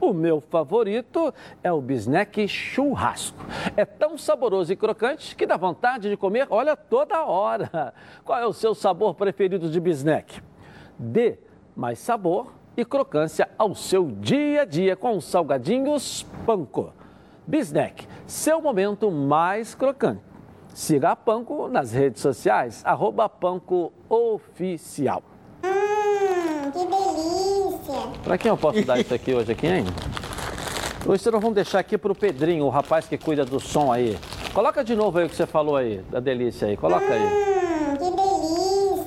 O 0.00 0.14
meu 0.14 0.40
favorito 0.40 1.34
é 1.62 1.70
o 1.70 1.80
bisnack 1.80 2.48
churrasco. 2.48 3.44
É 3.76 3.84
tão 3.84 4.16
saboroso 4.16 4.72
e 4.72 4.76
crocante 4.76 5.36
que 5.36 5.44
dá 5.44 5.56
vontade 5.56 6.08
de 6.08 6.16
comer, 6.16 6.46
olha, 6.48 6.74
toda 6.74 7.24
hora. 7.24 7.92
Qual 8.24 8.38
é 8.38 8.46
o 8.46 8.52
seu 8.52 8.74
sabor 8.74 9.14
preferido 9.14 9.68
de 9.68 9.78
bisnack? 9.78 10.40
Dê 10.98 11.36
mais 11.76 11.98
sabor 11.98 12.52
e 12.76 12.84
crocância 12.84 13.50
ao 13.58 13.74
seu 13.74 14.06
dia 14.06 14.62
a 14.62 14.64
dia 14.64 14.96
com 14.96 15.16
os 15.16 15.24
salgadinhos 15.24 16.24
Panko. 16.46 16.99
Bisnack, 17.50 18.06
seu 18.28 18.62
momento 18.62 19.10
mais 19.10 19.74
crocante. 19.74 20.22
Siga 20.72 21.10
a 21.10 21.16
Panko 21.16 21.66
nas 21.66 21.90
redes 21.90 22.22
sociais, 22.22 22.80
arroba 22.84 23.28
Panko 23.28 23.92
Oficial. 24.08 25.20
Hum, 25.64 26.70
que 26.70 26.78
delícia! 26.78 28.20
Para 28.22 28.38
quem 28.38 28.50
eu 28.50 28.56
posso 28.56 28.84
dar 28.84 29.00
isso 29.00 29.12
aqui 29.12 29.34
hoje 29.34 29.50
aqui, 29.50 29.66
hein? 29.66 29.84
Hoje 31.04 31.28
nós 31.28 31.40
vamos 31.42 31.56
deixar 31.56 31.80
aqui 31.80 31.98
para 31.98 32.12
o 32.12 32.14
Pedrinho, 32.14 32.66
o 32.66 32.68
rapaz 32.68 33.08
que 33.08 33.18
cuida 33.18 33.44
do 33.44 33.58
som 33.58 33.92
aí. 33.92 34.16
Coloca 34.54 34.84
de 34.84 34.94
novo 34.94 35.18
aí 35.18 35.26
o 35.26 35.28
que 35.28 35.34
você 35.34 35.44
falou 35.44 35.74
aí, 35.74 36.04
da 36.08 36.20
delícia 36.20 36.68
aí. 36.68 36.76
Coloca 36.76 37.12
aí. 37.12 37.59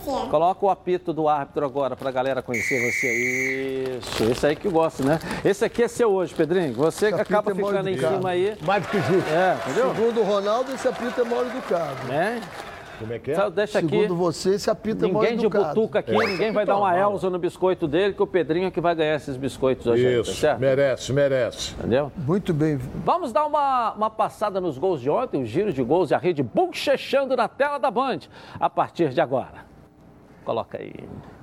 Delícia! 0.03 0.29
Coloca 0.29 0.65
o 0.65 0.69
apito 0.69 1.13
do 1.13 1.27
árbitro 1.27 1.65
agora 1.65 1.95
para 1.95 2.09
a 2.09 2.11
galera 2.11 2.41
conhecer 2.41 2.91
você. 2.91 3.97
Isso, 3.99 4.23
esse 4.23 4.47
aí 4.47 4.55
que 4.55 4.67
eu 4.67 4.71
gosto, 4.71 5.03
né? 5.03 5.19
Esse 5.43 5.65
aqui 5.65 5.83
é 5.83 5.87
seu 5.87 6.11
hoje, 6.11 6.33
Pedrinho. 6.33 6.73
Você 6.73 7.07
que 7.07 7.13
Esse 7.13 7.21
acaba 7.21 7.51
é 7.51 7.55
ficando 7.55 7.89
em 7.89 7.97
cima 7.97 8.29
aí. 8.29 8.57
Mais 8.61 8.83
do 8.83 8.89
que 8.89 8.97
justo. 8.97 9.29
É, 9.29 9.57
entendeu? 9.65 9.95
Segundo 9.95 10.21
o 10.21 10.23
Ronaldo, 10.23 10.71
esse 10.73 10.87
apito 10.87 11.21
é 11.21 11.23
mal 11.23 11.45
educado. 11.45 12.07
Né? 12.07 12.41
Como 12.99 13.11
é 13.11 13.19
que 13.19 13.31
é? 13.31 13.35
Só 13.35 13.49
deixa 13.49 13.79
aqui. 13.79 13.89
Segundo 13.89 14.15
você, 14.15 14.55
esse 14.55 14.69
apito 14.69 15.03
é 15.03 15.11
mal 15.11 15.23
Ninguém 15.23 15.37
de 15.37 15.47
butuca 15.49 15.99
aqui, 15.99 16.11
É. 16.11 16.17
ninguém 16.27 16.51
vai 16.51 16.65
dar 16.65 16.77
uma 16.77 16.95
Elza 16.97 17.29
no 17.29 17.39
biscoito 17.39 17.87
dele, 17.87 18.13
que 18.13 18.21
o 18.21 18.27
Pedrinho 18.27 18.67
é 18.67 18.71
que 18.71 18.79
vai 18.79 18.93
ganhar 18.95 19.15
esses 19.15 19.35
biscoitos 19.35 19.87
hoje, 19.87 20.03
tá 20.03 20.21
Isso, 20.21 20.35
certo? 20.35 20.59
merece, 20.59 21.11
merece. 21.11 21.73
Entendeu? 21.73 22.11
Muito 22.15 22.53
bem. 22.53 22.77
Vamos 22.77 23.33
dar 23.33 23.45
uma, 23.45 23.93
uma 23.93 24.09
passada 24.09 24.61
nos 24.61 24.77
gols 24.77 25.01
de 25.01 25.09
ontem, 25.09 25.41
os 25.41 25.49
giros 25.49 25.73
de 25.73 25.83
gols 25.83 26.11
e 26.11 26.13
a 26.13 26.17
rede 26.17 26.43
bochechando 26.43 27.35
na 27.35 27.47
tela 27.47 27.77
da 27.77 27.89
Band, 27.91 28.19
a 28.59 28.69
partir 28.69 29.09
de 29.09 29.19
agora. 29.19 29.72
Coloca 30.43 30.77
aí. 30.77 30.93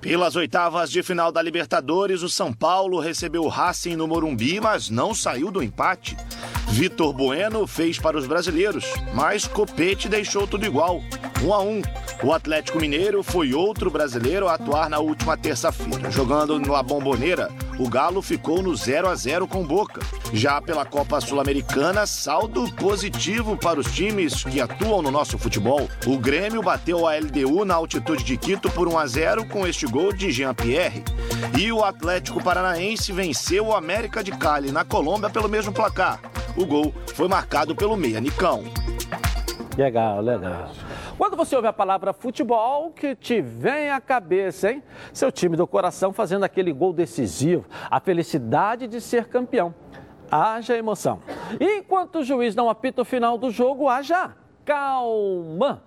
Pelas 0.01 0.37
oitavas 0.37 0.91
de 0.91 1.03
final 1.03 1.33
da 1.33 1.43
Libertadores, 1.43 2.23
o 2.23 2.29
São 2.29 2.53
Paulo 2.53 3.01
recebeu 3.01 3.45
o 3.45 3.49
Racing 3.49 3.97
no 3.97 4.07
Morumbi, 4.07 4.61
mas 4.61 4.91
não 4.91 5.15
saiu 5.15 5.51
do 5.51 5.63
empate. 5.63 6.17
Vitor 6.69 7.13
Bueno 7.13 7.67
fez 7.67 7.99
para 7.99 8.17
os 8.17 8.27
brasileiros, 8.27 8.85
mas 9.15 9.47
Copete 9.47 10.09
deixou 10.09 10.47
tudo 10.47 10.65
igual, 10.65 11.01
um 11.43 11.55
a 11.55 11.61
um. 11.61 11.83
O 12.23 12.33
Atlético 12.33 12.79
Mineiro 12.79 13.23
foi 13.23 13.55
outro 13.55 13.91
brasileiro 13.91 14.47
a 14.49 14.55
atuar 14.55 14.91
na 14.91 14.99
última 14.99 15.37
terça-feira. 15.37 16.11
Jogando 16.11 16.59
na 16.59 16.83
Bomboneira, 16.83 17.51
o 17.79 17.89
Galo 17.89 18.21
ficou 18.21 18.63
no 18.63 18.77
0 18.77 19.09
a 19.09 19.15
0 19.15 19.49
com 19.49 19.67
Boca. 19.67 20.01
Já 20.33 20.61
pela 20.61 20.85
Copa 20.85 21.21
Sul-Americana, 21.21 22.07
saldo 22.07 22.71
positivo 22.75 23.57
para 23.57 23.81
os 23.81 23.91
times 23.93 24.45
que 24.45 24.61
atuam 24.61 25.01
no 25.01 25.11
nosso 25.11 25.39
futebol. 25.39 25.89
O 26.07 26.19
Grêmio 26.19 26.63
bateu 26.63 27.07
a 27.07 27.17
LDU 27.17 27.65
na 27.65 27.75
altitude 27.75 28.23
de 28.23 28.37
Quito 28.37 28.71
por 28.71 28.87
1 28.87 28.99
a 28.99 29.07
0 29.07 29.47
com 29.47 29.67
este 29.67 29.87
gol 29.87 30.13
de 30.13 30.31
Jean-Pierre. 30.31 31.03
E 31.59 31.73
o 31.73 31.83
Atlético 31.83 32.43
Paranaense 32.43 33.13
venceu 33.13 33.69
o 33.69 33.75
América 33.75 34.23
de 34.23 34.31
Cali 34.33 34.71
na 34.71 34.85
Colômbia 34.85 35.31
pelo 35.31 35.49
mesmo 35.49 35.73
placar. 35.73 36.21
O 36.57 36.67
gol 36.67 36.95
foi 37.15 37.29
marcado 37.29 37.75
pelo 37.75 37.97
Meia 37.97 38.21
Nicão. 38.21 38.65
Legal, 39.77 40.21
legal. 40.21 40.71
Quando 41.17 41.37
você 41.37 41.55
ouve 41.55 41.69
a 41.69 41.73
palavra 41.73 42.13
futebol, 42.13 42.91
que 42.91 43.15
te 43.15 43.41
vem 43.41 43.91
à 43.91 44.01
cabeça, 44.01 44.73
hein? 44.73 44.83
Seu 45.13 45.31
time 45.31 45.57
do 45.57 45.67
coração 45.67 46.13
fazendo 46.13 46.45
aquele 46.45 46.73
gol 46.73 46.93
decisivo, 46.93 47.65
a 47.91 48.01
felicidade 48.01 48.87
de 48.87 49.01
ser 49.01 49.27
campeão. 49.29 49.75
Haja 50.31 50.77
emoção. 50.77 51.21
E 51.59 51.79
enquanto 51.79 52.17
o 52.17 52.25
juiz 52.25 52.55
não 52.55 52.69
apita 52.69 53.03
o 53.03 53.05
final 53.05 53.39
do 53.39 53.51
jogo, 53.51 53.89
haja 53.89 54.35
calma. 54.65 55.83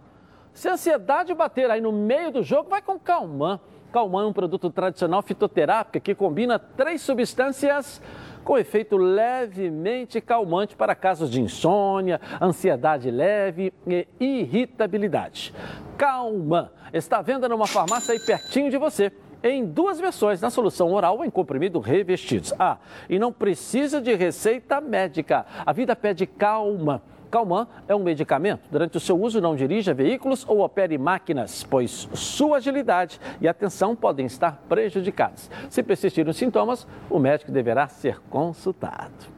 Se 0.54 0.68
a 0.68 0.74
ansiedade 0.74 1.34
bater 1.34 1.70
aí 1.70 1.82
no 1.82 1.92
meio 1.92 2.32
do 2.32 2.44
jogo, 2.44 2.70
vai 2.70 2.82
com 2.82 3.00
calma. 3.00 3.62
Calmã 3.92 4.24
é 4.24 4.26
um 4.26 4.34
produto 4.34 4.70
tradicional 4.70 5.22
fitoterápico 5.22 6.04
que 6.04 6.16
combina 6.16 6.58
três 6.58 7.02
substâncias 7.02 8.02
com 8.44 8.58
efeito 8.58 8.98
levemente 8.98 10.20
calmante 10.22 10.76
para 10.76 10.96
casos 10.96 11.30
de 11.30 11.42
insônia, 11.42 12.20
ansiedade 12.42 13.10
leve 13.10 13.74
e 13.88 14.08
irritabilidade. 14.20 15.54
Calmã 15.98 16.70
está 16.92 17.20
à 17.20 17.22
venda 17.22 17.48
numa 17.48 17.68
farmácia 17.68 18.14
aí 18.14 18.20
pertinho 18.20 18.70
de 18.70 18.78
você. 18.78 19.12
Em 19.44 19.66
duas 19.66 20.00
versões, 20.00 20.40
na 20.40 20.50
solução 20.50 20.94
oral 20.94 21.18
ou 21.18 21.26
em 21.26 21.30
comprimido 21.30 21.80
revestidos. 21.80 22.54
Ah, 22.58 22.78
e 23.10 23.20
não 23.20 23.34
precisa 23.34 24.00
de 24.00 24.14
receita 24.16 24.80
médica. 24.80 25.46
A 25.66 25.74
vida 25.74 25.96
pede 25.96 26.26
calma. 26.26 27.02
Calman 27.34 27.66
é 27.88 27.96
um 27.96 28.04
medicamento. 28.04 28.70
Durante 28.70 28.96
o 28.96 29.00
seu 29.00 29.20
uso, 29.20 29.42
não 29.42 29.56
dirija 29.56 29.92
veículos 29.92 30.46
ou 30.48 30.60
opere 30.60 31.00
máquinas, 31.00 31.64
pois 31.64 32.08
sua 32.14 32.58
agilidade 32.58 33.20
e 33.42 33.48
atenção 33.48 33.96
podem 33.96 34.28
estar 34.28 34.62
prejudicadas. 34.70 35.50
Se 35.68 35.82
persistirem 35.82 36.30
os 36.30 36.38
sintomas, 36.38 36.86
o 37.10 37.18
médico 37.18 37.52
deverá 37.52 37.88
ser 37.88 38.22
consultado. 38.30 39.34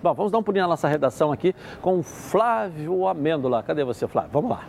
Bom, 0.00 0.14
vamos 0.14 0.30
dar 0.30 0.38
um 0.38 0.42
pulinho 0.44 0.62
na 0.62 0.68
nossa 0.68 0.86
redação 0.86 1.32
aqui 1.32 1.52
com 1.80 1.98
o 1.98 2.02
Flávio 2.04 3.08
Amêndola. 3.08 3.60
Cadê 3.64 3.82
você, 3.82 4.06
Flávio? 4.06 4.30
Vamos 4.32 4.50
lá. 4.52 4.64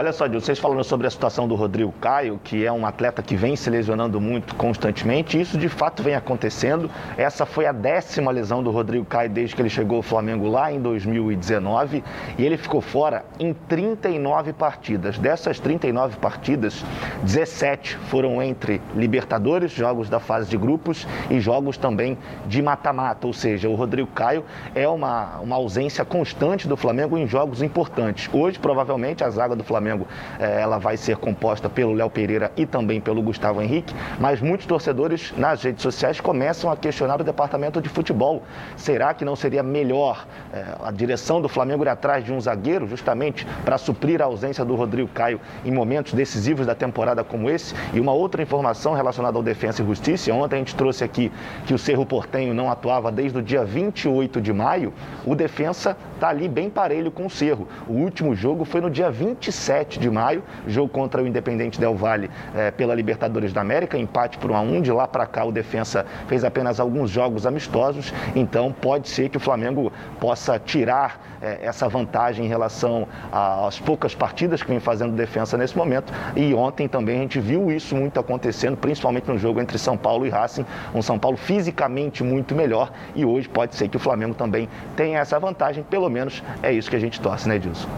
Olha 0.00 0.14
só, 0.14 0.26
Gil, 0.26 0.40
vocês 0.40 0.58
falando 0.58 0.82
sobre 0.82 1.06
a 1.06 1.10
situação 1.10 1.46
do 1.46 1.54
Rodrigo 1.54 1.92
Caio, 2.00 2.40
que 2.42 2.64
é 2.64 2.72
um 2.72 2.86
atleta 2.86 3.22
que 3.22 3.36
vem 3.36 3.54
se 3.54 3.68
lesionando 3.68 4.18
muito 4.18 4.54
constantemente, 4.54 5.38
isso 5.38 5.58
de 5.58 5.68
fato 5.68 6.02
vem 6.02 6.14
acontecendo. 6.14 6.90
Essa 7.18 7.44
foi 7.44 7.66
a 7.66 7.72
décima 7.72 8.30
lesão 8.30 8.62
do 8.62 8.70
Rodrigo 8.70 9.04
Caio 9.04 9.28
desde 9.28 9.54
que 9.54 9.60
ele 9.60 9.68
chegou 9.68 9.98
ao 9.98 10.02
Flamengo 10.02 10.48
lá 10.48 10.72
em 10.72 10.80
2019, 10.80 12.02
e 12.38 12.46
ele 12.46 12.56
ficou 12.56 12.80
fora 12.80 13.26
em 13.38 13.52
39 13.52 14.54
partidas. 14.54 15.18
Dessas 15.18 15.60
39 15.60 16.16
partidas, 16.16 16.82
17 17.22 17.98
foram 18.08 18.42
entre 18.42 18.80
Libertadores, 18.96 19.70
jogos 19.70 20.08
da 20.08 20.18
fase 20.18 20.48
de 20.48 20.56
grupos, 20.56 21.06
e 21.28 21.38
jogos 21.40 21.76
também 21.76 22.16
de 22.46 22.62
mata-mata, 22.62 23.26
ou 23.26 23.34
seja, 23.34 23.68
o 23.68 23.74
Rodrigo 23.74 24.08
Caio 24.14 24.46
é 24.74 24.88
uma, 24.88 25.40
uma 25.40 25.56
ausência 25.56 26.06
constante 26.06 26.66
do 26.66 26.74
Flamengo 26.74 27.18
em 27.18 27.26
jogos 27.26 27.60
importantes. 27.60 28.30
Hoje, 28.32 28.58
provavelmente, 28.58 29.22
a 29.22 29.28
zaga 29.28 29.54
do 29.54 29.62
Flamengo 29.62 29.89
eh, 30.38 30.60
ela 30.60 30.78
vai 30.78 30.96
ser 30.96 31.16
composta 31.16 31.68
pelo 31.68 31.92
Léo 31.92 32.10
Pereira 32.10 32.52
e 32.56 32.66
também 32.66 33.00
pelo 33.00 33.22
Gustavo 33.22 33.62
Henrique, 33.62 33.94
mas 34.18 34.40
muitos 34.40 34.66
torcedores 34.66 35.32
nas 35.36 35.62
redes 35.62 35.82
sociais 35.82 36.20
começam 36.20 36.70
a 36.70 36.76
questionar 36.76 37.20
o 37.20 37.24
departamento 37.24 37.80
de 37.80 37.88
futebol. 37.88 38.42
Será 38.76 39.14
que 39.14 39.24
não 39.24 39.34
seria 39.36 39.62
melhor 39.62 40.26
eh, 40.52 40.64
a 40.82 40.90
direção 40.90 41.40
do 41.40 41.48
Flamengo 41.48 41.84
ir 41.84 41.88
atrás 41.88 42.24
de 42.24 42.32
um 42.32 42.40
zagueiro, 42.40 42.86
justamente 42.86 43.46
para 43.64 43.78
suprir 43.78 44.20
a 44.20 44.26
ausência 44.26 44.64
do 44.64 44.74
Rodrigo 44.74 45.08
Caio 45.08 45.40
em 45.64 45.72
momentos 45.72 46.12
decisivos 46.12 46.66
da 46.66 46.74
temporada 46.74 47.24
como 47.24 47.48
esse? 47.48 47.74
E 47.92 48.00
uma 48.00 48.12
outra 48.12 48.42
informação 48.42 48.94
relacionada 48.94 49.36
ao 49.36 49.42
Defensa 49.42 49.82
e 49.82 49.86
Justiça, 49.86 50.32
ontem 50.32 50.56
a 50.56 50.58
gente 50.58 50.74
trouxe 50.74 51.04
aqui 51.04 51.32
que 51.66 51.74
o 51.74 51.78
Cerro 51.78 52.04
Portenho 52.04 52.54
não 52.54 52.70
atuava 52.70 53.10
desde 53.10 53.38
o 53.38 53.42
dia 53.42 53.64
28 53.64 54.40
de 54.40 54.52
maio, 54.52 54.92
o 55.24 55.34
Defensa 55.34 55.96
está 56.14 56.28
ali 56.28 56.48
bem 56.48 56.68
parelho 56.68 57.10
com 57.10 57.26
o 57.26 57.30
Cerro. 57.30 57.66
O 57.88 57.94
último 57.94 58.34
jogo 58.34 58.64
foi 58.64 58.80
no 58.80 58.90
dia 58.90 59.10
27 59.10 59.50
7 59.70 60.00
de 60.00 60.10
maio, 60.10 60.42
jogo 60.66 60.88
contra 60.88 61.22
o 61.22 61.26
Independente 61.28 61.78
Del 61.78 61.94
Valle 61.94 62.28
é, 62.56 62.72
pela 62.72 62.92
Libertadores 62.92 63.52
da 63.52 63.60
América, 63.60 63.96
empate 63.96 64.36
por 64.36 64.50
1 64.50 64.56
a 64.56 64.60
1 64.62 64.82
De 64.82 64.90
lá 64.90 65.06
para 65.06 65.24
cá, 65.26 65.44
o 65.44 65.52
Defensa 65.52 66.04
fez 66.26 66.42
apenas 66.42 66.80
alguns 66.80 67.08
jogos 67.08 67.46
amistosos, 67.46 68.12
então 68.34 68.72
pode 68.72 69.08
ser 69.08 69.28
que 69.28 69.36
o 69.36 69.40
Flamengo 69.40 69.92
possa 70.18 70.58
tirar 70.58 71.20
é, 71.40 71.60
essa 71.62 71.88
vantagem 71.88 72.46
em 72.46 72.48
relação 72.48 73.06
às 73.30 73.78
poucas 73.78 74.12
partidas 74.12 74.60
que 74.60 74.68
vem 74.68 74.80
fazendo 74.80 75.14
defesa 75.14 75.56
nesse 75.56 75.78
momento. 75.78 76.12
E 76.34 76.52
ontem 76.52 76.88
também 76.88 77.18
a 77.18 77.20
gente 77.20 77.38
viu 77.38 77.70
isso 77.70 77.94
muito 77.94 78.18
acontecendo, 78.18 78.76
principalmente 78.76 79.28
no 79.28 79.38
jogo 79.38 79.60
entre 79.60 79.78
São 79.78 79.96
Paulo 79.96 80.26
e 80.26 80.30
Racing. 80.30 80.66
Um 80.92 81.00
São 81.00 81.16
Paulo 81.16 81.36
fisicamente 81.36 82.24
muito 82.24 82.56
melhor 82.56 82.90
e 83.14 83.24
hoje 83.24 83.48
pode 83.48 83.76
ser 83.76 83.86
que 83.86 83.96
o 83.96 84.00
Flamengo 84.00 84.34
também 84.34 84.68
tenha 84.96 85.20
essa 85.20 85.38
vantagem. 85.38 85.84
Pelo 85.84 86.10
menos 86.10 86.42
é 86.60 86.72
isso 86.72 86.90
que 86.90 86.96
a 86.96 87.00
gente 87.00 87.20
torce, 87.20 87.48
né, 87.48 87.54
Edilson? 87.54 87.88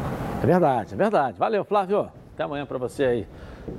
É 0.43 0.47
verdade, 0.47 0.95
é 0.95 0.97
verdade. 0.97 1.39
Valeu, 1.39 1.65
Flávio. 1.65 2.09
Até 2.35 2.43
amanhã 2.43 2.67
para 2.67 2.77
você 2.77 3.05
aí. 3.05 3.27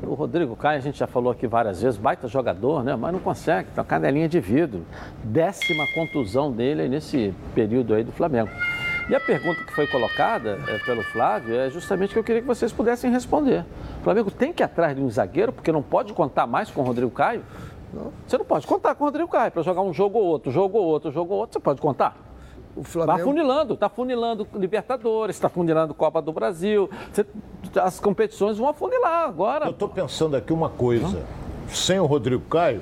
O 0.03 0.13
Rodrigo 0.13 0.55
Caio, 0.55 0.77
a 0.77 0.81
gente 0.81 0.97
já 0.97 1.05
falou 1.05 1.33
aqui 1.33 1.45
várias 1.45 1.81
vezes, 1.81 1.99
baita 1.99 2.25
jogador, 2.25 2.85
né? 2.85 2.95
Mas 2.95 3.11
não 3.11 3.19
consegue, 3.19 3.69
tá 3.75 3.83
canelinha 3.83 4.29
de 4.29 4.39
vidro. 4.39 4.85
Décima 5.25 5.85
contusão 5.93 6.53
dele 6.53 6.87
nesse 6.87 7.33
período 7.53 7.93
aí 7.93 8.01
do 8.01 8.13
Flamengo. 8.13 8.49
E 9.09 9.13
a 9.13 9.19
pergunta 9.19 9.61
que 9.65 9.73
foi 9.73 9.85
colocada 9.87 10.57
é, 10.69 10.77
pelo 10.85 11.03
Flávio 11.03 11.59
é 11.59 11.69
justamente 11.69 12.13
que 12.13 12.19
eu 12.19 12.23
queria 12.23 12.41
que 12.41 12.47
vocês 12.47 12.71
pudessem 12.71 13.11
responder. 13.11 13.65
O 13.99 14.03
Flamengo 14.05 14.31
tem 14.31 14.53
que 14.53 14.63
ir 14.63 14.65
atrás 14.65 14.95
de 14.95 15.01
um 15.01 15.09
zagueiro, 15.09 15.51
porque 15.51 15.69
não 15.69 15.83
pode 15.83 16.13
contar 16.13 16.47
mais 16.47 16.71
com 16.71 16.79
o 16.79 16.85
Rodrigo 16.85 17.11
Caio? 17.11 17.43
Não. 17.93 18.13
Você 18.25 18.37
não 18.37 18.45
pode 18.45 18.65
contar 18.65 18.95
com 18.95 19.03
o 19.03 19.07
Rodrigo 19.07 19.27
Caio 19.27 19.51
para 19.51 19.63
jogar 19.63 19.81
um 19.81 19.91
jogo 19.91 20.17
ou 20.17 20.23
outro, 20.23 20.49
jogo 20.49 20.77
ou 20.77 20.85
outro, 20.85 21.11
jogo 21.11 21.33
ou 21.33 21.41
outro. 21.41 21.55
Você 21.55 21.59
pode 21.59 21.81
contar? 21.81 22.15
O 22.75 22.83
Flamengo... 22.83 23.17
Tá 23.19 23.23
funilando, 23.23 23.77
tá 23.77 23.89
funilando 23.89 24.47
Libertadores, 24.55 25.35
está 25.35 25.49
funilando 25.49 25.93
Copa 25.93 26.21
do 26.21 26.31
Brasil. 26.31 26.89
As 27.81 27.99
competições 27.99 28.57
vão 28.57 28.67
afunilar 28.67 29.27
agora. 29.27 29.65
Eu 29.65 29.71
estou 29.71 29.89
pensando 29.89 30.35
aqui 30.35 30.51
uma 30.51 30.69
coisa. 30.69 31.23
Sem 31.67 31.99
o 31.99 32.05
Rodrigo 32.05 32.43
Caio, 32.49 32.81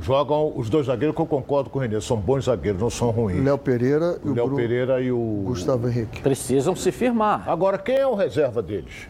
jogam 0.00 0.52
os 0.56 0.70
dois 0.70 0.86
zagueiros 0.86 1.14
que 1.14 1.22
eu 1.22 1.26
concordo 1.26 1.70
com 1.70 1.78
o 1.78 1.82
Renê, 1.82 2.00
são 2.00 2.16
bons 2.16 2.44
zagueiros, 2.44 2.80
não 2.80 2.90
são 2.90 3.10
ruins. 3.10 3.44
Léo 3.44 3.58
Pereira 3.58 4.18
e 4.24 4.28
o, 4.28 4.34
Léo 4.34 4.54
Pereira 4.54 5.00
e 5.00 5.12
o 5.12 5.42
Gustavo 5.44 5.88
Henrique. 5.88 6.22
Precisam 6.22 6.74
se 6.74 6.90
firmar. 6.90 7.48
Agora, 7.48 7.78
quem 7.78 7.96
é 7.96 8.06
o 8.06 8.14
reserva 8.14 8.62
deles? 8.62 9.08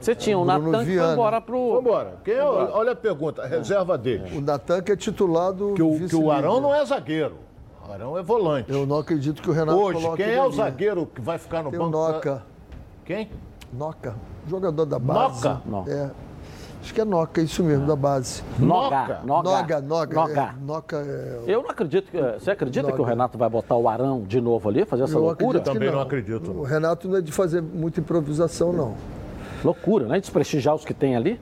Você 0.00 0.14
tinha 0.14 0.38
o 0.38 0.44
Natan 0.44 0.84
que 0.84 0.96
foi 0.96 1.12
embora 1.12 1.40
pro. 1.40 1.70
Foi 1.70 1.80
embora. 1.80 2.14
Quem 2.24 2.34
é, 2.34 2.42
olha 2.42 2.92
a 2.92 2.96
pergunta, 2.96 3.42
a 3.42 3.46
reserva 3.46 3.96
deles. 3.96 4.30
O 4.36 4.40
Natan 4.40 4.82
que 4.82 4.92
é 4.92 4.96
titulado. 4.96 5.72
Que 5.74 5.82
o, 5.82 6.08
que 6.08 6.16
o 6.16 6.30
Arão 6.30 6.60
não 6.60 6.74
é 6.74 6.84
zagueiro. 6.84 7.45
Arão 7.92 8.18
é 8.18 8.22
volante. 8.22 8.70
Eu 8.70 8.86
não 8.86 8.98
acredito 8.98 9.42
que 9.42 9.50
o 9.50 9.52
Renato 9.52 9.78
Hoje, 9.78 10.06
quem 10.16 10.32
é 10.32 10.42
o 10.42 10.50
zagueiro 10.50 11.06
que 11.06 11.20
vai 11.20 11.38
ficar 11.38 11.62
no 11.62 11.70
Tem 11.70 11.78
banco? 11.78 11.92
Noca. 11.92 12.42
Quem? 13.04 13.30
Noca. 13.72 14.14
Jogador 14.48 14.84
da 14.84 14.98
base. 14.98 15.44
Noca? 15.44 15.62
Não. 15.66 15.84
É. 15.86 16.10
Acho 16.82 16.94
que 16.94 17.00
é 17.00 17.04
Noca, 17.04 17.40
isso 17.40 17.64
mesmo, 17.64 17.86
da 17.86 17.96
base. 17.96 18.42
Noga. 18.58 19.20
Noga, 19.24 19.80
Noga. 19.80 20.14
Noga. 20.14 20.40
É, 20.40 20.64
Noca 20.64 20.96
é... 20.98 21.42
Eu 21.46 21.62
não 21.62 21.70
acredito 21.70 22.10
que. 22.10 22.20
Você 22.20 22.50
acredita 22.50 22.82
Noga. 22.84 22.94
que 22.94 23.00
o 23.00 23.04
Renato 23.04 23.36
vai 23.36 23.48
botar 23.48 23.74
o 23.74 23.88
Arão 23.88 24.22
de 24.22 24.40
novo 24.40 24.68
ali, 24.68 24.84
fazer 24.84 25.04
essa 25.04 25.16
Eu 25.16 25.22
loucura? 25.22 25.60
Também 25.60 25.88
não. 25.88 25.96
não 25.96 26.02
acredito. 26.02 26.50
O 26.52 26.62
Renato 26.62 27.08
não 27.08 27.16
é 27.16 27.20
de 27.20 27.32
fazer 27.32 27.60
muita 27.60 28.00
improvisação, 28.00 28.72
não. 28.72 28.94
Loucura, 29.64 30.06
né? 30.06 30.20
Desprestigiar 30.20 30.74
os 30.74 30.84
que 30.84 30.94
tem 30.94 31.16
ali. 31.16 31.40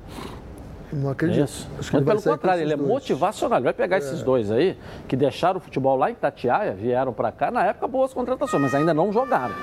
Não 0.94 1.10
acredito. 1.10 1.44
Isso. 1.44 1.68
Mas 1.76 2.04
pelo 2.04 2.22
contrário, 2.22 2.62
ele 2.62 2.72
é 2.72 2.76
dois. 2.76 2.88
motivacional. 2.88 3.58
Ele 3.58 3.64
vai 3.64 3.72
pegar 3.72 3.96
é. 3.96 3.98
esses 3.98 4.22
dois 4.22 4.50
aí, 4.50 4.78
que 5.08 5.16
deixaram 5.16 5.58
o 5.58 5.60
futebol 5.60 5.96
lá 5.96 6.10
em 6.10 6.14
Tatiaia, 6.14 6.72
vieram 6.72 7.12
para 7.12 7.32
cá, 7.32 7.50
na 7.50 7.64
época 7.64 7.88
boas 7.88 8.14
contratações, 8.14 8.62
mas 8.62 8.74
ainda 8.74 8.94
não 8.94 9.12
jogaram. 9.12 9.54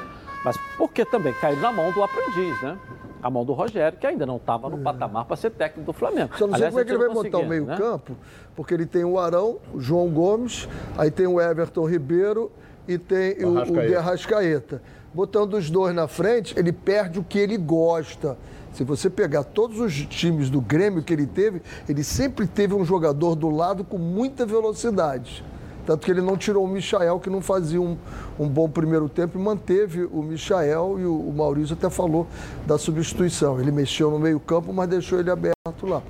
Mas 0.44 0.58
porque 0.78 1.06
também 1.06 1.34
caíram 1.34 1.62
na 1.62 1.72
mão 1.72 1.92
do 1.92 2.04
aprendiz, 2.04 2.62
né? 2.62 2.78
A 3.22 3.30
mão 3.30 3.46
do 3.46 3.54
Rogério, 3.54 3.98
que 4.00 4.08
ainda 4.08 4.26
não 4.26 4.38
estava 4.38 4.68
no 4.68 4.80
é. 4.80 4.82
patamar 4.82 5.26
para 5.26 5.36
ser 5.36 5.52
técnico 5.52 5.92
do 5.92 5.94
Flamengo. 5.94 6.32
Só 6.38 6.48
não 6.48 6.56
sei 6.58 6.66
Aliás, 6.66 6.74
como 6.74 6.82
é 6.82 6.86
que 6.86 6.92
ele 6.92 6.98
vai 6.98 7.10
montar 7.10 7.38
o 7.38 7.48
meio-campo, 7.48 8.14
né? 8.14 8.18
porque 8.56 8.74
ele 8.74 8.86
tem 8.88 9.04
o 9.04 9.20
Arão, 9.20 9.60
o 9.72 9.80
João 9.80 10.10
Gomes, 10.10 10.68
aí 10.98 11.12
tem 11.12 11.28
o 11.28 11.40
Everton 11.40 11.86
Ribeiro 11.86 12.52
e 12.94 12.98
tem 12.98 13.44
o, 13.44 13.60
o 13.60 13.88
De 13.88 13.96
Arrascaeta. 13.96 14.82
Botando 15.14 15.56
os 15.56 15.70
dois 15.70 15.94
na 15.94 16.08
frente, 16.08 16.58
ele 16.58 16.72
perde 16.72 17.20
o 17.20 17.24
que 17.24 17.38
ele 17.38 17.58
gosta. 17.58 18.38
Se 18.74 18.84
você 18.84 19.10
pegar 19.10 19.44
todos 19.44 19.80
os 19.80 19.94
times 20.06 20.50
do 20.50 20.62
Grêmio 20.62 21.04
que 21.04 21.12
ele 21.12 21.28
teve, 21.28 21.62
ele 21.88 22.04
sempre 22.04 22.48
teve 22.48 22.74
um 22.74 22.86
jogador 22.86 23.36
do 23.36 23.50
lado 23.50 23.84
com 23.84 23.98
muita 23.98 24.46
velocidade. 24.46 25.44
Tanto 25.86 26.06
que 26.06 26.12
ele 26.12 26.22
não 26.22 26.38
tirou 26.38 26.64
o 26.64 26.68
Michael, 26.68 27.20
que 27.20 27.30
não 27.30 27.42
fazia 27.42 27.82
um, 27.82 27.98
um 28.40 28.48
bom 28.48 28.70
primeiro 28.70 29.10
tempo, 29.10 29.38
e 29.38 29.42
manteve 29.42 30.04
o 30.06 30.22
Michael 30.22 30.98
e 31.00 31.06
o, 31.06 31.30
o 31.30 31.34
Maurício 31.34 31.74
até 31.74 31.90
falou 31.90 32.28
da 32.66 32.78
substituição. 32.78 33.60
Ele 33.60 33.72
mexeu 33.72 34.10
no 34.12 34.20
meio-campo, 34.20 34.72
mas 34.72 34.88
deixou 34.88 35.20
ele 35.20 35.32
aberto 35.32 35.86
lá. 35.86 36.02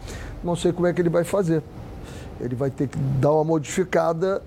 Não 0.43 0.55
sei 0.55 0.71
como 0.71 0.85
é 0.87 0.93
que 0.93 1.01
ele 1.01 1.09
vai 1.09 1.23
fazer. 1.23 1.63
Ele 2.39 2.55
vai 2.55 2.69
ter 2.69 2.87
que 2.87 2.97
dar 2.97 3.31
uma 3.31 3.43
modificada 3.43 4.43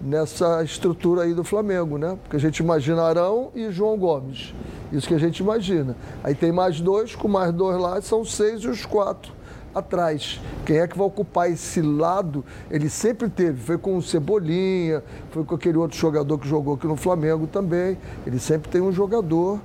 nessa 0.00 0.62
estrutura 0.62 1.22
aí 1.22 1.34
do 1.34 1.44
Flamengo, 1.44 1.98
né? 1.98 2.18
Porque 2.22 2.36
a 2.36 2.40
gente 2.40 2.58
imagina 2.58 3.02
Arão 3.02 3.50
e 3.54 3.70
João 3.70 3.96
Gomes. 3.96 4.54
Isso 4.92 5.08
que 5.08 5.14
a 5.14 5.18
gente 5.18 5.40
imagina. 5.40 5.96
Aí 6.22 6.34
tem 6.34 6.52
mais 6.52 6.80
dois, 6.80 7.14
com 7.14 7.28
mais 7.28 7.52
dois 7.52 7.80
lá, 7.80 8.00
são 8.00 8.24
seis 8.24 8.62
e 8.62 8.68
os 8.68 8.86
quatro 8.86 9.32
atrás. 9.74 10.40
Quem 10.64 10.78
é 10.78 10.86
que 10.88 10.96
vai 10.96 11.06
ocupar 11.06 11.50
esse 11.50 11.82
lado? 11.82 12.44
Ele 12.70 12.88
sempre 12.88 13.28
teve. 13.28 13.60
Foi 13.60 13.76
com 13.76 13.96
o 13.96 14.02
Cebolinha, 14.02 15.02
foi 15.30 15.44
com 15.44 15.54
aquele 15.54 15.76
outro 15.76 15.98
jogador 15.98 16.38
que 16.38 16.48
jogou 16.48 16.74
aqui 16.74 16.86
no 16.86 16.96
Flamengo 16.96 17.46
também. 17.46 17.98
Ele 18.26 18.38
sempre 18.38 18.70
tem 18.70 18.80
um 18.80 18.90
jogador 18.90 19.60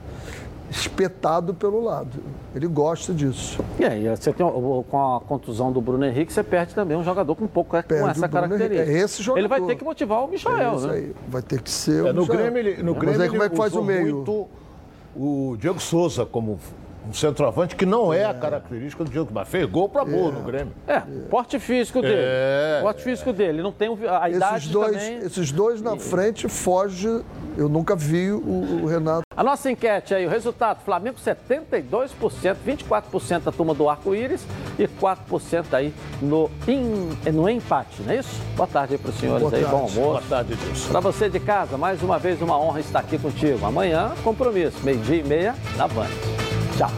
espetado 0.71 1.53
pelo 1.53 1.83
lado. 1.83 2.23
Ele 2.55 2.65
gosta 2.65 3.13
disso. 3.13 3.59
E 3.77 3.83
aí, 3.83 4.07
você 4.07 4.31
tem, 4.31 4.45
com 4.45 5.15
a 5.15 5.19
contusão 5.19 5.71
do 5.71 5.81
Bruno 5.81 6.05
Henrique, 6.05 6.31
você 6.31 6.41
perde 6.41 6.73
também 6.73 6.95
um 6.95 7.03
jogador 7.03 7.35
com 7.35 7.43
um 7.43 7.47
pouco 7.47 7.75
é, 7.75 7.83
com 7.83 8.07
essa 8.07 8.27
característica. 8.29 8.89
É 8.89 8.99
esse 8.99 9.21
jogador. 9.21 9.39
Ele 9.39 9.47
vai 9.49 9.61
ter 9.61 9.75
que 9.75 9.83
motivar 9.83 10.23
o 10.23 10.27
Michael, 10.29 10.57
é 10.57 10.87
né? 10.87 10.93
Aí. 10.93 11.15
Vai 11.27 11.41
ter 11.41 11.61
que 11.61 11.69
ser 11.69 12.05
é, 12.05 12.09
o 12.09 12.13
no 12.13 12.25
Grêmio, 12.25 12.57
ele, 12.57 12.83
no 12.83 12.93
Grêmio 12.93 13.09
Mas 13.09 13.19
aí 13.19 13.29
como 13.29 13.43
é 13.43 13.49
que 13.49 13.57
faz 13.57 13.75
o 13.75 13.83
meio? 13.83 14.15
Muito 14.15 14.47
o 15.13 15.57
Diego 15.59 15.79
Souza 15.79 16.25
como 16.25 16.57
um 17.07 17.13
centroavante 17.13 17.75
que 17.75 17.85
não 17.85 18.13
é, 18.13 18.25
a 18.25 18.33
característica 18.33 19.03
do 19.03 19.09
Diego, 19.09 19.29
mas 19.33 19.47
fez 19.47 19.65
gol 19.69 19.89
pra 19.89 20.05
boa 20.05 20.29
É. 20.29 20.31
no 20.31 20.41
Grêmio. 20.41 20.73
É, 20.87 20.99
porte 21.29 21.59
físico 21.59 22.01
dele. 22.01 22.15
É. 22.17 22.79
Porte 22.81 23.03
físico 23.03 23.33
dele. 23.33 23.61
Não 23.61 23.71
tem 23.71 23.89
a 24.09 24.29
idade 24.29 24.57
Esses 24.57 24.69
dois, 24.69 24.91
também. 24.91 25.17
esses 25.19 25.51
dois 25.51 25.81
na 25.81 25.97
frente 25.97 26.47
foge. 26.47 27.21
Eu 27.57 27.67
nunca 27.67 27.95
vi 27.95 28.31
o, 28.31 28.81
o 28.83 28.85
Renato. 28.85 29.23
A 29.35 29.43
nossa 29.43 29.69
enquete 29.69 30.13
aí, 30.13 30.25
o 30.25 30.29
resultado: 30.29 30.81
Flamengo 30.85 31.17
72%, 31.17 32.55
24% 32.65 33.39
da 33.43 33.51
turma 33.51 33.73
do 33.73 33.89
arco-íris 33.89 34.45
e 34.79 34.87
4% 34.87 35.65
aí 35.73 35.93
no, 36.21 36.49
em- 36.67 37.09
no 37.31 37.49
empate, 37.49 38.01
não 38.03 38.13
é 38.13 38.17
isso? 38.17 38.39
Boa 38.55 38.67
tarde 38.67 38.93
aí 38.93 38.99
para 38.99 39.09
os 39.09 39.15
senhores 39.19 39.41
Boa 39.43 39.53
aí, 39.55 39.61
tarde. 39.63 39.75
bom 39.75 39.81
almoço. 39.83 39.99
Boa 39.99 40.21
tarde, 40.29 40.53
Edilson. 40.53 40.91
Para 40.91 40.99
você 40.99 41.29
de 41.29 41.39
casa, 41.39 41.77
mais 41.77 42.01
uma 42.01 42.17
vez 42.17 42.41
uma 42.41 42.57
honra 42.57 42.79
estar 42.79 42.99
aqui 42.99 43.17
contigo. 43.17 43.65
Amanhã, 43.65 44.11
compromisso, 44.23 44.77
meio-dia 44.83 45.17
e 45.17 45.23
meia, 45.23 45.55
na 45.75 45.87
Band. 45.87 46.07
下 46.77 46.89